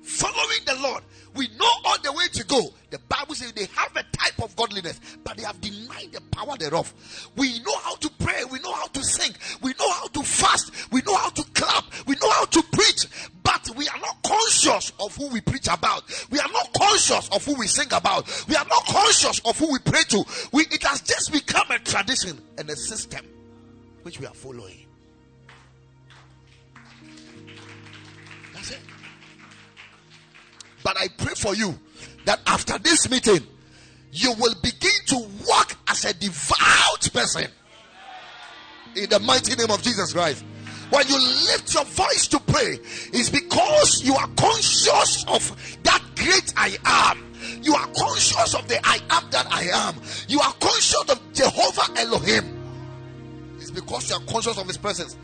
following 0.05 0.59
the 0.65 0.75
Lord. 0.81 1.03
We 1.33 1.49
know 1.59 1.69
all 1.83 1.99
the 2.01 2.13
way 2.13 2.27
to 2.31 2.45
go. 2.45 2.73
The 2.91 2.99
Bible 3.09 3.35
says 3.35 3.51
they 3.51 3.65
have 3.65 3.91
a 3.95 4.03
type 4.15 4.41
of 4.41 4.55
godliness, 4.55 4.99
but 5.23 5.35
they 5.35 5.43
have 5.43 5.59
denied 5.59 6.13
the 6.13 6.21
power 6.31 6.55
thereof. 6.57 6.93
We 7.35 7.59
know 7.59 7.77
how 7.79 7.95
to 7.95 8.09
pray, 8.19 8.43
we 8.49 8.59
know 8.59 8.71
how 8.71 8.87
to 8.87 9.03
sing, 9.03 9.33
we 9.61 9.73
know 9.77 9.91
how 9.91 10.07
to 10.07 10.23
fast, 10.23 10.71
we 10.93 11.01
know 11.01 11.15
how 11.15 11.29
to 11.31 11.43
clap, 11.53 11.83
we 12.07 12.15
know 12.21 12.29
how 12.29 12.45
to 12.45 12.63
preach, 12.71 13.07
but 13.43 13.69
we 13.75 13.87
are 13.89 13.99
not 13.99 14.21
conscious 14.23 14.93
of 14.99 15.15
who 15.15 15.27
we 15.27 15.41
preach 15.41 15.67
about. 15.67 16.03
We 16.31 16.39
are 16.39 16.51
not 16.51 16.71
conscious 16.73 17.27
of 17.29 17.43
who 17.43 17.55
we 17.55 17.67
sing 17.67 17.87
about. 17.91 18.27
We 18.47 18.55
are 18.55 18.65
not 18.65 18.85
conscious 18.85 19.39
of 19.39 19.57
who 19.59 19.73
we 19.73 19.79
pray 19.79 20.03
to. 20.09 20.23
We, 20.53 20.63
it 20.63 20.83
has 20.83 21.01
just 21.01 21.33
become 21.33 21.69
a 21.71 21.79
tradition 21.79 22.41
and 22.57 22.69
a 22.69 22.75
system 22.75 23.25
which 24.03 24.19
we 24.19 24.25
are 24.25 24.33
following. 24.33 24.84
But 30.85 30.97
I 30.99 31.07
pray 31.07 31.33
for 31.33 31.55
you 31.55 31.73
that 32.25 32.41
after 32.45 32.77
this 32.77 33.09
meeting, 33.09 33.39
you 34.11 34.31
will 34.33 34.53
begin 34.61 34.91
to 35.07 35.27
walk 35.47 35.75
as 35.87 36.05
a 36.05 36.13
devout 36.13 37.09
person. 37.11 37.49
In 38.95 39.09
the 39.09 39.19
mighty 39.19 39.55
name 39.55 39.71
of 39.71 39.81
Jesus 39.81 40.13
Christ. 40.13 40.45
When 40.91 41.07
you 41.07 41.19
lift 41.47 41.73
your 41.73 41.85
voice 41.85 42.27
to 42.27 42.39
pray, 42.39 42.77
it's 43.11 43.31
because 43.31 44.03
you 44.05 44.13
are 44.13 44.27
conscious 44.37 45.25
of 45.27 45.77
that 45.81 46.03
great 46.15 46.53
I 46.55 46.77
am. 46.85 47.33
You 47.63 47.73
are 47.73 47.87
conscious 47.87 48.53
of 48.53 48.67
the 48.67 48.79
I 48.83 48.99
am 49.09 49.27
that 49.31 49.47
I 49.51 49.63
am. 49.73 49.95
You 50.27 50.39
are 50.39 50.53
conscious 50.53 51.03
of 51.09 51.33
Jehovah 51.33 51.99
Elohim. 51.99 53.55
It's 53.57 53.71
because 53.71 54.07
you 54.11 54.17
are 54.17 54.25
conscious 54.31 54.59
of 54.59 54.67
his 54.67 54.77
presence. 54.77 55.17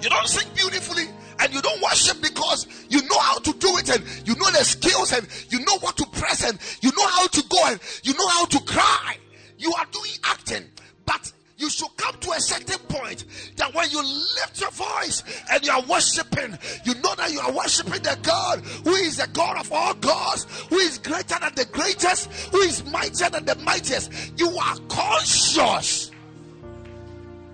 You 0.00 0.08
don't 0.08 0.28
sing 0.28 0.48
beautifully 0.54 1.04
and 1.40 1.54
you 1.54 1.62
don't 1.62 1.82
worship 1.82 2.20
because 2.22 2.66
you 2.88 3.02
know 3.02 3.18
how 3.18 3.38
to 3.38 3.52
do 3.54 3.76
it 3.78 3.88
and 3.88 4.28
you 4.28 4.34
know 4.36 4.50
the 4.50 4.64
skills 4.64 5.12
and 5.12 5.26
you 5.48 5.58
know 5.64 5.78
what 5.78 5.96
to 5.96 6.06
press 6.06 6.48
and 6.48 6.58
you 6.82 6.90
know 6.96 7.06
how 7.06 7.26
to 7.26 7.42
go 7.48 7.58
and 7.66 7.80
you 8.02 8.12
know 8.14 8.28
how 8.28 8.44
to 8.46 8.60
cry. 8.60 9.16
You 9.58 9.72
are 9.74 9.86
doing 9.90 10.12
acting, 10.24 10.64
but 11.04 11.32
you 11.56 11.68
should 11.68 11.94
come 11.98 12.16
to 12.18 12.30
a 12.30 12.40
certain 12.40 12.78
point 12.88 13.24
that 13.56 13.74
when 13.74 13.90
you 13.90 14.02
lift 14.02 14.60
your 14.60 14.70
voice 14.70 15.22
and 15.52 15.64
you 15.64 15.70
are 15.70 15.82
worshiping, 15.82 16.58
you 16.84 16.94
know 16.94 17.14
that 17.16 17.30
you 17.30 17.40
are 17.40 17.52
worshiping 17.52 18.02
the 18.02 18.18
God 18.22 18.60
who 18.84 18.94
is 18.94 19.18
the 19.18 19.28
God 19.28 19.58
of 19.58 19.70
all 19.70 19.94
gods, 19.94 20.46
who 20.70 20.78
is 20.78 20.98
greater 20.98 21.38
than 21.38 21.54
the 21.54 21.66
greatest, 21.66 22.32
who 22.50 22.60
is 22.60 22.84
mightier 22.90 23.28
than 23.28 23.44
the 23.44 23.56
mightiest. 23.56 24.32
You 24.38 24.48
are 24.56 24.76
conscious 24.88 26.10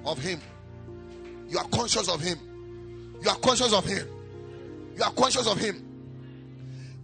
of 0.04 0.18
Him. 0.18 0.40
You 1.48 1.58
are 1.58 1.68
conscious 1.68 2.08
of 2.08 2.20
Him. 2.20 2.38
You 3.26 3.32
are 3.32 3.38
conscious 3.38 3.72
of 3.72 3.84
Him. 3.84 4.06
You 4.96 5.02
are 5.02 5.10
conscious 5.10 5.48
of 5.48 5.58
Him. 5.58 5.84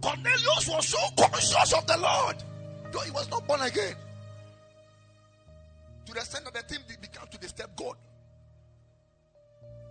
Cornelius 0.01 0.69
was 0.69 0.87
so 0.87 0.97
conscious 1.19 1.73
of 1.73 1.85
the 1.85 1.97
Lord, 1.97 2.37
though 2.93 3.01
he 3.01 3.11
was 3.11 3.29
not 3.29 3.45
born 3.45 3.59
again 3.59 3.93
to 6.05 6.13
the 6.13 6.19
extent 6.19 6.45
that 6.45 6.53
the 6.53 6.61
thing 6.61 6.83
began 7.01 7.27
to 7.27 7.37
disturb 7.37 7.75
God. 7.75 7.95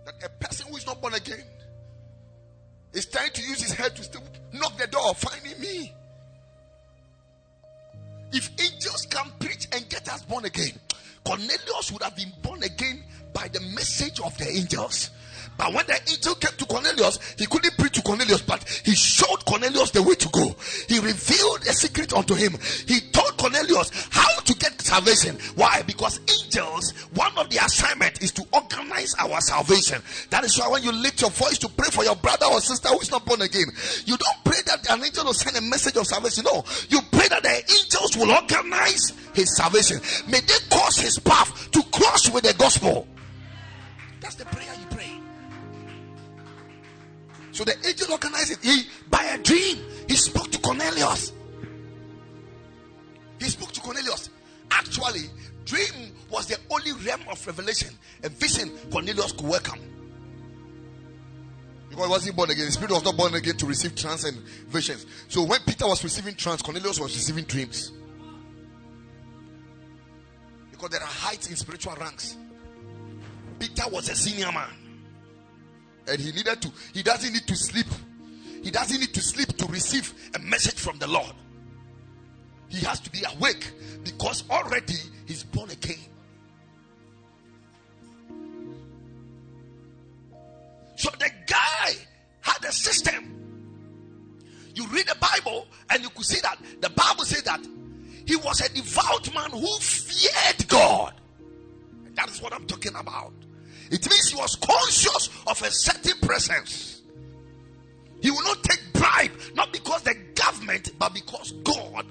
That 0.05 0.15
a 0.23 0.29
person 0.43 0.71
who 0.71 0.77
is 0.77 0.87
not 0.87 0.99
born 0.99 1.13
again 1.13 1.43
is 2.93 3.05
trying 3.05 3.31
to 3.31 3.41
use 3.43 3.61
his 3.61 3.73
head 3.73 3.95
to 3.95 4.03
still 4.03 4.23
knock 4.53 4.75
the 4.79 4.87
door, 4.87 5.13
finding 5.13 5.59
me. 5.61 5.93
If 8.31 8.49
angels 8.59 9.05
can 9.05 9.31
preach 9.39 9.67
and 9.71 9.87
get 9.87 10.11
us 10.11 10.23
born 10.23 10.45
again, 10.45 10.79
Cornelius 11.23 11.91
would 11.91 12.01
have 12.01 12.15
been 12.15 12.33
born 12.41 12.63
again 12.63 13.03
by 13.33 13.47
the 13.49 13.59
message 13.75 14.19
of 14.19 14.35
the 14.39 14.47
angels. 14.47 15.11
But 15.57 15.73
when 15.73 15.85
the 15.85 15.99
angel 16.09 16.35
came 16.35 16.57
to 16.57 16.65
Cornelius, 16.65 17.19
he 17.37 17.45
couldn't 17.45 17.77
preach 17.77 17.93
to 17.93 18.01
Cornelius, 18.01 18.41
but 18.41 18.63
he 18.85 18.95
showed 18.95 19.45
Cornelius 19.45 19.91
the 19.91 20.01
way 20.01 20.15
to 20.15 20.29
go. 20.29 20.55
He 20.89 20.99
revealed 20.99 21.61
a 21.61 21.73
secret 21.73 22.13
unto 22.13 22.33
him. 22.33 22.57
He 22.87 22.99
told 23.11 23.37
Cornelius 23.37 23.91
how 24.11 24.39
to 24.41 24.53
get 24.55 24.81
salvation. 24.81 25.37
Why? 25.55 25.83
Because 25.83 26.19
angels, 26.19 26.91
one 27.13 27.37
of 27.37 27.49
the 27.49 27.57
assignment 27.57 28.21
is 28.21 28.31
to 28.33 28.45
organize 28.51 29.15
our 29.19 29.39
salvation. 29.41 30.01
That 30.29 30.43
is 30.43 30.57
why 30.59 30.67
when 30.69 30.83
you 30.83 30.91
lift 30.91 31.21
your 31.21 31.31
voice 31.31 31.57
to 31.59 31.69
pray 31.69 31.89
for 31.91 32.03
your 32.03 32.15
brother 32.15 32.45
or 32.47 32.59
sister 32.59 32.89
who 32.89 32.99
is 32.99 33.11
not 33.11 33.25
born 33.25 33.41
again, 33.41 33.65
you 34.05 34.17
don't 34.17 34.43
pray 34.43 34.59
that 34.65 34.89
an 34.89 35.03
angel 35.03 35.25
will 35.25 35.33
send 35.33 35.55
a 35.57 35.61
message 35.61 35.97
of 35.97 36.07
salvation. 36.07 36.43
No, 36.45 36.63
you 36.89 36.99
pray 37.11 37.27
that 37.29 37.43
the 37.43 37.55
angels 37.55 38.17
will 38.17 38.31
organize 38.31 39.13
his 39.33 39.55
salvation. 39.55 39.99
May 40.29 40.41
they 40.41 40.59
cause 40.69 40.97
his 40.97 41.19
path 41.19 41.71
to 41.71 41.81
cross 41.91 42.29
with 42.29 42.43
the 42.43 42.53
gospel. 42.53 43.07
That's 44.19 44.35
the 44.35 44.45
prayer 44.45 44.73
you 44.79 44.85
pray. 44.89 45.22
So 47.53 47.63
the 47.63 47.75
angel 47.87 48.11
organized 48.11 48.51
it. 48.51 48.57
He, 48.63 48.87
by 49.09 49.23
a 49.25 49.37
dream, 49.37 49.77
he 50.07 50.15
spoke 50.15 50.49
to 50.51 50.59
Cornelius. 50.59 51.31
He 53.39 53.45
spoke 53.45 53.71
to 53.73 53.79
Cornelius. 53.79 54.31
Actually, 54.71 55.29
dream 55.63 56.13
was 56.31 56.47
the 56.47 56.57
only 56.71 56.91
realm 57.05 57.21
of 57.29 57.45
revelation, 57.45 57.95
a 58.23 58.29
vision 58.29 58.71
Cornelius 58.91 59.33
could 59.33 59.47
welcome. 59.47 59.79
Because 61.89 62.05
he 62.05 62.09
wasn't 62.09 62.35
born 62.35 62.49
again. 62.49 62.65
The 62.65 62.71
spirit 62.71 62.91
was 62.91 63.03
not 63.03 63.15
born 63.15 63.35
again 63.35 63.55
to 63.57 63.67
receive 63.67 63.95
trance 63.95 64.23
and 64.23 64.35
visions. 64.69 65.05
So 65.27 65.43
when 65.43 65.59
Peter 65.61 65.85
was 65.85 66.03
receiving 66.03 66.33
trance, 66.33 66.63
Cornelius 66.63 66.99
was 66.99 67.13
receiving 67.13 67.43
dreams. 67.43 67.91
Because 70.71 70.89
there 70.89 71.01
are 71.01 71.07
heights 71.07 71.51
in 71.51 71.55
spiritual 71.55 71.93
ranks. 71.97 72.35
Peter 73.59 73.83
was 73.91 74.09
a 74.09 74.15
senior 74.15 74.51
man 74.51 74.82
and 76.07 76.19
he 76.19 76.31
needed 76.31 76.61
to 76.61 76.71
he 76.93 77.03
doesn't 77.03 77.33
need 77.33 77.47
to 77.47 77.55
sleep. 77.55 77.87
He 78.61 78.71
doesn't 78.71 78.99
need 78.99 79.13
to 79.13 79.21
sleep 79.21 79.57
to 79.57 79.65
receive 79.67 80.13
a 80.35 80.39
message 80.39 80.79
from 80.79 80.97
the 80.99 81.07
lord. 81.07 81.33
He 82.69 82.85
has 82.85 82.99
to 83.01 83.11
be 83.11 83.23
awake 83.35 83.71
because 84.03 84.43
already 84.49 84.95
he's 85.25 85.43
born 85.43 85.69
again. 85.69 85.97
So 90.95 91.09
the 91.19 91.29
guy 91.45 91.91
had 92.41 92.63
a 92.63 92.71
system. 92.71 93.29
You 94.75 94.87
read 94.87 95.07
the 95.07 95.17
bible 95.19 95.67
and 95.89 96.01
you 96.01 96.09
could 96.09 96.25
see 96.25 96.41
that 96.41 96.57
the 96.81 96.89
bible 96.89 97.25
says 97.25 97.43
that 97.43 97.61
he 98.25 98.37
was 98.37 98.61
a 98.61 98.73
devout 98.73 99.33
man 99.33 99.51
who 99.51 99.77
feared 99.79 100.67
god. 100.67 101.13
That 102.15 102.29
is 102.29 102.41
what 102.41 102.53
i'm 102.53 102.65
talking 102.65 102.95
about 102.95 103.33
it 103.93 104.09
means 104.09 104.29
he 104.29 104.35
was 104.35 104.55
conscious 104.55 105.29
of 105.45 105.61
a 105.61 105.69
certain 105.69 106.17
presence. 106.27 107.03
He 108.23 108.31
will 108.31 108.41
not 108.41 108.63
take 108.63 108.81
bribe, 108.91 109.31
not 109.53 109.71
because 109.71 110.01
the 110.01 110.15
government, 110.33 110.93
but 110.97 111.13
because 111.13 111.51
God. 111.63 112.07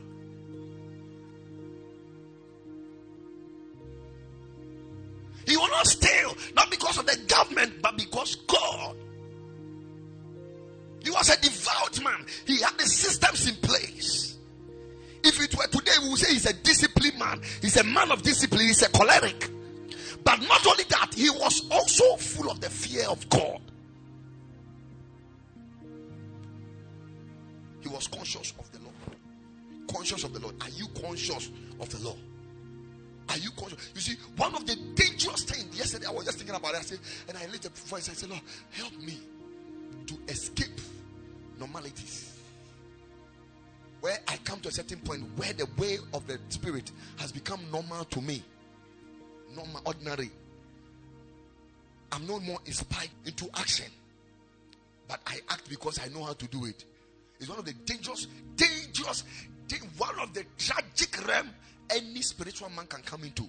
He 5.44 5.56
will 5.56 5.68
not 5.70 5.86
steal, 5.88 6.36
not 6.54 6.70
because 6.70 6.98
of 6.98 7.06
the 7.06 7.18
government, 7.26 7.82
but 7.82 7.98
because 7.98 8.36
God. 8.36 8.96
He 11.02 11.10
was 11.10 11.30
a 11.30 11.40
devout 11.40 12.00
man. 12.04 12.24
He 12.46 12.60
had 12.60 12.78
the 12.78 12.86
systems 12.86 13.48
in 13.48 13.56
place. 13.56 14.38
If 15.24 15.42
it 15.42 15.56
were 15.56 15.66
today, 15.66 15.92
we 16.00 16.10
would 16.10 16.18
say 16.20 16.32
he's 16.32 16.46
a 16.46 16.52
disciplined 16.52 17.18
man. 17.18 17.42
He's 17.60 17.76
a 17.76 17.82
man 17.82 18.12
of 18.12 18.22
discipline. 18.22 18.66
He's 18.66 18.82
a 18.82 18.88
choleric. 18.90 19.50
But 20.24 20.40
not 20.42 20.66
only 20.66 20.84
that, 20.84 21.12
he 21.14 21.30
was 21.30 21.66
also 21.70 22.16
full 22.16 22.50
of 22.50 22.60
the 22.60 22.70
fear 22.70 23.08
of 23.08 23.28
God. 23.28 23.60
He 27.80 27.88
was 27.88 28.06
conscious 28.06 28.52
of 28.58 28.70
the 28.72 28.78
law. 28.78 28.92
Conscious 29.92 30.24
of 30.24 30.32
the 30.32 30.40
Lord. 30.40 30.54
Are 30.62 30.70
you 30.70 30.86
conscious 31.00 31.50
of 31.80 31.90
the 31.90 32.08
law? 32.08 32.16
Are 33.28 33.38
you 33.38 33.50
conscious? 33.52 33.90
You 33.94 34.00
see, 34.00 34.16
one 34.36 34.54
of 34.54 34.66
the 34.66 34.76
dangerous 34.94 35.44
things 35.44 35.76
yesterday, 35.76 36.06
I 36.06 36.10
was 36.10 36.24
just 36.24 36.38
thinking 36.38 36.54
about 36.54 36.74
it. 36.74 36.78
I 36.78 36.82
said, 36.82 36.98
and 37.28 37.36
I 37.36 37.46
lifted 37.46 37.72
voice. 37.72 38.08
I 38.08 38.12
said, 38.12 38.30
Lord, 38.30 38.42
help 38.70 38.96
me 39.00 39.18
to 40.06 40.18
escape 40.28 40.80
normalities. 41.58 42.38
Where 44.00 44.18
I 44.26 44.36
come 44.38 44.60
to 44.60 44.68
a 44.68 44.72
certain 44.72 44.98
point 45.00 45.22
where 45.36 45.52
the 45.52 45.66
way 45.78 45.98
of 46.12 46.26
the 46.26 46.38
spirit 46.48 46.90
has 47.18 47.32
become 47.32 47.60
normal 47.70 48.04
to 48.06 48.20
me 48.20 48.42
normal, 49.54 49.80
ordinary. 49.84 50.30
I'm 52.10 52.26
no 52.26 52.40
more 52.40 52.58
inspired 52.66 53.10
into 53.24 53.48
action. 53.54 53.90
But 55.08 55.20
I 55.26 55.40
act 55.50 55.68
because 55.68 55.98
I 55.98 56.08
know 56.08 56.24
how 56.24 56.34
to 56.34 56.46
do 56.46 56.64
it. 56.66 56.84
It's 57.40 57.48
one 57.48 57.58
of 57.58 57.64
the 57.64 57.72
dangerous, 57.72 58.28
dangerous, 58.56 59.24
one 59.96 60.18
of 60.20 60.32
the 60.34 60.44
tragic 60.58 61.26
realm 61.26 61.50
any 61.90 62.22
spiritual 62.22 62.70
man 62.70 62.86
can 62.86 63.02
come 63.02 63.24
into. 63.24 63.42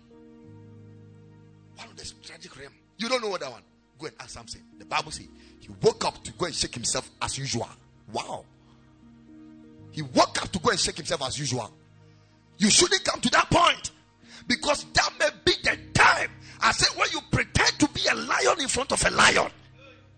One 1.76 1.88
of 1.88 1.96
the 1.96 2.12
tragic 2.24 2.58
realm. 2.60 2.74
You 2.98 3.10
don't 3.10 3.22
know 3.22 3.30
what 3.30 3.42
that 3.42 3.52
one. 3.52 3.62
Go 4.00 4.08
and 4.08 4.16
ask 4.20 4.32
something. 4.32 4.62
The 4.80 4.86
Bible 4.86 5.12
says 5.12 5.28
he 5.60 5.70
woke 5.82 6.06
up 6.06 6.24
to 6.24 6.32
go 6.34 6.46
and 6.46 6.56
shake 6.56 6.74
himself 6.74 7.10
as 7.22 7.38
usual. 7.38 7.70
Wow. 8.12 8.46
He 9.92 10.02
woke 10.02 10.42
up 10.42 10.52
to 10.52 10.60
go 10.60 10.72
and 10.72 10.80
shake 10.80 10.98
himself 10.98 11.24
as 11.24 11.38
usual. 11.38 11.72
You 12.58 12.70
shouldn't 12.70 13.04
come 13.04 13.22
to 13.22 13.30
that 13.32 13.50
point 13.50 13.92
because 14.48 14.86
that 14.94 15.10
may 15.20 15.30
be 15.46 15.54
the. 15.64 15.78
I 16.64 16.72
said, 16.72 16.98
when 16.98 17.10
you 17.12 17.20
pretend 17.30 17.78
to 17.80 17.88
be 17.90 18.02
a 18.10 18.16
lion 18.16 18.62
in 18.62 18.70
front 18.70 18.94
of 18.94 19.06
a 19.06 19.12
lion, 19.12 19.52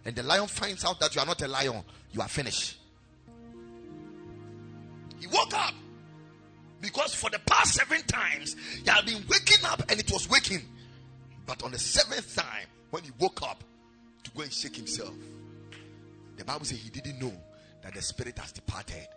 and 0.05 0.15
the 0.15 0.21
lion 0.21 0.47
finds 0.47 0.85
out 0.85 0.99
that 0.99 1.15
you 1.15 1.19
are 1.19 1.25
not 1.25 1.41
a 1.41 1.47
lion, 1.47 1.83
you 2.11 2.21
are 2.21 2.27
finished. 2.27 2.77
He 5.19 5.25
woke 5.25 5.53
up 5.55 5.73
because 6.81 7.15
for 7.15 7.31
the 7.31 7.39
past 7.39 7.73
seven 7.73 8.03
times 8.03 8.55
he 8.83 8.87
had 8.87 9.05
been 9.07 9.23
waking 9.27 9.65
up 9.65 9.81
and 9.89 9.99
it 9.99 10.11
was 10.11 10.29
waking. 10.29 10.61
But 11.47 11.63
on 11.63 11.71
the 11.71 11.79
seventh 11.79 12.35
time, 12.35 12.67
when 12.91 13.03
he 13.03 13.11
woke 13.17 13.41
up 13.41 13.63
to 14.23 14.31
go 14.31 14.43
and 14.43 14.53
shake 14.53 14.75
himself, 14.75 15.13
the 16.37 16.45
Bible 16.45 16.65
says 16.65 16.79
he 16.79 16.91
didn't 16.91 17.19
know 17.19 17.33
that 17.81 17.95
the 17.95 18.01
spirit 18.03 18.37
has 18.37 18.51
departed. 18.51 19.07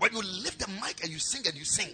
When 0.00 0.14
you 0.14 0.22
lift 0.22 0.58
the 0.60 0.68
mic 0.68 1.02
and 1.02 1.12
you 1.12 1.18
sing 1.18 1.42
and 1.46 1.54
you 1.54 1.64
sing, 1.64 1.90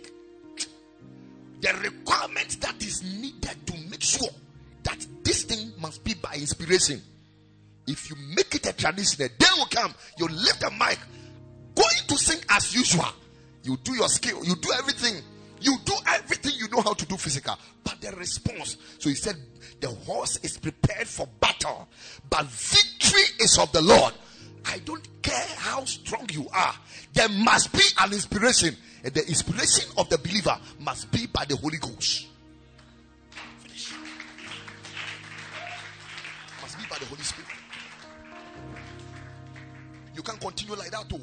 the 1.61 1.73
requirement 1.83 2.61
that 2.61 2.81
is 2.81 3.03
needed 3.03 3.67
to 3.67 3.75
make 3.91 4.03
sure 4.03 4.29
that 4.85 5.05
this 5.25 5.43
thing 5.43 5.73
must 5.81 6.05
be 6.05 6.15
by 6.15 6.35
inspiration. 6.35 7.03
If 7.89 8.09
you 8.09 8.17
make 8.37 8.55
it 8.55 8.67
a 8.67 8.73
tradition, 8.73 9.25
a 9.25 9.29
day 9.29 9.47
will 9.57 9.67
come, 9.67 9.93
you 10.19 10.29
lift 10.29 10.61
the 10.61 10.71
mic, 10.71 11.01
going 11.75 12.07
to 12.07 12.17
sing 12.17 12.39
as 12.51 12.73
usual. 12.73 13.09
You 13.65 13.77
do 13.79 13.95
your 13.95 14.09
skill, 14.09 14.45
you 14.45 14.55
do 14.55 14.71
everything. 14.79 15.17
You 15.61 15.77
do 15.85 15.95
everything 16.07 16.53
you 16.55 16.69
know 16.69 16.83
how 16.83 16.93
to 16.93 17.07
do 17.07 17.17
physical. 17.17 17.59
But 17.83 18.01
the 18.01 18.13
response, 18.13 18.77
so 18.99 19.09
he 19.09 19.17
said, 19.17 19.35
the 19.81 19.89
horse 19.89 20.37
is 20.45 20.59
prepared 20.59 21.09
for 21.09 21.27
battle, 21.41 21.89
but 22.31 22.45
victory 22.47 23.23
is 23.41 23.59
of 23.59 23.73
the 23.73 23.83
Lord. 23.83 24.15
I 24.67 24.79
don't 24.85 25.07
care 25.23 25.47
how 25.59 25.85
strong 25.85 26.29
you 26.33 26.49
are, 26.53 26.75
there 27.13 27.29
must 27.29 27.73
be 27.73 27.83
an 28.01 28.13
inspiration. 28.13 28.77
And 29.05 29.15
the 29.15 29.27
inspiration 29.29 29.91
of 29.97 30.09
the 30.09 30.19
believer 30.19 30.59
must 30.81 31.11
be 31.13 31.27
by 31.27 31.45
the 31.45 31.57
Holy 31.57 31.79
Ghost. 31.79 32.27
Finish. 33.61 33.93
Must 36.61 36.79
be 36.79 36.85
by 36.91 36.97
the 36.99 37.05
Holy 37.07 37.23
Spirit. 37.23 37.51
You 40.15 40.23
can't 40.23 40.41
continue 40.41 40.75
like 40.75 40.91
that, 40.91 41.09
too. 41.09 41.21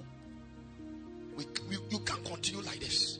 We, 1.35 1.45
we, 1.67 1.77
you 1.89 1.99
can't 1.99 2.23
continue 2.23 2.61
like 2.61 2.79
this. 2.79 3.19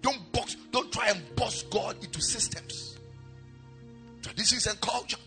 Don't 0.00 0.32
box, 0.32 0.56
don't 0.72 0.90
try 0.92 1.10
and 1.10 1.22
box 1.36 1.62
God 1.64 2.02
into 2.02 2.20
systems, 2.20 2.98
traditions, 4.22 4.66
and 4.66 4.80
culture. 4.80 5.18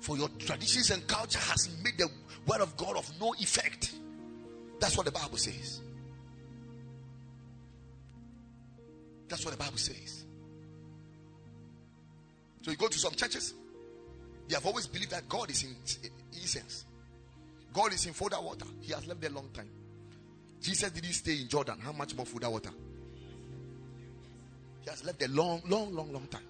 For 0.00 0.16
your 0.16 0.30
traditions 0.38 0.90
and 0.90 1.06
culture 1.06 1.38
has 1.38 1.68
made 1.84 1.98
the 1.98 2.08
word 2.46 2.60
of 2.60 2.76
God 2.76 2.96
of 2.96 3.10
no 3.20 3.34
effect. 3.34 3.94
That's 4.78 4.96
what 4.96 5.06
the 5.06 5.12
Bible 5.12 5.36
says. 5.36 5.80
That's 9.28 9.44
what 9.44 9.52
the 9.52 9.62
Bible 9.62 9.78
says. 9.78 10.24
So 12.62 12.70
you 12.70 12.76
go 12.76 12.88
to 12.88 12.98
some 12.98 13.14
churches, 13.14 13.54
they 14.48 14.54
have 14.54 14.66
always 14.66 14.86
believed 14.86 15.12
that 15.12 15.28
God 15.28 15.50
is 15.50 15.62
in 15.64 15.76
essence. 16.42 16.84
God 17.72 17.92
is 17.92 18.04
in 18.06 18.12
Florida 18.12 18.40
water. 18.40 18.66
He 18.80 18.92
has 18.92 19.06
left 19.06 19.20
there 19.20 19.30
a 19.30 19.34
long 19.34 19.48
time. 19.54 19.68
Jesus 20.60 20.90
didn't 20.90 21.12
stay 21.12 21.40
in 21.40 21.48
Jordan. 21.48 21.78
How 21.80 21.92
much 21.92 22.14
more 22.14 22.26
Florida 22.26 22.50
water? 22.50 22.70
He 24.82 24.90
has 24.90 25.04
left 25.04 25.22
a 25.22 25.28
long, 25.28 25.62
long, 25.68 25.94
long, 25.94 26.12
long 26.12 26.26
time. 26.26 26.42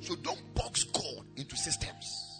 So 0.00 0.14
don't 0.16 0.54
box 0.54 0.84
God 0.84 1.24
into 1.36 1.56
systems. 1.56 2.31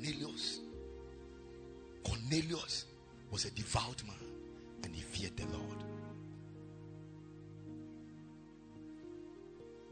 Cornelius. 0.00 0.60
Cornelius 2.04 2.86
was 3.30 3.44
a 3.44 3.50
devout 3.50 4.02
man 4.06 4.16
and 4.84 4.94
he 4.94 5.02
feared 5.02 5.36
the 5.36 5.46
Lord. 5.46 5.76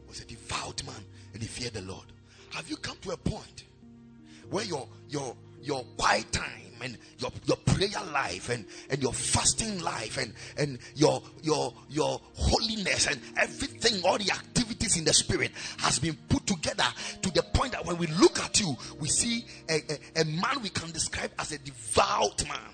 Was 0.07 0.21
a 0.21 0.25
devout 0.25 0.83
man 0.85 1.03
and 1.33 1.41
he 1.41 1.47
feared 1.47 1.73
the 1.73 1.81
Lord. 1.81 2.05
Have 2.51 2.67
you 2.69 2.77
come 2.77 2.97
to 3.01 3.11
a 3.11 3.17
point 3.17 3.65
where 4.49 4.65
your 4.65 4.87
your 5.07 5.35
your 5.61 5.83
quiet 5.97 6.31
time 6.31 6.69
and 6.81 6.97
your, 7.17 7.31
your 7.45 7.57
prayer 7.57 8.03
life 8.13 8.49
and, 8.49 8.65
and 8.89 9.01
your 9.01 9.13
fasting 9.13 9.79
life 9.81 10.17
and, 10.17 10.33
and 10.57 10.79
your 10.95 11.21
your 11.43 11.73
your 11.89 12.19
holiness 12.33 13.07
and 13.07 13.19
everything, 13.37 14.01
all 14.03 14.17
the 14.17 14.31
activities 14.31 14.97
in 14.97 15.03
the 15.03 15.13
spirit 15.13 15.51
has 15.77 15.99
been 15.99 16.17
put 16.29 16.38
together 16.49 16.85
to 17.21 17.29
the 17.31 17.43
point 17.43 17.73
that 17.73 17.85
when 17.85 17.97
we 17.97 18.07
look 18.07 18.39
at 18.39 18.59
you, 18.59 18.75
we 18.99 19.07
see 19.07 19.45
a, 19.69 19.75
a, 19.75 20.21
a 20.21 20.25
man 20.25 20.61
we 20.63 20.69
can 20.69 20.91
describe 20.91 21.31
as 21.37 21.51
a 21.51 21.59
devout 21.59 22.43
man. 22.47 22.73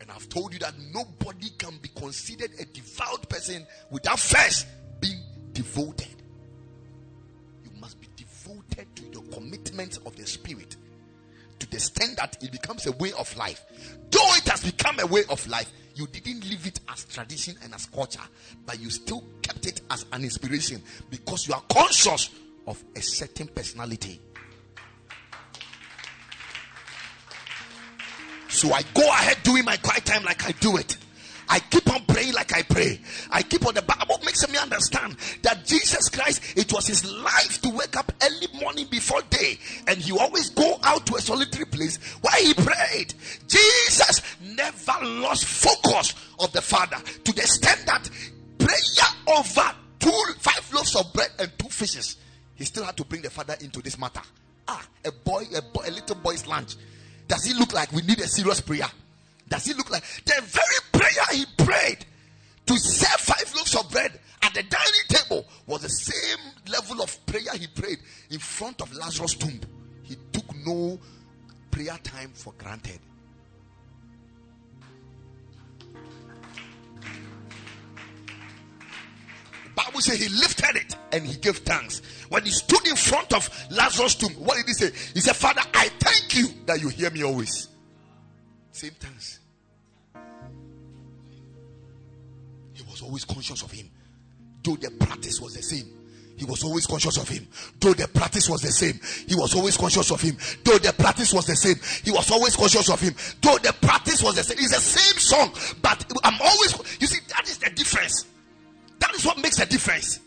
And 0.00 0.10
I've 0.10 0.28
told 0.28 0.52
you 0.52 0.58
that 0.60 0.74
nobody 0.92 1.50
can 1.56 1.76
be 1.80 1.88
considered 1.94 2.50
a 2.58 2.64
devout 2.64 3.28
person 3.28 3.64
without 3.90 4.18
first 4.18 4.66
being 4.98 5.20
devoted. 5.52 6.22
You 7.64 7.70
must 7.80 8.00
be 8.00 8.08
devoted 8.16 8.88
to 8.96 9.02
the 9.10 9.20
commitment 9.32 9.98
of 10.04 10.16
the 10.16 10.26
Spirit 10.26 10.76
to 11.60 11.70
the 11.70 11.76
extent 11.76 12.16
that 12.16 12.42
it 12.42 12.50
becomes 12.50 12.86
a 12.86 12.92
way 12.92 13.12
of 13.12 13.34
life. 13.36 13.64
Though 14.10 14.34
it 14.34 14.48
has 14.48 14.64
become 14.64 14.98
a 14.98 15.06
way 15.06 15.22
of 15.28 15.46
life, 15.46 15.70
you 15.94 16.06
didn't 16.06 16.48
leave 16.48 16.66
it 16.66 16.80
as 16.88 17.04
tradition 17.04 17.54
and 17.62 17.74
as 17.74 17.86
culture, 17.86 18.20
but 18.66 18.80
you 18.80 18.90
still 18.90 19.24
kept 19.42 19.66
it 19.66 19.82
as 19.90 20.06
an 20.12 20.24
inspiration 20.24 20.82
because 21.10 21.46
you 21.46 21.54
are 21.54 21.62
conscious 21.68 22.30
of 22.66 22.82
a 22.96 23.02
certain 23.02 23.48
personality. 23.48 24.20
So 28.48 28.72
I 28.72 28.82
go 28.94 29.06
ahead 29.08 29.38
doing 29.42 29.64
my 29.64 29.76
quiet 29.76 30.04
time 30.04 30.24
like 30.24 30.44
I 30.46 30.52
do 30.52 30.76
it. 30.76 30.96
I 31.50 31.58
keep 31.58 31.92
on 31.92 32.04
praying 32.04 32.32
like 32.32 32.54
I 32.54 32.62
pray. 32.62 33.00
I 33.30 33.42
keep 33.42 33.66
on 33.66 33.74
the 33.74 33.82
Bible 33.82 34.20
makes 34.24 34.48
me 34.48 34.56
understand 34.56 35.16
that 35.42 35.66
Jesus 35.66 36.08
Christ, 36.08 36.56
it 36.56 36.72
was 36.72 36.86
his 36.86 37.04
life 37.04 37.60
to 37.62 37.70
wake 37.70 37.96
up 37.96 38.12
early 38.22 38.46
morning 38.60 38.86
before 38.88 39.20
day, 39.30 39.58
and 39.88 39.98
he 39.98 40.16
always 40.16 40.50
go 40.50 40.78
out 40.84 41.04
to 41.06 41.16
a 41.16 41.20
solitary 41.20 41.64
place 41.64 41.96
where 42.20 42.40
he 42.40 42.54
prayed. 42.54 43.14
Jesus 43.48 44.22
never 44.40 45.04
lost 45.04 45.44
focus 45.44 46.14
of 46.38 46.52
the 46.52 46.62
Father 46.62 46.98
to 47.24 47.32
the 47.32 47.42
extent 47.42 47.84
that 47.84 48.08
prayer 48.58 49.36
over 49.36 49.74
two 49.98 50.22
five 50.38 50.72
loaves 50.72 50.94
of 50.94 51.12
bread 51.12 51.30
and 51.40 51.50
two 51.58 51.68
fishes, 51.68 52.16
he 52.54 52.64
still 52.64 52.84
had 52.84 52.96
to 52.96 53.04
bring 53.04 53.22
the 53.22 53.30
Father 53.30 53.56
into 53.60 53.82
this 53.82 53.98
matter. 53.98 54.22
Ah, 54.68 54.86
a 55.04 55.10
boy, 55.10 55.42
a 55.56 55.62
boy, 55.62 55.82
a 55.84 55.90
little 55.90 56.14
boy's 56.16 56.46
lunch. 56.46 56.76
Does 57.26 57.50
it 57.50 57.56
look 57.56 57.72
like 57.72 57.92
we 57.92 58.02
need 58.02 58.20
a 58.20 58.28
serious 58.28 58.60
prayer? 58.60 58.86
Does 59.50 59.68
it 59.68 59.76
look 59.76 59.90
like 59.90 60.04
the 60.24 60.40
very 60.42 60.80
prayer 60.92 61.26
he 61.32 61.44
prayed 61.58 62.06
to 62.66 62.78
serve 62.78 63.20
five 63.20 63.52
loaves 63.54 63.74
of 63.74 63.90
bread 63.90 64.18
at 64.42 64.54
the 64.54 64.62
dining 64.62 65.06
table 65.08 65.44
was 65.66 65.82
the 65.82 65.88
same 65.88 66.38
level 66.70 67.02
of 67.02 67.26
prayer 67.26 67.52
he 67.58 67.66
prayed 67.66 67.98
in 68.30 68.38
front 68.38 68.80
of 68.80 68.94
Lazarus' 68.96 69.34
tomb? 69.34 69.60
He 70.04 70.16
took 70.32 70.44
no 70.64 70.98
prayer 71.72 71.98
time 72.04 72.30
for 72.32 72.52
granted. 72.58 73.00
The 79.64 79.84
Bible 79.84 80.00
says 80.00 80.20
he 80.20 80.28
lifted 80.28 80.76
it 80.76 80.96
and 81.10 81.26
he 81.26 81.36
gave 81.38 81.58
thanks. 81.58 82.02
When 82.28 82.44
he 82.44 82.52
stood 82.52 82.86
in 82.86 82.94
front 82.94 83.32
of 83.32 83.50
Lazarus' 83.72 84.14
tomb, 84.14 84.32
what 84.34 84.56
did 84.58 84.66
he 84.66 84.74
say? 84.74 84.92
He 85.12 85.20
said, 85.20 85.34
Father, 85.34 85.62
I 85.74 85.88
thank 85.98 86.36
you 86.36 86.46
that 86.66 86.80
you 86.80 86.88
hear 86.88 87.10
me 87.10 87.24
always. 87.24 87.66
Same 88.70 88.92
thanks. 88.92 89.39
He 92.80 92.90
was 92.90 93.02
always 93.02 93.24
conscious 93.26 93.62
of 93.62 93.70
him, 93.70 93.90
though 94.64 94.76
the 94.76 94.90
practice 94.90 95.40
was 95.40 95.52
the 95.52 95.62
same. 95.62 95.84
He 96.36 96.46
was 96.46 96.64
always 96.64 96.86
conscious 96.86 97.18
of 97.18 97.28
him. 97.28 97.46
Though 97.78 97.92
the 97.92 98.08
practice 98.08 98.48
was 98.48 98.62
the 98.62 98.72
same, 98.72 98.98
he 99.28 99.34
was 99.34 99.54
always 99.54 99.76
conscious 99.76 100.10
of 100.10 100.22
him. 100.22 100.38
Though 100.64 100.78
the 100.78 100.94
practice 100.94 101.34
was 101.34 101.44
the 101.44 101.54
same, 101.54 101.76
he 102.02 102.10
was 102.10 102.30
always 102.30 102.56
conscious 102.56 102.88
of 102.88 102.98
him. 102.98 103.14
Though 103.42 103.58
the 103.58 103.74
practice 103.74 104.22
was 104.22 104.36
the 104.36 104.42
same, 104.42 104.56
it's 104.58 104.74
the 104.74 104.80
same 104.80 105.18
song, 105.20 105.52
but 105.82 106.10
I'm 106.24 106.40
always, 106.40 106.98
you 106.98 107.06
see, 107.06 107.20
that 107.28 107.46
is 107.46 107.58
the 107.58 107.68
difference. 107.68 108.24
That 109.00 109.14
is 109.14 109.26
what 109.26 109.36
makes 109.36 109.58
the 109.58 109.66
difference. 109.66 110.20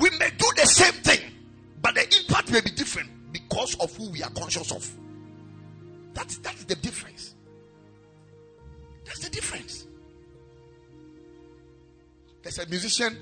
We 0.00 0.10
may 0.18 0.30
do 0.30 0.46
the 0.56 0.66
same 0.66 0.94
thing, 1.04 1.20
but 1.80 1.94
the 1.94 2.02
impact 2.02 2.50
may 2.50 2.60
be 2.60 2.70
different 2.70 3.10
because 3.32 3.76
of 3.76 3.94
who 3.96 4.10
we 4.10 4.24
are 4.24 4.30
conscious 4.30 4.72
of. 4.72 4.90
That's 6.12 6.38
that's 6.38 6.64
the 6.64 6.74
difference. 6.74 7.36
That's 9.04 9.20
the 9.20 9.30
difference. 9.30 9.86
There's 12.44 12.58
a 12.58 12.66
musician 12.68 13.16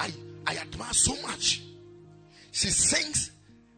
I 0.00 0.10
I 0.46 0.56
admire 0.56 0.92
so 0.92 1.14
much. 1.22 1.62
She 2.50 2.68
sings, 2.68 3.30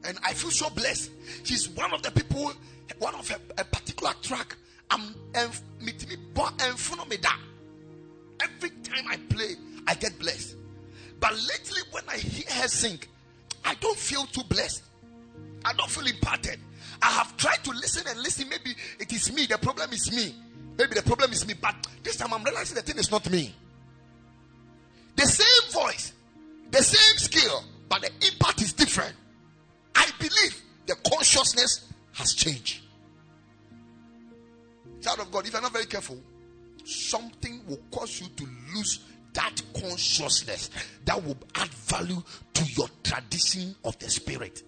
and 0.04 0.18
I 0.24 0.32
feel 0.32 0.50
so 0.50 0.70
blessed. 0.70 1.10
She's 1.44 1.68
one 1.68 1.92
of 1.92 2.02
the 2.02 2.10
people, 2.10 2.52
one 2.98 3.14
of 3.14 3.30
a, 3.30 3.60
a 3.60 3.64
particular 3.64 4.12
track. 4.22 4.56
I'm 4.90 5.00
me 5.80 5.92
and 6.20 6.80
Every 8.40 8.70
time 8.70 9.04
I 9.08 9.16
play, 9.28 9.56
I 9.86 9.94
get 9.94 10.18
blessed. 10.18 10.56
But 11.18 11.32
lately, 11.32 11.82
when 11.90 12.04
I 12.08 12.18
hear 12.18 12.62
her 12.62 12.68
sing, 12.68 12.98
I 13.64 13.74
don't 13.74 13.98
feel 13.98 14.24
too 14.26 14.44
blessed. 14.48 14.82
I 15.64 15.72
don't 15.72 15.90
feel 15.90 16.06
imparted. 16.06 16.60
I 17.02 17.06
have 17.06 17.36
tried 17.36 17.64
to 17.64 17.70
listen 17.70 18.04
and 18.08 18.20
listen. 18.20 18.48
Maybe 18.48 18.74
it 19.00 19.12
is 19.12 19.32
me. 19.32 19.46
The 19.46 19.58
problem 19.58 19.92
is 19.92 20.12
me. 20.12 20.34
Maybe 20.78 20.94
the 20.94 21.02
problem 21.02 21.32
is 21.32 21.46
me. 21.46 21.54
But 21.60 21.74
this 22.02 22.16
time 22.16 22.32
I'm 22.32 22.44
realizing 22.44 22.76
the 22.76 22.82
thing 22.82 22.98
is 22.98 23.10
not 23.10 23.28
me. 23.30 23.54
The 25.16 25.24
same 25.26 25.72
voice, 25.72 26.12
the 26.70 26.82
same 26.82 27.18
skill, 27.18 27.64
but 27.88 28.02
the 28.02 28.10
impact 28.26 28.62
is 28.62 28.72
different. 28.72 29.14
I 29.94 30.06
believe 30.18 30.62
the 30.86 30.94
consciousness 31.10 31.92
has 32.12 32.34
changed. 32.34 32.82
Child 35.02 35.20
of 35.20 35.30
God, 35.30 35.46
if 35.46 35.52
you're 35.52 35.62
not 35.62 35.72
very 35.72 35.86
careful, 35.86 36.18
something 36.84 37.60
will 37.66 37.80
cause 37.90 38.20
you 38.20 38.28
to 38.36 38.46
lose 38.74 39.00
that 39.32 39.60
consciousness 39.80 40.70
that 41.04 41.22
will 41.22 41.36
add 41.54 41.68
value 41.68 42.22
to 42.54 42.64
your 42.76 42.88
tradition 43.02 43.74
of 43.84 43.98
the 43.98 44.08
spirit. 44.08 44.62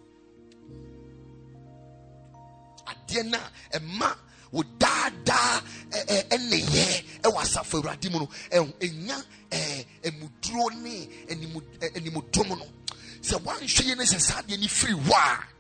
a 2.88 3.76
ɛma 3.78 4.16
wo 4.52 4.62
daadaa 4.78 5.62
ɛne 5.90 6.08
eh, 6.08 6.24
eh, 6.30 6.38
yɛ 6.38 7.04
ɛwɔ 7.22 7.38
asafo 7.42 7.78
awurade 7.80 8.10
mu 8.10 8.18
no 8.20 8.28
ɛnya 8.50 9.24
eh, 9.50 9.77
ɛmuduro 10.02 10.70
ne 10.82 11.08
animudom 11.94 12.48
no 12.58 12.66
sɛ 13.22 13.36
woanhwɛ 13.42 13.82
yɛ 13.88 13.96
no 13.96 14.02
sɛ 14.04 14.18
saa 14.20 14.42
adeɛ 14.42 14.58
no 14.60 14.66
firi 14.68 14.94
hɔ 14.94 15.12
a 15.12 15.58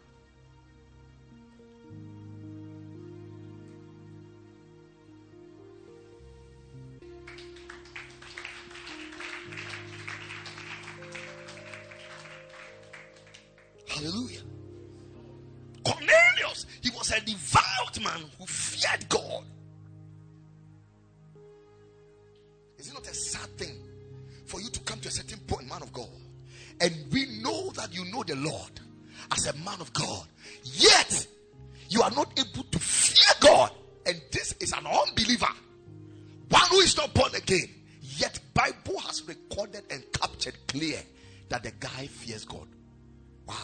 Hallelujah. 13.98 14.42
Cornelius, 15.84 16.66
he 16.82 16.90
was 16.90 17.10
a 17.10 17.20
devout 17.20 18.00
man 18.00 18.22
who 18.38 18.46
feared 18.46 19.08
God. 19.08 19.27
As 29.38 29.46
a 29.46 29.56
man 29.58 29.80
of 29.80 29.92
God, 29.92 30.26
yet 30.64 31.26
you 31.88 32.02
are 32.02 32.10
not 32.10 32.32
able 32.38 32.64
to 32.64 32.78
fear 32.78 33.34
God, 33.40 33.70
and 34.06 34.20
this 34.32 34.52
is 34.60 34.72
an 34.72 34.86
unbeliever, 34.86 35.46
one 36.48 36.68
who 36.70 36.80
is 36.80 36.96
not 36.96 37.14
born 37.14 37.34
again. 37.34 37.68
Yet 38.00 38.40
Bible 38.52 38.98
has 39.00 39.22
recorded 39.28 39.84
and 39.90 40.02
captured 40.12 40.56
clear 40.66 40.98
that 41.50 41.62
the 41.62 41.70
guy 41.78 42.08
fears 42.08 42.44
God. 42.44 42.66
Wow. 43.46 43.54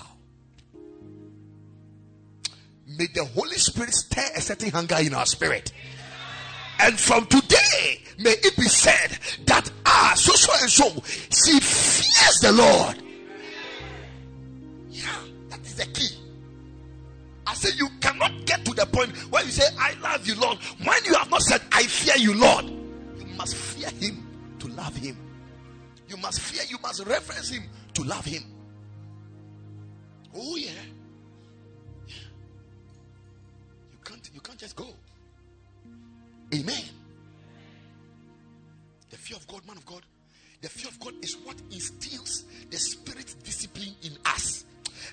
May 2.87 3.07
the 3.13 3.25
Holy 3.25 3.57
Spirit 3.57 3.93
stir 3.95 4.29
a 4.37 4.41
certain 4.41 4.71
hunger 4.71 4.97
in 5.01 5.13
our 5.15 5.27
spirit. 5.27 5.73
And 6.79 6.99
from 6.99 7.27
today, 7.27 8.01
may 8.19 8.31
it 8.31 8.57
be 8.57 8.65
said 8.65 9.19
that 9.47 9.69
ah, 9.87 10.13
so 10.17 10.33
so 10.35 10.53
and 10.61 10.71
so, 10.71 10.89
she 11.31 11.59
fears 11.61 12.39
the 12.43 12.53
Lord. 12.53 13.03
Yeah, 14.91 15.24
is 15.75 15.87
the 15.87 15.93
key. 15.93 16.17
I 17.47 17.55
say 17.55 17.77
you 17.77 17.89
cannot 18.01 18.47
get 18.47 18.65
to 18.65 18.73
the 18.73 18.87
point 18.87 19.11
where 19.31 19.45
you 19.45 19.51
say, 19.51 19.65
I 19.79 19.95
love 20.01 20.27
you, 20.27 20.35
Lord. 20.37 20.59
When 20.83 21.05
you 21.05 21.15
have 21.15 21.31
not 21.31 21.43
said, 21.43 21.61
I 21.73 21.83
fear 21.85 22.17
you, 22.17 22.35
Lord, 22.35 22.65
you 22.65 23.27
must 23.37 23.55
fear 23.55 23.91
him 23.91 24.27
to 24.61 24.69
love 24.69 24.97
him. 24.97 25.17
You 26.09 26.17
must 26.17 26.41
fear, 26.41 26.63
you 26.69 26.79
must 26.83 27.05
reference 27.07 27.51
him 27.51 27.65
to 27.95 28.03
love 28.05 28.25
him. 28.25 28.45
Oh, 30.35 30.57
yeah. 30.57 30.71
yeah. 32.07 32.15
You 33.93 33.99
can't 34.05 34.31
you 34.35 34.41
can't 34.41 34.59
just 34.59 34.75
go. 34.75 34.87
Amen. 36.55 36.83
The 39.11 39.17
fear 39.17 39.37
of 39.37 39.47
God, 39.47 39.67
man 39.67 39.77
of 39.77 39.87
God. 39.87 40.03
The 40.61 40.69
fear 40.69 40.89
of 40.89 40.99
God 40.99 41.15
is 41.23 41.37
what 41.45 41.57
instills 41.71 42.45
the 42.71 42.77
spirit 42.79 43.35
discipline 43.45 43.95
in 44.03 44.13
us. 44.25 44.65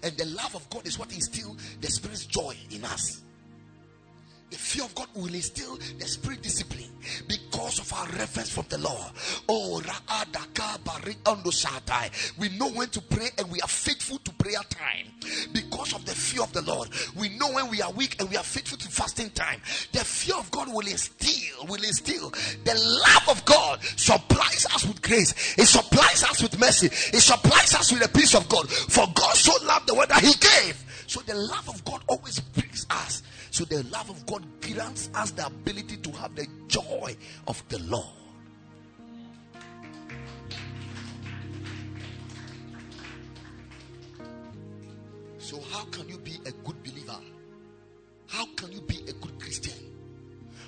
And 0.03 0.15
the 0.17 0.25
love 0.25 0.55
of 0.55 0.69
God 0.69 0.85
is 0.85 0.97
what 0.97 1.13
instills 1.13 1.57
the 1.79 1.87
spirit's 1.87 2.25
joy 2.25 2.55
in 2.71 2.83
us. 2.85 3.21
The 4.51 4.57
fear 4.57 4.83
of 4.83 4.93
God 4.95 5.07
will 5.15 5.33
instill 5.33 5.77
the 5.97 6.05
spirit 6.05 6.41
discipline 6.41 6.89
because 7.27 7.79
of 7.79 7.91
our 7.93 8.05
reference 8.07 8.49
from 8.49 8.65
the 8.67 8.79
Lord. 8.79 9.11
Oh, 9.47 9.81
we 12.37 12.49
know 12.49 12.69
when 12.69 12.89
to 12.89 13.01
pray 13.01 13.29
and 13.37 13.49
we 13.49 13.61
are 13.61 13.67
faithful 13.69 14.17
to 14.17 14.31
prayer 14.33 14.59
time 14.69 15.07
because 15.53 15.93
of 15.93 16.05
the 16.05 16.11
fear 16.11 16.43
of 16.43 16.51
the 16.51 16.61
Lord. 16.63 16.89
We 17.15 17.29
know 17.29 17.49
when 17.53 17.69
we 17.69 17.81
are 17.81 17.91
weak 17.93 18.17
and 18.19 18.29
we 18.29 18.35
are 18.35 18.43
faithful 18.43 18.77
to 18.79 18.89
fasting 18.89 19.29
time. 19.29 19.61
The 19.93 19.99
fear 19.99 20.35
of 20.35 20.51
God 20.51 20.67
will 20.67 20.85
instill, 20.85 21.65
will 21.67 21.83
instill 21.83 22.31
the 22.65 22.75
love 22.75 23.37
of 23.37 23.45
God 23.45 23.81
supplies 23.95 24.65
us 24.75 24.85
with 24.85 25.01
grace, 25.01 25.55
it 25.57 25.67
supplies 25.67 26.23
us 26.25 26.41
with 26.41 26.59
mercy, 26.59 26.87
it 26.87 27.21
supplies 27.21 27.73
us 27.73 27.91
with 27.91 28.01
the 28.01 28.09
peace 28.09 28.35
of 28.35 28.49
God. 28.49 28.69
For 28.69 29.07
God 29.15 29.33
so 29.35 29.65
loved 29.65 29.87
the 29.87 29.95
world 29.95 30.09
that 30.09 30.21
He 30.21 30.33
gave. 30.33 30.83
So 31.07 31.21
the 31.21 31.35
love 31.35 31.69
of 31.69 31.83
God 31.85 32.01
always 32.07 32.39
brings 32.39 32.85
us 32.89 33.23
so 33.51 33.65
the 33.65 33.83
love 33.91 34.09
of 34.09 34.25
God 34.25 34.45
grants 34.61 35.09
us 35.13 35.31
the 35.31 35.45
ability 35.45 35.97
to 35.97 36.11
have 36.13 36.33
the 36.35 36.47
joy 36.67 37.15
of 37.47 37.61
the 37.67 37.79
Lord. 37.79 38.05
So, 45.37 45.59
how 45.73 45.83
can 45.91 46.07
you 46.07 46.17
be 46.17 46.39
a 46.45 46.51
good 46.51 46.81
believer? 46.81 47.19
How 48.27 48.45
can 48.55 48.71
you 48.71 48.79
be 48.79 48.99
a 49.09 49.13
good 49.13 49.37
Christian 49.37 49.91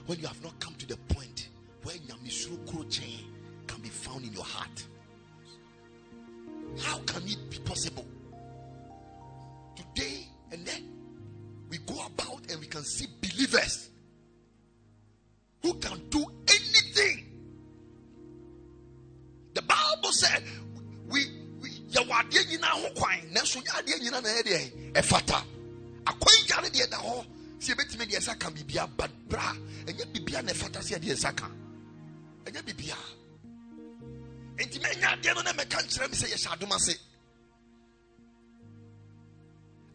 when 0.06 0.20
you 0.20 0.28
have 0.28 0.44
not 0.44 0.60
come 0.60 0.76
to 0.76 0.86
the 0.86 0.98
point 0.98 1.48
where 1.84 1.96
Nyamisuru 1.96 2.66
Kuroche 2.66 3.24
can 3.66 3.80
be 3.80 3.88
found 3.88 4.26
in 4.26 4.34
your 4.34 4.44
heart? 4.44 4.86
How 6.82 6.98
can 7.06 7.24
it 7.30 7.50
be 7.50 7.60
possible? 7.60 8.06
Today 9.74 10.28
and 10.52 10.66
then 10.66 10.93
we 11.74 11.80
go 11.92 12.06
about 12.06 12.40
and 12.52 12.60
we 12.60 12.68
can 12.68 12.84
see 12.84 13.08
believers 13.20 13.90
who 15.64 15.74
can 15.76 16.00
do 16.10 16.24
anything. 16.48 17.26
The 19.56 19.62
Bible 19.64 20.12
said, 20.12 20.44
we 21.10 21.26
yɛwɔ 21.90 22.14
adeɛ 22.14 22.46
nyinaa 22.46 22.78
ho 22.78 22.90
kwan. 22.96 23.20
Nanso 23.34 23.58
yɛ 23.64 23.82
adeɛ 23.82 24.00
nyinaa 24.02 24.22
na 24.22 24.30
yɛ 24.30 24.44
deɛ 24.44 24.94
ɛfata 24.94 25.44
akwan 26.06 26.48
gya 26.48 26.62
ne 26.62 26.70
deɛ 26.70 26.90
da 26.92 26.98
hɔ 26.98 27.26
sɛ 27.60 27.74
yɛbɛtumi 27.74 28.06
deɛ 28.06 28.20
ɛsa 28.20 28.40
ka 28.40 28.52
biribia 28.52 28.88
but 28.96 29.12
bra 29.28 29.56
ɛnyɛ 29.86 30.06
biribia 30.14 30.44
na 30.44 30.52
ɛfata 30.54 30.78
sɛ 30.78 31.00
yɛdeɛ 31.00 31.14
ɛsa 31.18 31.36
ka. 31.36 31.50
Ɛnyɛ 32.46 32.62
biribia 32.62 32.98
nti 34.58 34.80
mɛnya 34.80 35.18
adeɛ 35.18 35.36
no 35.36 35.42
na 35.42 35.54
mɛka 35.54 35.82
nkyerɛ 35.82 36.10
me 36.10 36.16
sɛ 36.16 36.28
yɛhyɛ 36.34 36.54
adom 36.54 36.76
ase 36.76 36.98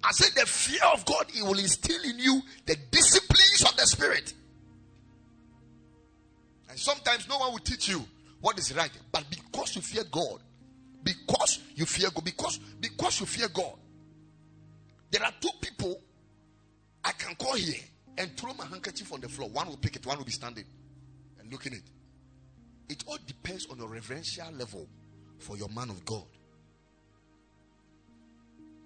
I 0.09 0.13
said 0.13 0.31
the 0.35 0.47
fear 0.47 0.81
of 0.95 1.05
God 1.05 1.27
it 1.35 1.43
will 1.43 1.59
instill 1.59 2.03
in 2.03 2.19
you 2.19 2.41
the 2.65 2.77
disciplines 2.91 3.63
of 3.63 3.77
the 3.77 3.87
spirit. 3.87 4.33
And 6.71 6.79
sometimes 6.79 7.29
no 7.29 7.37
one 7.37 7.53
will 7.53 7.59
teach 7.59 7.91
you 7.91 8.03
what 8.41 8.59
is 8.59 8.75
right, 8.75 8.91
but 9.13 9.27
because 9.29 9.77
you 9.77 9.83
fear 9.83 10.05
God, 10.11 10.39
because 11.05 11.59
you 11.75 11.85
fear 11.85 12.09
God, 12.15 12.25
because 12.25 12.59
because 12.81 13.21
you 13.21 13.27
fear 13.27 13.49
God, 13.49 13.75
there 15.11 15.23
are 15.23 15.33
two 15.43 15.51
people 15.61 16.01
I 17.05 17.13
can 17.13 17.35
call 17.35 17.57
here 17.57 17.83
and 18.17 18.35
throw 18.35 18.55
my 18.55 18.65
handkerchief 18.65 19.13
on 19.13 19.21
the 19.21 19.29
floor. 19.29 19.51
One 19.51 19.69
will 19.69 19.77
pick 19.77 19.97
it, 19.97 20.07
one 20.07 20.17
will 20.17 20.25
be 20.25 20.33
standing 20.33 20.65
and 21.39 21.53
looking 21.53 21.73
at 21.75 21.81
it. 21.81 21.91
It 22.89 23.05
all 23.07 23.19
depends 23.27 23.67
on 23.67 23.77
your 23.77 23.89
reverential 23.89 24.51
level 24.53 24.89
for 25.39 25.59
your 25.59 25.69
man 25.69 25.91
of 25.91 26.03
God. 26.07 26.25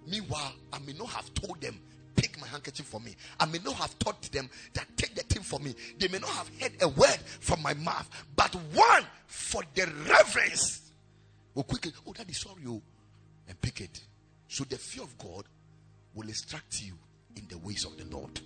Meanwhile, 0.07 0.53
I 0.71 0.79
may 0.79 0.93
not 0.93 1.09
have 1.09 1.33
told 1.33 1.61
them, 1.61 1.79
take 2.15 2.39
my 2.39 2.47
handkerchief 2.47 2.85
for 2.85 2.99
me. 2.99 3.15
I 3.39 3.45
may 3.45 3.59
not 3.63 3.75
have 3.75 3.97
taught 3.99 4.21
them 4.31 4.49
that 4.73 4.85
take 4.97 5.15
the 5.15 5.23
thing 5.23 5.43
for 5.43 5.59
me. 5.59 5.75
They 5.97 6.07
may 6.07 6.19
not 6.19 6.29
have 6.29 6.49
heard 6.59 6.73
a 6.81 6.87
word 6.87 7.19
from 7.39 7.61
my 7.61 7.73
mouth, 7.73 8.09
but 8.35 8.53
one 8.73 9.05
for 9.27 9.63
the 9.73 9.91
reverence 10.07 10.91
will 11.53 11.63
quickly, 11.63 11.91
oh, 12.07 12.13
is 12.27 12.37
sorry, 12.37 12.61
you, 12.63 12.81
and 13.47 13.59
pick 13.61 13.81
it. 13.81 14.01
So 14.47 14.63
the 14.63 14.77
fear 14.77 15.03
of 15.03 15.17
God 15.17 15.45
will 16.13 16.27
instruct 16.27 16.81
you 16.81 16.93
in 17.35 17.47
the 17.49 17.57
ways 17.57 17.85
of 17.85 17.97
the 17.97 18.05
Lord. 18.15 18.39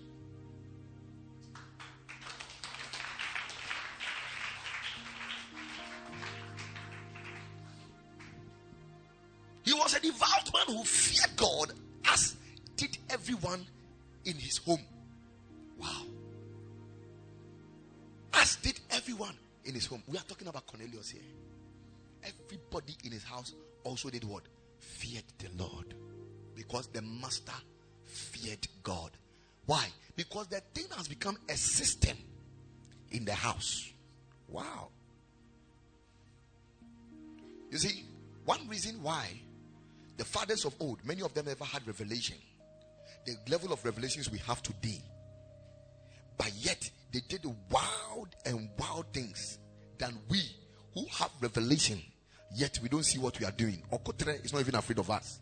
He 9.68 9.74
was 9.74 9.94
a 9.96 10.00
devout 10.00 10.50
man 10.54 10.78
who 10.78 10.84
feared 10.86 11.36
God 11.36 11.74
as 12.06 12.38
did 12.78 12.98
everyone 13.10 13.66
in 14.24 14.36
his 14.38 14.60
home. 14.60 14.80
Wow. 15.78 16.04
As 18.34 18.56
did 18.56 18.80
everyone 18.92 19.36
in 19.66 19.74
his 19.74 19.86
home. 19.86 20.02
We 20.08 20.18
are 20.18 20.22
talking 20.22 20.48
about 20.48 20.66
Cornelius 20.68 21.10
here. 21.10 21.22
Everybody 22.24 22.96
in 23.04 23.12
his 23.12 23.26
house 23.26 23.56
also 23.84 24.10
did 24.10 24.24
what? 24.24 24.44
Feared 24.80 25.26
the 25.38 25.50
Lord. 25.62 25.94
Because 26.56 26.88
the 26.88 27.02
master 27.02 27.52
feared 28.06 28.66
God. 28.84 29.12
Why? 29.66 29.86
Because 30.16 30.48
the 30.48 30.62
thing 30.74 30.86
has 30.96 31.10
become 31.10 31.38
a 31.50 31.58
system 31.58 32.16
in 33.12 33.26
the 33.26 33.34
house. 33.34 33.92
Wow. 34.48 34.88
You 37.70 37.78
see, 37.80 38.06
one 38.46 38.66
reason 38.70 39.04
why 39.04 39.42
the 40.18 40.26
fathers 40.26 40.66
of 40.66 40.76
old, 40.80 41.06
many 41.06 41.22
of 41.22 41.34
them 41.34 41.46
never 41.46 41.64
had 41.64 41.86
revelation. 41.86 42.38
The 43.26 43.36
level 43.50 43.72
of 43.72 43.84
revelations 43.86 44.30
we 44.32 44.40
have 44.40 44.62
today. 44.64 45.02
But 46.38 46.52
yet, 46.56 46.90
they 47.12 47.22
did 47.28 47.46
wild 47.70 48.30
and 48.46 48.70
wild 48.78 49.14
things 49.14 49.60
than 49.98 50.18
we 50.30 50.42
who 50.94 51.06
have 51.20 51.32
revelation, 51.42 52.02
yet 52.56 52.80
we 52.82 52.90
don't 52.90 53.06
see 53.06 53.20
what 53.20 53.40
we 53.40 53.46
are 53.46 53.52
doing. 53.52 53.82
Okotre 53.92 54.44
is 54.44 54.54
not 54.54 54.62
even 54.62 54.76
afraid 54.76 55.00
of 55.00 55.10
us. 55.10 55.40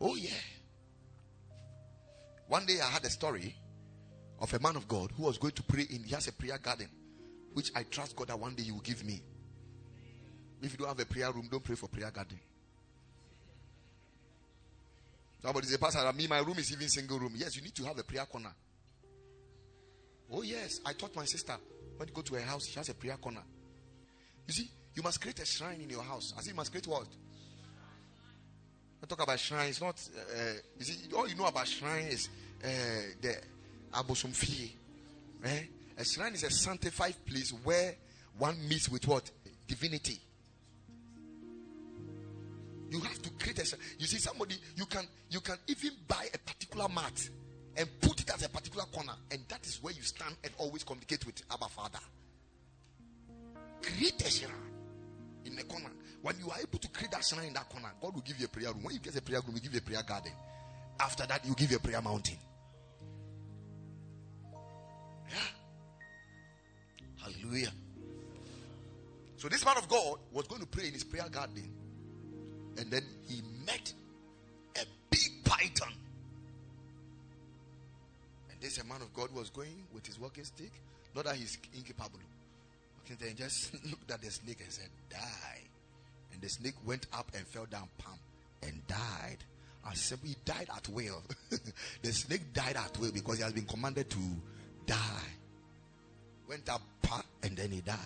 Oh, 0.00 0.16
yeah. 0.16 0.30
One 2.48 2.66
day 2.66 2.80
I 2.82 2.88
had 2.88 3.04
a 3.04 3.10
story 3.10 3.54
of 4.40 4.52
a 4.52 4.58
man 4.58 4.76
of 4.76 4.88
God 4.88 5.12
who 5.16 5.24
was 5.24 5.38
going 5.38 5.52
to 5.54 5.62
pray 5.62 5.86
in, 5.88 6.02
he 6.04 6.14
has 6.14 6.28
a 6.28 6.32
prayer 6.32 6.58
garden, 6.58 6.88
which 7.52 7.70
I 7.74 7.84
trust 7.84 8.16
God 8.16 8.28
that 8.28 8.38
one 8.38 8.54
day 8.54 8.64
he 8.64 8.72
will 8.72 8.80
give 8.80 9.04
me. 9.04 9.22
If 10.60 10.72
you 10.72 10.78
don't 10.78 10.88
have 10.88 11.00
a 11.00 11.06
prayer 11.06 11.30
room, 11.32 11.48
don't 11.50 11.62
pray 11.62 11.76
for 11.76 11.88
prayer 11.88 12.10
garden. 12.10 12.38
Somebody 15.42 15.66
say, 15.66 15.76
Pastor, 15.76 16.12
me, 16.12 16.26
my 16.28 16.38
room 16.38 16.58
is 16.58 16.72
even 16.72 16.88
single 16.88 17.18
room. 17.18 17.32
Yes, 17.36 17.56
you 17.56 17.62
need 17.62 17.74
to 17.74 17.84
have 17.84 17.98
a 17.98 18.04
prayer 18.04 18.24
corner. 18.26 18.54
Oh, 20.30 20.42
yes. 20.42 20.80
I 20.86 20.92
taught 20.92 21.14
my 21.16 21.24
sister 21.24 21.54
when 21.96 22.08
you 22.08 22.14
go 22.14 22.22
to 22.22 22.34
her 22.34 22.40
house, 22.40 22.66
she 22.68 22.78
has 22.78 22.88
a 22.88 22.94
prayer 22.94 23.16
corner. 23.16 23.42
You 24.46 24.54
see, 24.54 24.70
you 24.94 25.02
must 25.02 25.20
create 25.20 25.38
a 25.40 25.46
shrine 25.46 25.80
in 25.80 25.90
your 25.90 26.02
house. 26.02 26.32
I 26.36 26.42
say, 26.42 26.50
you 26.50 26.56
must 26.56 26.70
create 26.70 26.86
what? 26.86 27.06
I 29.02 29.06
talk 29.06 29.22
about 29.22 29.38
shrine. 29.38 29.68
It's 29.68 29.80
not, 29.80 30.00
uh, 30.16 30.52
you 30.78 30.84
see, 30.84 31.14
all 31.14 31.28
you 31.28 31.34
know 31.34 31.46
about 31.46 31.66
shrine 31.66 32.06
is 32.06 32.28
uh, 32.64 32.68
the 33.20 33.36
abosumfi. 33.94 34.70
Eh? 35.44 35.62
A 35.98 36.04
shrine 36.04 36.34
is 36.34 36.44
a 36.44 36.50
sanctified 36.50 37.14
place 37.26 37.52
where 37.64 37.96
one 38.38 38.56
meets 38.68 38.88
with 38.88 39.06
what? 39.08 39.30
Divinity. 39.66 40.20
You 42.92 43.00
have 43.00 43.22
to 43.22 43.30
create 43.30 43.58
a. 43.58 43.76
You 43.98 44.06
see, 44.06 44.18
somebody 44.18 44.54
you 44.76 44.84
can 44.84 45.06
you 45.30 45.40
can 45.40 45.56
even 45.66 45.92
buy 46.06 46.28
a 46.34 46.36
particular 46.36 46.88
mat 46.90 47.26
and 47.74 47.88
put 48.02 48.20
it 48.20 48.28
as 48.28 48.44
a 48.44 48.50
particular 48.50 48.84
corner, 48.92 49.14
and 49.30 49.40
that 49.48 49.66
is 49.66 49.82
where 49.82 49.94
you 49.94 50.02
stand 50.02 50.36
and 50.44 50.52
always 50.58 50.84
communicate 50.84 51.24
with 51.24 51.42
Abba 51.50 51.68
Father. 51.68 52.00
Create 53.80 54.20
a 54.20 54.30
shrine 54.30 54.52
in 55.46 55.56
the 55.56 55.62
corner. 55.62 55.88
When 56.20 56.38
you 56.38 56.50
are 56.50 56.58
able 56.60 56.78
to 56.78 56.88
create 56.88 57.12
that 57.12 57.24
shrine 57.24 57.46
in 57.46 57.54
that 57.54 57.70
corner, 57.70 57.88
God 57.98 58.14
will 58.14 58.20
give 58.20 58.38
you 58.38 58.44
a 58.44 58.48
prayer 58.48 58.70
room. 58.70 58.82
When 58.82 58.92
you 58.92 59.00
get 59.00 59.16
a 59.16 59.22
prayer 59.22 59.40
room, 59.40 59.54
He 59.54 59.60
give 59.62 59.72
you 59.72 59.78
a 59.78 59.82
prayer 59.82 60.02
garden. 60.02 60.32
After 61.00 61.26
that, 61.26 61.46
you 61.46 61.54
give 61.54 61.70
you 61.70 61.78
a 61.78 61.80
prayer 61.80 62.02
mountain. 62.02 62.36
Yeah. 65.30 65.36
Hallelujah. 67.22 67.72
So 69.36 69.48
this 69.48 69.64
man 69.64 69.78
of 69.78 69.88
God 69.88 70.18
was 70.30 70.46
going 70.46 70.60
to 70.60 70.66
pray 70.66 70.88
in 70.88 70.92
his 70.92 71.04
prayer 71.04 71.28
garden. 71.30 71.81
And 72.78 72.90
then 72.90 73.02
he 73.28 73.42
met 73.66 73.92
a 74.76 74.84
big 75.10 75.44
python. 75.44 75.92
And 78.50 78.60
this 78.60 78.82
man 78.84 79.02
of 79.02 79.12
God 79.14 79.32
was 79.34 79.50
going 79.50 79.84
with 79.92 80.06
his 80.06 80.18
walking 80.18 80.44
stick. 80.44 80.72
Not 81.14 81.24
that 81.24 81.36
he's 81.36 81.58
incapable. 81.74 82.20
Okay, 83.04 83.16
then 83.20 83.36
just 83.36 83.74
looked 83.90 84.10
at 84.10 84.22
the 84.22 84.30
snake 84.30 84.60
and 84.62 84.72
said, 84.72 84.88
Die. 85.10 85.60
And 86.32 86.40
the 86.40 86.48
snake 86.48 86.74
went 86.86 87.06
up 87.12 87.30
and 87.36 87.46
fell 87.46 87.66
down, 87.66 87.88
palm, 87.98 88.18
and 88.62 88.86
died. 88.86 89.38
I 89.84 89.94
said, 89.94 90.20
He 90.24 90.36
died 90.44 90.68
at 90.74 90.88
will. 90.88 91.22
the 92.02 92.12
snake 92.12 92.52
died 92.52 92.76
at 92.76 92.98
will 92.98 93.12
because 93.12 93.38
he 93.38 93.42
has 93.42 93.52
been 93.52 93.66
commanded 93.66 94.08
to 94.10 94.18
die. 94.86 94.96
Went 96.48 96.68
up, 96.68 96.82
and 97.42 97.56
then 97.56 97.70
he 97.70 97.80
died. 97.80 97.96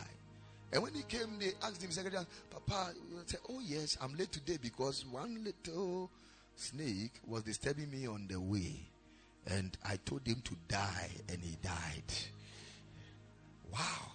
And 0.73 0.83
when 0.83 0.95
he 0.95 1.03
came, 1.03 1.39
they 1.39 1.53
asked 1.63 1.83
him, 1.83 1.91
Secretary, 1.91 2.25
Papa, 2.51 2.93
said, 3.27 3.41
Oh, 3.49 3.61
yes, 3.65 3.97
I'm 4.01 4.17
late 4.17 4.33
today 4.33 4.59
because 4.61 5.07
one 5.07 5.45
little 5.45 6.11
snake 6.57 7.21
was 7.27 7.45
disturbing 7.45 7.91
me 7.91 8.07
on 8.07 8.27
the 8.29 8.41
way. 8.41 8.91
And 9.47 9.77
I 9.89 9.97
told 10.05 10.27
him 10.27 10.43
to 10.45 10.57
die, 10.67 11.11
and 11.29 11.41
he 11.41 11.57
died. 11.63 12.13
Wow. 13.73 14.11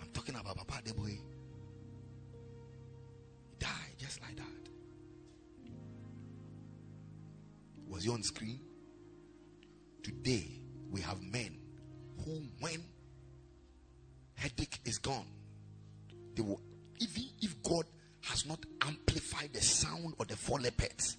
I'm 0.00 0.08
talking 0.12 0.36
about 0.36 0.56
Papa 0.56 0.80
the 0.84 0.94
boy. 0.94 1.18
He 3.50 3.56
died 3.58 3.70
just 3.98 4.20
like 4.22 4.36
that. 4.36 4.44
Was 7.88 8.04
he 8.04 8.10
on 8.10 8.22
screen? 8.22 8.60
Today, 10.02 10.60
we 10.90 11.00
have 11.00 11.20
men 11.22 11.58
who, 12.24 12.42
when 12.60 12.84
headache 14.38 14.78
is 14.84 14.98
gone. 14.98 15.26
They 16.34 16.42
will, 16.42 16.60
even 17.00 17.24
if 17.42 17.62
God 17.62 17.84
has 18.22 18.46
not 18.46 18.64
amplified 18.82 19.50
the 19.52 19.60
sound 19.60 20.14
of 20.18 20.28
the 20.28 20.36
four 20.36 20.60
leopards, 20.60 21.16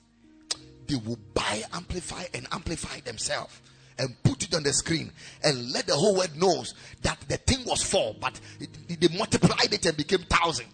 they 0.88 0.96
will 0.96 1.20
buy, 1.34 1.64
amplify, 1.74 2.24
and 2.34 2.48
amplify 2.52 3.00
themselves 3.02 3.62
and 4.00 4.16
put 4.24 4.44
it 4.44 4.56
on 4.56 4.64
the 4.64 4.74
screen 4.74 5.12
and 5.44 5.72
let 5.72 5.86
the 5.86 5.94
whole 5.94 6.16
world 6.16 6.36
knows 6.36 6.74
that 7.02 7.20
the 7.28 7.38
thing 7.38 7.66
was 7.66 7.84
four, 7.84 8.16
but 8.20 8.40
it, 8.60 8.70
they 9.00 9.18
multiplied 9.18 9.72
it 9.74 9.86
and 9.86 9.98
became 9.98 10.20
thousand. 10.30 10.68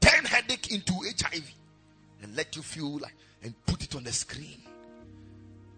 Turn 0.00 0.24
headache 0.24 0.72
into 0.72 0.92
HIV 0.92 1.52
and 2.22 2.36
let 2.36 2.56
you 2.56 2.62
feel 2.62 2.98
like 2.98 3.14
and 3.42 3.54
put 3.66 3.82
it 3.82 3.94
on 3.94 4.04
the 4.04 4.12
screen. 4.12 4.60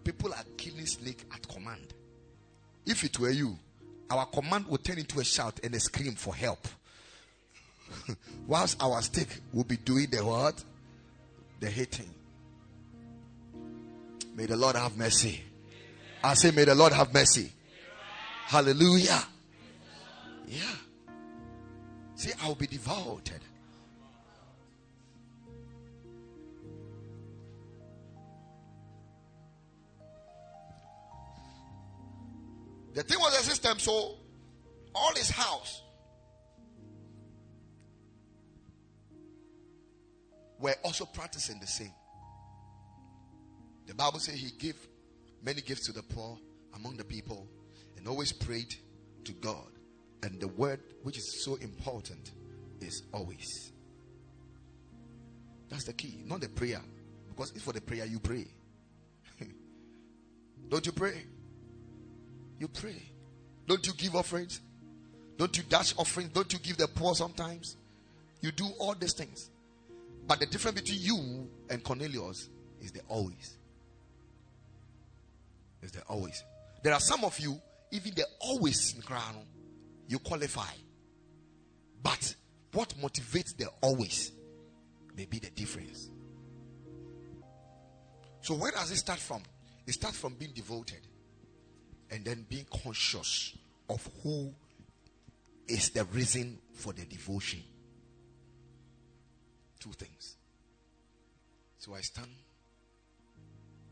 People 0.03 0.33
are 0.33 0.43
killing 0.57 0.85
snake 0.85 1.23
at 1.33 1.47
command. 1.47 1.93
If 2.85 3.03
it 3.03 3.19
were 3.19 3.29
you, 3.29 3.57
our 4.09 4.25
command 4.25 4.67
will 4.67 4.77
turn 4.77 4.99
into 4.99 5.19
a 5.19 5.23
shout 5.23 5.59
and 5.63 5.73
a 5.75 5.79
scream 5.79 6.13
for 6.13 6.35
help. 6.35 6.67
Whilst 8.47 8.81
our 8.81 9.01
stick 9.01 9.27
will 9.51 9.63
be 9.63 9.77
doing 9.77 10.07
the 10.09 10.23
what? 10.23 10.63
The 11.59 11.69
hitting. 11.69 12.13
May 14.35 14.45
the 14.45 14.57
Lord 14.57 14.75
have 14.75 14.97
mercy. 14.97 15.41
I 16.23 16.33
say, 16.33 16.51
May 16.51 16.65
the 16.65 16.75
Lord 16.75 16.93
have 16.93 17.13
mercy. 17.13 17.51
Hallelujah. 18.45 19.23
Yeah. 20.47 20.61
See, 22.15 22.31
I'll 22.41 22.55
be 22.55 22.67
devoted. 22.67 23.41
The 32.93 33.03
thing 33.03 33.19
was 33.19 33.33
a 33.39 33.43
system, 33.43 33.79
so 33.79 34.17
all 34.93 35.15
his 35.15 35.29
house 35.29 35.81
were 40.59 40.75
also 40.83 41.05
practicing 41.05 41.59
the 41.59 41.67
same. 41.67 41.93
The 43.87 43.95
Bible 43.95 44.19
says 44.19 44.35
he 44.35 44.51
gave 44.51 44.75
many 45.43 45.61
gifts 45.61 45.87
to 45.87 45.91
the 45.91 46.03
poor 46.03 46.37
among 46.75 46.97
the 46.97 47.03
people 47.03 47.47
and 47.97 48.07
always 48.07 48.31
prayed 48.31 48.73
to 49.25 49.33
God. 49.33 49.67
And 50.21 50.39
the 50.39 50.47
word 50.47 50.79
which 51.01 51.17
is 51.17 51.43
so 51.43 51.55
important 51.55 52.31
is 52.79 53.03
always. 53.11 53.71
That's 55.67 55.85
the 55.85 55.93
key, 55.93 56.21
not 56.25 56.41
the 56.41 56.49
prayer. 56.49 56.81
Because 57.27 57.51
if 57.55 57.63
for 57.63 57.73
the 57.73 57.81
prayer 57.81 58.05
you 58.05 58.19
pray. 58.19 58.45
Don't 60.69 60.85
you 60.85 60.91
pray? 60.91 61.23
You 62.63 62.69
pray. 62.69 63.11
Don't 63.67 63.85
you 63.85 63.91
give 63.91 64.15
offerings? 64.15 64.61
Don't 65.37 65.57
you 65.57 65.65
dash 65.67 65.93
offerings? 65.97 66.29
Don't 66.29 66.53
you 66.53 66.59
give 66.59 66.77
the 66.77 66.87
poor 66.87 67.13
sometimes? 67.13 67.75
You 68.39 68.53
do 68.53 68.65
all 68.79 68.95
these 68.95 69.11
things. 69.11 69.49
But 70.25 70.39
the 70.39 70.45
difference 70.45 70.79
between 70.79 71.01
you 71.01 71.49
and 71.69 71.83
Cornelius 71.83 72.47
is 72.79 72.93
the 72.93 73.01
always. 73.09 73.57
Is 75.81 75.91
the 75.91 76.03
always. 76.03 76.41
There 76.83 76.93
are 76.93 77.01
some 77.01 77.25
of 77.25 77.37
you, 77.37 77.59
even 77.91 78.13
the 78.15 78.23
always 78.39 78.95
in 78.95 79.01
crown, 79.01 79.45
you 80.07 80.19
qualify. 80.19 80.71
But 82.01 82.33
what 82.71 82.93
motivates 83.01 83.57
the 83.57 83.67
always 83.81 84.31
may 85.17 85.25
be 85.25 85.39
the 85.39 85.49
difference. 85.49 86.09
So 88.39 88.55
where 88.55 88.71
does 88.71 88.89
it 88.89 88.95
start 88.95 89.19
from? 89.19 89.43
It 89.85 89.95
starts 89.95 90.17
from 90.17 90.35
being 90.35 90.53
devoted 90.53 91.05
and 92.13 92.23
then 92.23 92.45
being 92.47 92.65
conscious 92.83 93.57
of 93.89 94.07
who 94.21 94.53
is 95.67 95.89
the 95.89 96.03
reason 96.05 96.59
for 96.71 96.93
the 96.93 97.03
devotion. 97.05 97.59
Two 99.79 99.91
things. 99.93 100.35
So 101.79 101.95
I 101.95 102.01
stand 102.01 102.27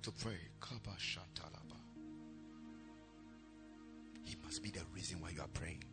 to 0.03 0.11
pray. 0.11 0.37
He 4.23 4.35
must 4.45 4.61
be 4.61 4.69
the 4.69 4.81
reason 4.93 5.19
why 5.19 5.31
you 5.31 5.41
are 5.41 5.47
praying. 5.47 5.83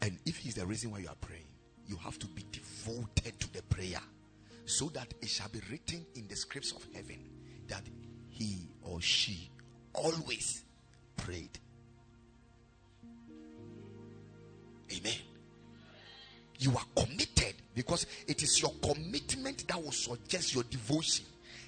And 0.00 0.18
if 0.24 0.38
he's 0.38 0.54
the 0.54 0.64
reason 0.64 0.90
why 0.90 1.00
you 1.00 1.08
are 1.08 1.14
praying, 1.20 1.46
you 1.86 1.96
have 1.96 2.18
to 2.20 2.26
be 2.26 2.44
devoted 2.50 3.38
to 3.38 3.52
the 3.52 3.62
prayer 3.64 4.00
so 4.64 4.86
that 4.86 5.12
it 5.20 5.28
shall 5.28 5.48
be 5.50 5.60
written 5.70 6.06
in 6.14 6.26
the 6.26 6.36
scripts 6.36 6.72
of 6.72 6.86
heaven 6.94 7.18
that 7.68 7.82
he 8.30 8.66
or 8.82 9.00
she 9.02 9.50
always 9.94 10.64
prayed. 11.16 11.58
Amen. 14.96 15.18
You 16.58 16.72
are 16.72 17.04
committed 17.04 17.54
because 17.74 18.06
it 18.26 18.42
is 18.42 18.60
your 18.60 18.72
commitment 18.82 19.66
that 19.68 19.82
will 19.82 19.92
suggest 19.92 20.54
your 20.54 20.64
devotion, 20.64 21.24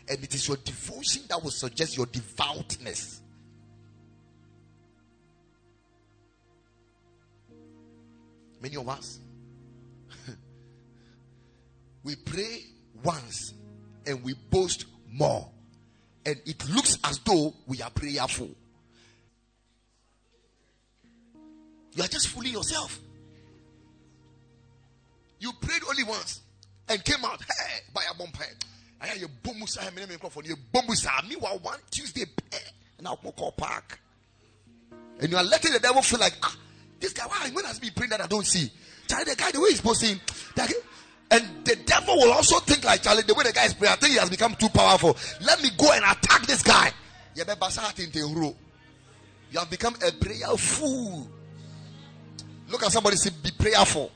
and 0.09 0.23
it 0.23 0.35
is 0.35 0.47
your 0.47 0.57
devotion 0.59 1.23
that 1.29 1.43
will 1.43 1.51
suggest 1.51 1.97
your 1.97 2.07
devoutness. 2.07 3.21
Many 8.61 8.77
of 8.77 8.89
us, 8.89 9.19
we 12.05 12.17
pray 12.17 12.61
once 13.03 13.53
and 14.07 14.23
we 14.23 14.35
boast 14.51 14.87
more, 15.11 15.51
and 16.25 16.37
it 16.47 16.69
looks 16.71 16.99
as 17.05 17.19
though 17.21 17.55
we 17.67 17.83
are 17.83 17.91
prayerful. 17.91 18.51
You 21.95 22.03
are 22.03 22.09
just 22.09 22.29
fooling 22.29 22.53
yourself. 22.53 22.99
You 25.39 25.53
prayed 25.61 25.83
only 25.89 26.05
once 26.05 26.41
and 26.89 27.05
came 27.05 27.25
out. 27.25 27.41
Hey, 27.43 27.81
by 27.93 28.03
a 28.11 28.15
bump 28.15 28.37
I 29.01 29.09
hear 29.09 29.17
your 29.17 29.29
bomusa. 29.43 29.87
I 29.87 29.91
mean, 29.95 30.09
microphone. 30.09 30.45
Your 30.45 30.57
bomusa. 30.73 31.29
Me 31.29 31.37
one 31.37 31.79
Tuesday. 31.91 32.25
And 32.99 33.07
I'll 33.07 33.17
call 33.17 33.53
park. 33.53 34.01
And 35.21 35.31
you 35.31 35.37
are 35.37 35.45
letting 35.45 35.73
the 35.73 35.79
devil 35.79 36.03
feel 36.03 36.19
like 36.19 36.35
ah, 36.43 36.57
this 36.99 37.13
guy. 37.13 37.25
Why 37.27 37.51
when 37.53 37.65
has 37.65 37.79
been 37.79 37.93
praying 37.95 38.11
that 38.11 38.21
I 38.21 38.27
don't 38.27 38.47
see? 38.47 38.71
Charlie, 39.07 39.25
the 39.25 39.37
guy 39.37 39.51
the 39.51 39.61
way 39.61 39.71
he's 39.71 39.81
posting. 39.81 40.19
And 41.31 41.65
the 41.65 41.77
devil 41.85 42.17
will 42.17 42.33
also 42.33 42.61
think 42.61 42.85
like 42.85 43.03
Charlie, 43.03 43.23
the 43.23 43.35
way 43.35 43.45
the 43.45 43.53
guy 43.53 43.65
is 43.67 43.75
praying, 43.75 43.93
I 43.93 43.97
think 43.97 44.13
he 44.13 44.19
has 44.19 44.31
become 44.31 44.55
too 44.55 44.69
powerful. 44.69 45.17
Let 45.43 45.63
me 45.63 45.71
go 45.77 45.93
and 45.93 46.05
attack 46.05 46.47
this 46.47 46.63
guy. 46.63 46.93
You 47.35 47.45
have 49.59 49.71
become 49.71 49.95
a 50.07 50.13
prayer 50.13 50.57
fool. 50.57 51.29
Look 52.69 52.83
at 52.83 52.93
somebody 52.93 53.17
say, 53.17 53.31
Be 53.43 53.51
prayerful, 53.51 54.11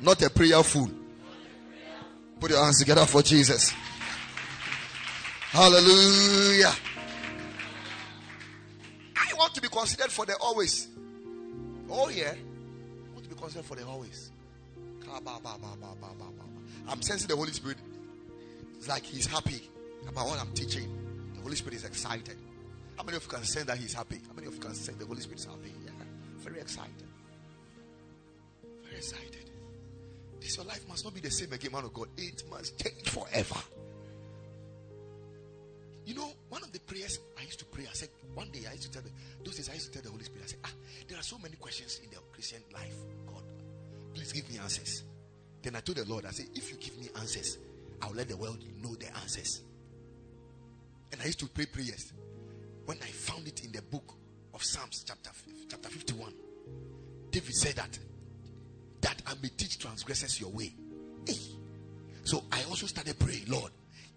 not 0.00 0.22
a 0.22 0.30
prayer 0.30 0.62
fool. 0.62 0.90
Put 2.38 2.50
your 2.50 2.62
hands 2.62 2.78
together 2.78 3.06
for 3.06 3.22
Jesus. 3.22 3.72
Hallelujah. 5.50 6.72
I 9.16 9.34
want 9.38 9.54
to 9.54 9.62
be 9.62 9.68
considered 9.68 10.10
for 10.10 10.26
the 10.26 10.36
always. 10.36 10.88
Oh, 11.88 12.08
yeah. 12.10 12.34
I 12.34 13.12
want 13.14 13.24
to 13.24 13.30
be 13.30 13.36
considered 13.36 13.64
for 13.64 13.74
the 13.76 13.86
always. 13.86 14.30
I'm 16.88 17.02
sensing 17.02 17.28
the 17.28 17.36
Holy 17.36 17.52
Spirit. 17.52 17.78
It's 18.76 18.88
like 18.88 19.04
He's 19.04 19.26
happy 19.26 19.70
about 20.08 20.26
what 20.26 20.40
I'm 20.40 20.52
teaching. 20.52 20.88
The 21.34 21.40
Holy 21.40 21.56
Spirit 21.56 21.76
is 21.76 21.84
excited. 21.84 22.36
How 22.96 23.04
many 23.04 23.16
of 23.16 23.22
you 23.22 23.28
can 23.28 23.44
sense 23.44 23.66
that 23.66 23.78
He's 23.78 23.94
happy? 23.94 24.20
How 24.26 24.34
many 24.34 24.46
of 24.48 24.54
you 24.54 24.60
can 24.60 24.74
sense 24.74 24.98
the 24.98 25.06
Holy 25.06 25.20
Spirit 25.20 25.40
is 25.40 25.46
happy? 25.46 25.72
Yeah. 25.84 25.92
Very 26.38 26.60
excited. 26.60 27.04
This 30.40 30.56
your 30.56 30.66
life 30.66 30.86
must 30.88 31.04
not 31.04 31.14
be 31.14 31.20
the 31.20 31.30
same 31.30 31.52
again, 31.52 31.72
man 31.72 31.84
of 31.84 31.92
God. 31.92 32.08
It 32.16 32.42
must 32.50 32.78
change 32.78 33.08
forever. 33.08 33.56
You 36.04 36.14
know, 36.14 36.30
one 36.48 36.62
of 36.62 36.72
the 36.72 36.78
prayers 36.78 37.18
I 37.36 37.42
used 37.42 37.58
to 37.58 37.64
pray, 37.64 37.84
I 37.90 37.92
said, 37.92 38.10
one 38.34 38.48
day 38.50 38.60
I 38.68 38.72
used 38.74 38.84
to 38.84 38.90
tell 38.92 39.02
the, 39.02 39.10
those 39.44 39.56
days 39.56 39.68
I 39.68 39.74
used 39.74 39.86
to 39.86 39.92
tell 39.92 40.02
the 40.02 40.10
Holy 40.10 40.22
Spirit, 40.22 40.44
I 40.44 40.48
said, 40.48 40.58
ah, 40.64 40.70
there 41.08 41.18
are 41.18 41.22
so 41.22 41.36
many 41.38 41.56
questions 41.56 42.00
in 42.04 42.10
the 42.10 42.16
Christian 42.32 42.62
life. 42.72 42.94
God, 43.26 43.42
please 44.14 44.32
give 44.32 44.48
me 44.48 44.58
answers. 44.58 45.02
Then 45.62 45.74
I 45.74 45.80
told 45.80 45.98
the 45.98 46.04
Lord, 46.04 46.24
I 46.24 46.30
said, 46.30 46.46
if 46.54 46.70
you 46.70 46.76
give 46.78 46.96
me 46.96 47.08
answers, 47.18 47.58
I'll 48.00 48.12
let 48.14 48.28
the 48.28 48.36
world 48.36 48.58
know 48.80 48.94
the 48.94 49.08
answers. 49.16 49.62
And 51.10 51.20
I 51.20 51.26
used 51.26 51.40
to 51.40 51.48
pray 51.48 51.66
prayers. 51.66 52.12
When 52.84 52.98
I 53.02 53.06
found 53.06 53.48
it 53.48 53.64
in 53.64 53.72
the 53.72 53.82
book 53.82 54.14
of 54.54 54.62
Psalms, 54.62 55.04
chapter, 55.04 55.30
chapter 55.68 55.88
51, 55.88 56.32
David 57.30 57.54
said 57.54 57.74
that, 57.74 57.98
that 59.00 59.20
I 59.26 59.34
may 59.42 59.48
teach 59.48 59.78
transgressors 59.78 60.40
your 60.40 60.50
way. 60.50 60.72
Hey. 61.26 61.34
So 62.24 62.42
I 62.50 62.62
also 62.64 62.86
started 62.86 63.18
praying, 63.18 63.44
Lord, 63.48 63.70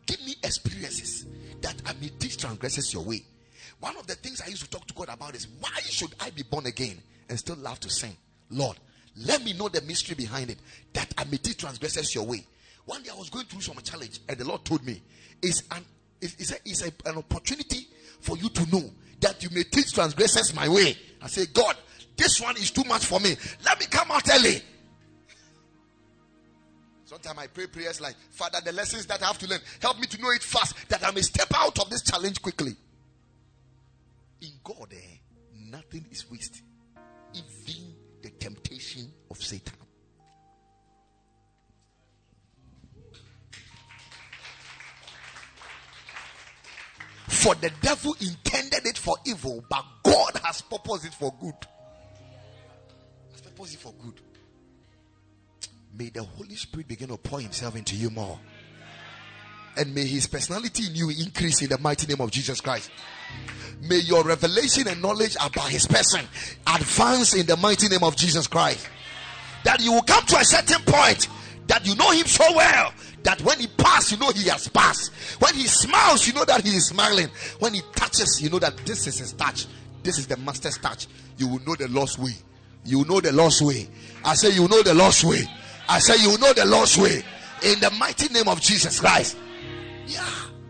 Give 0.10 0.26
me 0.26 0.34
experiences 0.43 1.27
that 1.61 1.76
I 1.85 1.93
may 2.01 2.07
teach 2.07 2.38
transgressors 2.38 2.91
your 2.91 3.03
way. 3.03 3.22
One 3.80 3.95
of 3.95 4.07
the 4.07 4.15
things 4.15 4.41
I 4.41 4.47
used 4.47 4.64
to 4.64 4.69
talk 4.69 4.88
to 4.88 4.93
God 4.95 5.07
about 5.07 5.35
is 5.35 5.47
why 5.60 5.80
should 5.84 6.10
I 6.19 6.31
be 6.31 6.41
born 6.41 6.65
again 6.65 6.97
and 7.30 7.38
still 7.38 7.57
love 7.57 7.80
to 7.81 7.91
sing? 7.91 8.18
Lord, 8.49 8.77
let 9.15 9.43
me 9.43 9.53
know 9.53 9.69
the 9.69 9.81
mystery 9.81 10.15
behind 10.15 10.49
it 10.49 10.57
that 10.93 11.14
I 11.15 11.26
may 11.26 11.38
teach 11.38 11.57
transgressors 11.57 12.15
your 12.15 12.26
way. 12.26 12.43
One 12.85 13.03
day 13.03 13.11
I 13.14 13.19
was 13.19 13.30
going 13.30 13.45
through 13.45 13.61
some 13.61 13.76
challenge 13.84 14.19
and 14.27 14.35
the 14.35 14.45
Lord 14.45 14.65
told 14.65 14.84
me 14.84 14.99
it's 15.43 15.61
an 15.69 15.85
it's, 16.22 16.51
a, 16.53 16.56
it's 16.65 16.81
a, 16.81 16.91
an 17.06 17.18
opportunity 17.18 17.88
for 18.19 18.35
you 18.35 18.49
to 18.49 18.76
know 18.76 18.89
that 19.19 19.43
you 19.43 19.49
may 19.51 19.61
teach 19.61 19.93
transgressors 19.93 20.56
my 20.56 20.68
way. 20.68 20.97
I 21.22 21.27
say, 21.27 21.45
God, 21.53 21.77
this 22.19 22.41
one 22.41 22.57
is 22.57 22.69
too 22.69 22.83
much 22.83 23.05
for 23.05 23.19
me. 23.19 23.35
Let 23.65 23.79
me 23.79 23.85
come 23.89 24.11
out 24.11 24.29
early. 24.29 24.61
Sometimes 27.05 27.39
I 27.39 27.47
pray 27.47 27.65
prayers 27.67 28.01
like, 28.01 28.15
Father, 28.29 28.59
the 28.63 28.73
lessons 28.73 29.05
that 29.07 29.23
I 29.23 29.27
have 29.27 29.39
to 29.39 29.47
learn, 29.47 29.61
help 29.81 29.99
me 29.99 30.05
to 30.05 30.21
know 30.21 30.29
it 30.31 30.43
fast 30.43 30.75
that 30.89 31.03
I 31.03 31.11
may 31.11 31.21
step 31.21 31.47
out 31.55 31.79
of 31.79 31.89
this 31.89 32.03
challenge 32.03 32.41
quickly. 32.41 32.75
In 34.41 34.51
God, 34.63 34.93
eh, 34.93 35.17
nothing 35.55 36.05
is 36.11 36.29
wasted, 36.29 36.61
even 37.33 37.95
the 38.21 38.29
temptation 38.31 39.11
of 39.31 39.41
Satan. 39.41 39.73
For 47.27 47.55
the 47.55 47.71
devil 47.81 48.15
intended 48.19 48.85
it 48.85 48.97
for 48.97 49.15
evil, 49.25 49.63
but 49.69 49.85
God 50.03 50.41
has 50.43 50.61
purposed 50.61 51.05
it 51.05 51.13
for 51.13 51.33
good. 51.39 51.55
Has 53.60 53.76
purposed 53.76 53.76
it 53.76 53.80
for 53.80 53.94
good. 54.03 54.22
May 55.98 56.10
the 56.10 56.23
Holy 56.23 56.56
Spirit 56.56 56.88
begin 56.88 57.10
to 57.10 57.18
pour 57.18 57.41
Himself 57.41 57.76
into 57.76 57.95
you 57.95 58.10
more. 58.10 58.40
And 59.77 59.94
may 59.94 60.06
His 60.06 60.27
personality 60.27 60.88
in 60.88 60.95
you 60.95 61.10
increase 61.10 61.61
in 61.61 61.69
the 61.69 61.77
mighty 61.77 62.07
name 62.07 62.22
of 62.22 62.31
Jesus 62.31 62.61
Christ. 62.61 62.91
May 63.81 63.99
your 63.99 64.23
revelation 64.23 64.88
and 64.88 65.02
knowledge 65.02 65.36
about 65.36 65.69
His 65.69 65.86
person 65.86 66.22
advance 66.68 67.36
in 67.36 67.45
the 67.45 67.57
mighty 67.57 67.90
name 67.90 68.03
of 68.03 68.15
Jesus 68.15 68.48
Christ. 68.48 68.88
That 69.64 69.81
you 69.81 69.94
will 69.94 70.03
come 70.03 70.26
to 70.26 70.38
a 70.38 70.45
certain 70.45 70.81
point 70.86 71.27
that 71.68 71.86
you 71.86 71.95
know 71.95 72.11
Him 72.11 72.27
so 72.27 72.45
well 72.56 72.94
that 73.23 73.41
when 73.41 73.60
He 73.60 73.68
passes, 73.68 74.14
you 74.14 74.18
know 74.18 74.31
He 74.31 74.48
has 74.49 74.68
passed. 74.69 75.11
When 75.40 75.53
He 75.53 75.68
smiles, 75.68 76.26
you 76.27 76.34
know 76.34 76.45
that 76.45 76.61
He 76.61 76.69
is 76.69 76.88
smiling. 76.88 77.27
When 77.60 77.73
He 77.73 77.81
touches, 77.94 78.41
you 78.41 78.49
know 78.49 78.60
that 78.60 78.77
this 78.86 79.07
is 79.07 79.19
His 79.19 79.34
touch. 79.34 79.65
This 80.02 80.18
is 80.18 80.27
the 80.27 80.38
Master's 80.38 80.77
touch. 80.77 81.07
You 81.38 81.48
will 81.49 81.60
know 81.60 81.76
the 81.76 81.90
lost 81.90 82.19
way. 82.19 82.31
You 82.85 83.06
know 83.06 83.19
the 83.19 83.31
lost 83.31 83.61
way. 83.61 83.88
I 84.23 84.35
say, 84.35 84.51
you 84.51 84.68
know 84.68 84.81
the 84.81 84.93
lost 84.93 85.23
way. 85.23 85.43
I 85.89 85.97
say, 85.97 86.22
You 86.22 86.38
know 86.38 86.53
the 86.53 86.65
Lord's 86.65 86.97
way. 86.97 87.23
In 87.64 87.80
the 87.80 87.89
mighty 87.99 88.31
name 88.31 88.47
of 88.47 88.61
Jesus 88.61 88.99
Christ. 88.99 89.38
Yeah, 90.06 90.23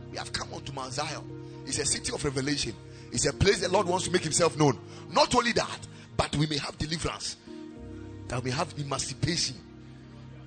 we 0.10 0.18
have 0.18 0.32
come 0.32 0.52
on 0.54 0.62
to 0.64 0.74
Mount 0.74 0.94
Zion. 0.94 1.22
It's 1.66 1.78
a 1.78 1.86
city 1.86 2.14
of 2.14 2.24
revelation. 2.24 2.74
It's 3.12 3.26
a 3.28 3.34
place 3.34 3.60
the 3.60 3.70
Lord 3.70 3.86
wants 3.86 4.06
to 4.06 4.12
make 4.12 4.24
himself 4.24 4.58
known. 4.58 4.80
Not 5.12 5.36
only 5.36 5.52
that, 5.52 5.80
but 6.16 6.36
we 6.38 6.48
may 6.48 6.58
have 6.58 6.78
deliverance. 6.78 7.36
That 8.30 8.44
we 8.44 8.52
have 8.52 8.74
emancipation. 8.78 9.58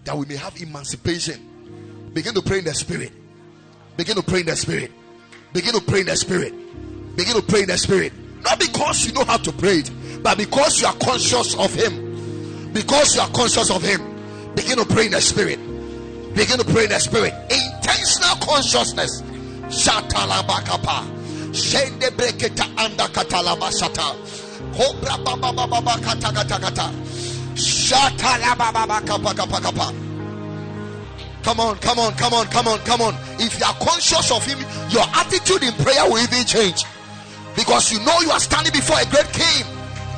That 0.05 0.16
we 0.16 0.26
may 0.26 0.36
have 0.36 0.60
emancipation. 0.60 2.10
Begin 2.12 2.34
to 2.34 2.43
pray 2.43 2.59
in 2.59 2.64
the 2.64 2.74
spirit. 2.74 3.12
Begin 3.97 4.16
to 4.16 4.22
pray 4.22 4.40
in 4.40 4.47
the 4.47 4.56
spirit. 4.56 4.90
Begin 5.52 5.74
to 5.74 5.80
pray 5.82 6.01
in 6.01 6.06
the 6.06 6.16
spirit. 6.16 6.52
Begin 7.14 7.34
to 7.34 7.43
pray 7.43 7.60
in 7.62 7.68
the 7.68 7.76
spirit. 7.76 8.12
Not 8.43 8.59
because 8.59 9.06
you 9.06 9.12
know 9.12 9.24
how 9.24 9.36
to 9.36 9.52
pray 9.52 9.78
it, 9.78 9.90
but 10.22 10.38
because 10.38 10.80
you 10.80 10.86
are 10.86 10.94
conscious 10.94 11.54
of 11.56 11.74
Him. 11.74 12.72
Because 12.72 13.14
you 13.16 13.22
are 13.22 13.28
conscious 13.30 13.70
of 13.70 13.82
Him. 13.82 14.00
Begin 14.54 14.78
to 14.78 14.84
pray 14.84 15.06
in 15.06 15.12
the 15.12 15.20
spirit. 15.20 15.58
Begin 16.34 16.58
to 16.58 16.64
pray 16.64 16.84
in 16.84 16.90
the 16.90 16.98
spirit. 16.98 17.34
Intentional 17.50 18.36
consciousness. 18.40 19.22
Shatalabakapa. 19.68 21.04
Shende 21.52 22.10
breketa 22.16 22.64
anda 22.78 23.04
katalabasata. 23.08 24.16
Cobra 24.76 25.18
baba 25.22 25.52
baba 25.52 25.66
baba 25.66 26.00
kata 26.00 26.32
kata 26.32 26.58
kata. 26.58 26.92
Shatalababa 27.54 29.04
kapa 29.06 29.34
kapa 29.34 29.60
kapa. 29.60 29.94
Come 31.42 31.58
on, 31.60 31.76
come 31.78 31.98
on, 31.98 32.12
come 32.14 32.34
on, 32.34 32.46
come 32.46 32.68
on, 32.68 32.78
come 32.80 33.00
on. 33.02 33.14
If 33.40 33.58
you 33.58 33.66
are 33.66 33.74
conscious 33.74 34.30
of 34.30 34.46
Him, 34.46 34.60
your 34.90 35.02
attitude 35.14 35.64
in 35.64 35.74
prayer 35.74 36.04
will 36.08 36.18
even 36.18 36.46
change. 36.46 36.84
Because 37.56 37.92
you 37.92 37.98
know 38.06 38.20
you 38.20 38.30
are 38.30 38.40
standing 38.40 38.72
before 38.72 38.96
a 39.00 39.04
great 39.06 39.28
king. 39.32 39.81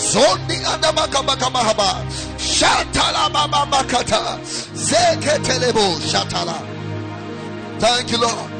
Zondi 0.00 0.56
anda 0.64 0.92
bakaba 0.92 1.36
kaba 1.36 1.58
haba. 1.58 1.90
Shatala 2.38 3.30
baba 3.32 3.66
bakata. 3.66 4.40
Zeketelebo 4.74 6.00
shatala. 6.00 6.56
Thank 7.78 8.12
you, 8.12 8.18
Lord. 8.18 8.50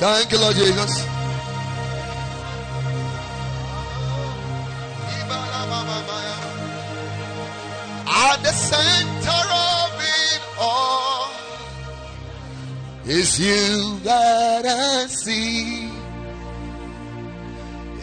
Thank 0.00 0.32
you, 0.32 0.38
Lord 0.38 0.56
Jesus. 0.56 1.19
At 8.30 8.42
the 8.42 8.52
center 8.52 9.30
of 9.30 9.92
it 9.98 10.42
all. 10.58 11.30
It's 13.04 13.38
you 13.40 13.98
that 14.04 14.66
I 14.66 15.06
see. 15.06 15.90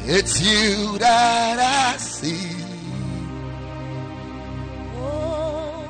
It's 0.06 0.42
you 0.42 0.98
that 0.98 1.60
I 1.60 1.98
see. 1.98 2.56
Oh, 4.96 5.90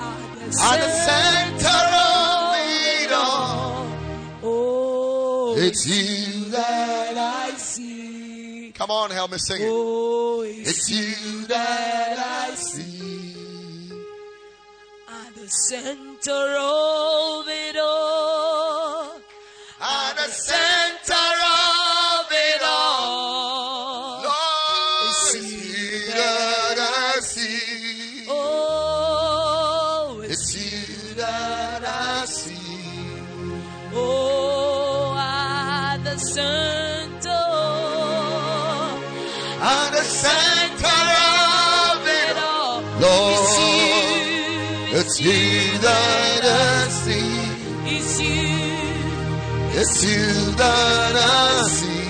at 0.00 0.78
the 0.80 0.90
center 1.08 1.80
of 1.98 2.54
it 2.58 3.12
all. 3.12 3.86
Oh, 4.42 5.54
it's 5.56 5.86
you 5.86 5.96
that 5.96 6.00
I 6.00 6.12
see. 6.12 6.21
Come 8.82 8.90
on, 8.90 9.10
help 9.12 9.30
me 9.30 9.38
sing 9.38 9.62
it. 9.62 9.68
Oh, 9.70 10.42
it's, 10.42 10.68
it's 10.68 10.90
you 10.90 11.46
that 11.46 12.18
I 12.18 12.52
see 12.56 13.92
at 15.08 15.34
the 15.36 15.46
center 15.46 16.56
of 16.58 17.46
it 17.46 17.76
all. 17.80 19.20
At 19.80 20.16
the 20.16 20.28
center 20.32 20.61
Decidirá 49.82 51.64
se 51.64 52.01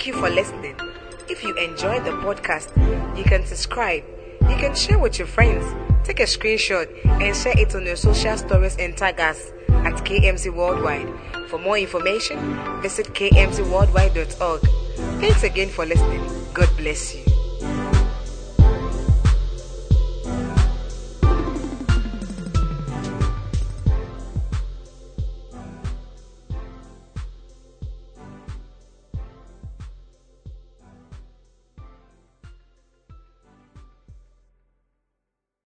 Thank 0.00 0.14
you 0.14 0.20
for 0.22 0.30
listening. 0.30 0.76
If 1.28 1.44
you 1.44 1.54
enjoy 1.56 2.00
the 2.00 2.12
podcast, 2.12 2.72
you 3.18 3.22
can 3.22 3.44
subscribe. 3.44 4.02
You 4.48 4.56
can 4.56 4.74
share 4.74 4.98
with 4.98 5.18
your 5.18 5.28
friends. 5.28 5.62
Take 6.04 6.20
a 6.20 6.22
screenshot 6.22 6.88
and 7.20 7.36
share 7.36 7.52
it 7.58 7.74
on 7.74 7.84
your 7.84 7.96
social 7.96 8.38
stories 8.38 8.78
and 8.78 8.96
tag 8.96 9.20
us 9.20 9.52
at 9.68 9.92
KMC 10.06 10.54
Worldwide. 10.54 11.06
For 11.50 11.58
more 11.58 11.76
information, 11.76 12.38
visit 12.80 13.08
kmcworldwide.org. 13.12 14.62
Thanks 15.20 15.42
again 15.42 15.68
for 15.68 15.84
listening. 15.84 16.26
God 16.54 16.70
bless 16.78 17.14
you. 17.14 17.19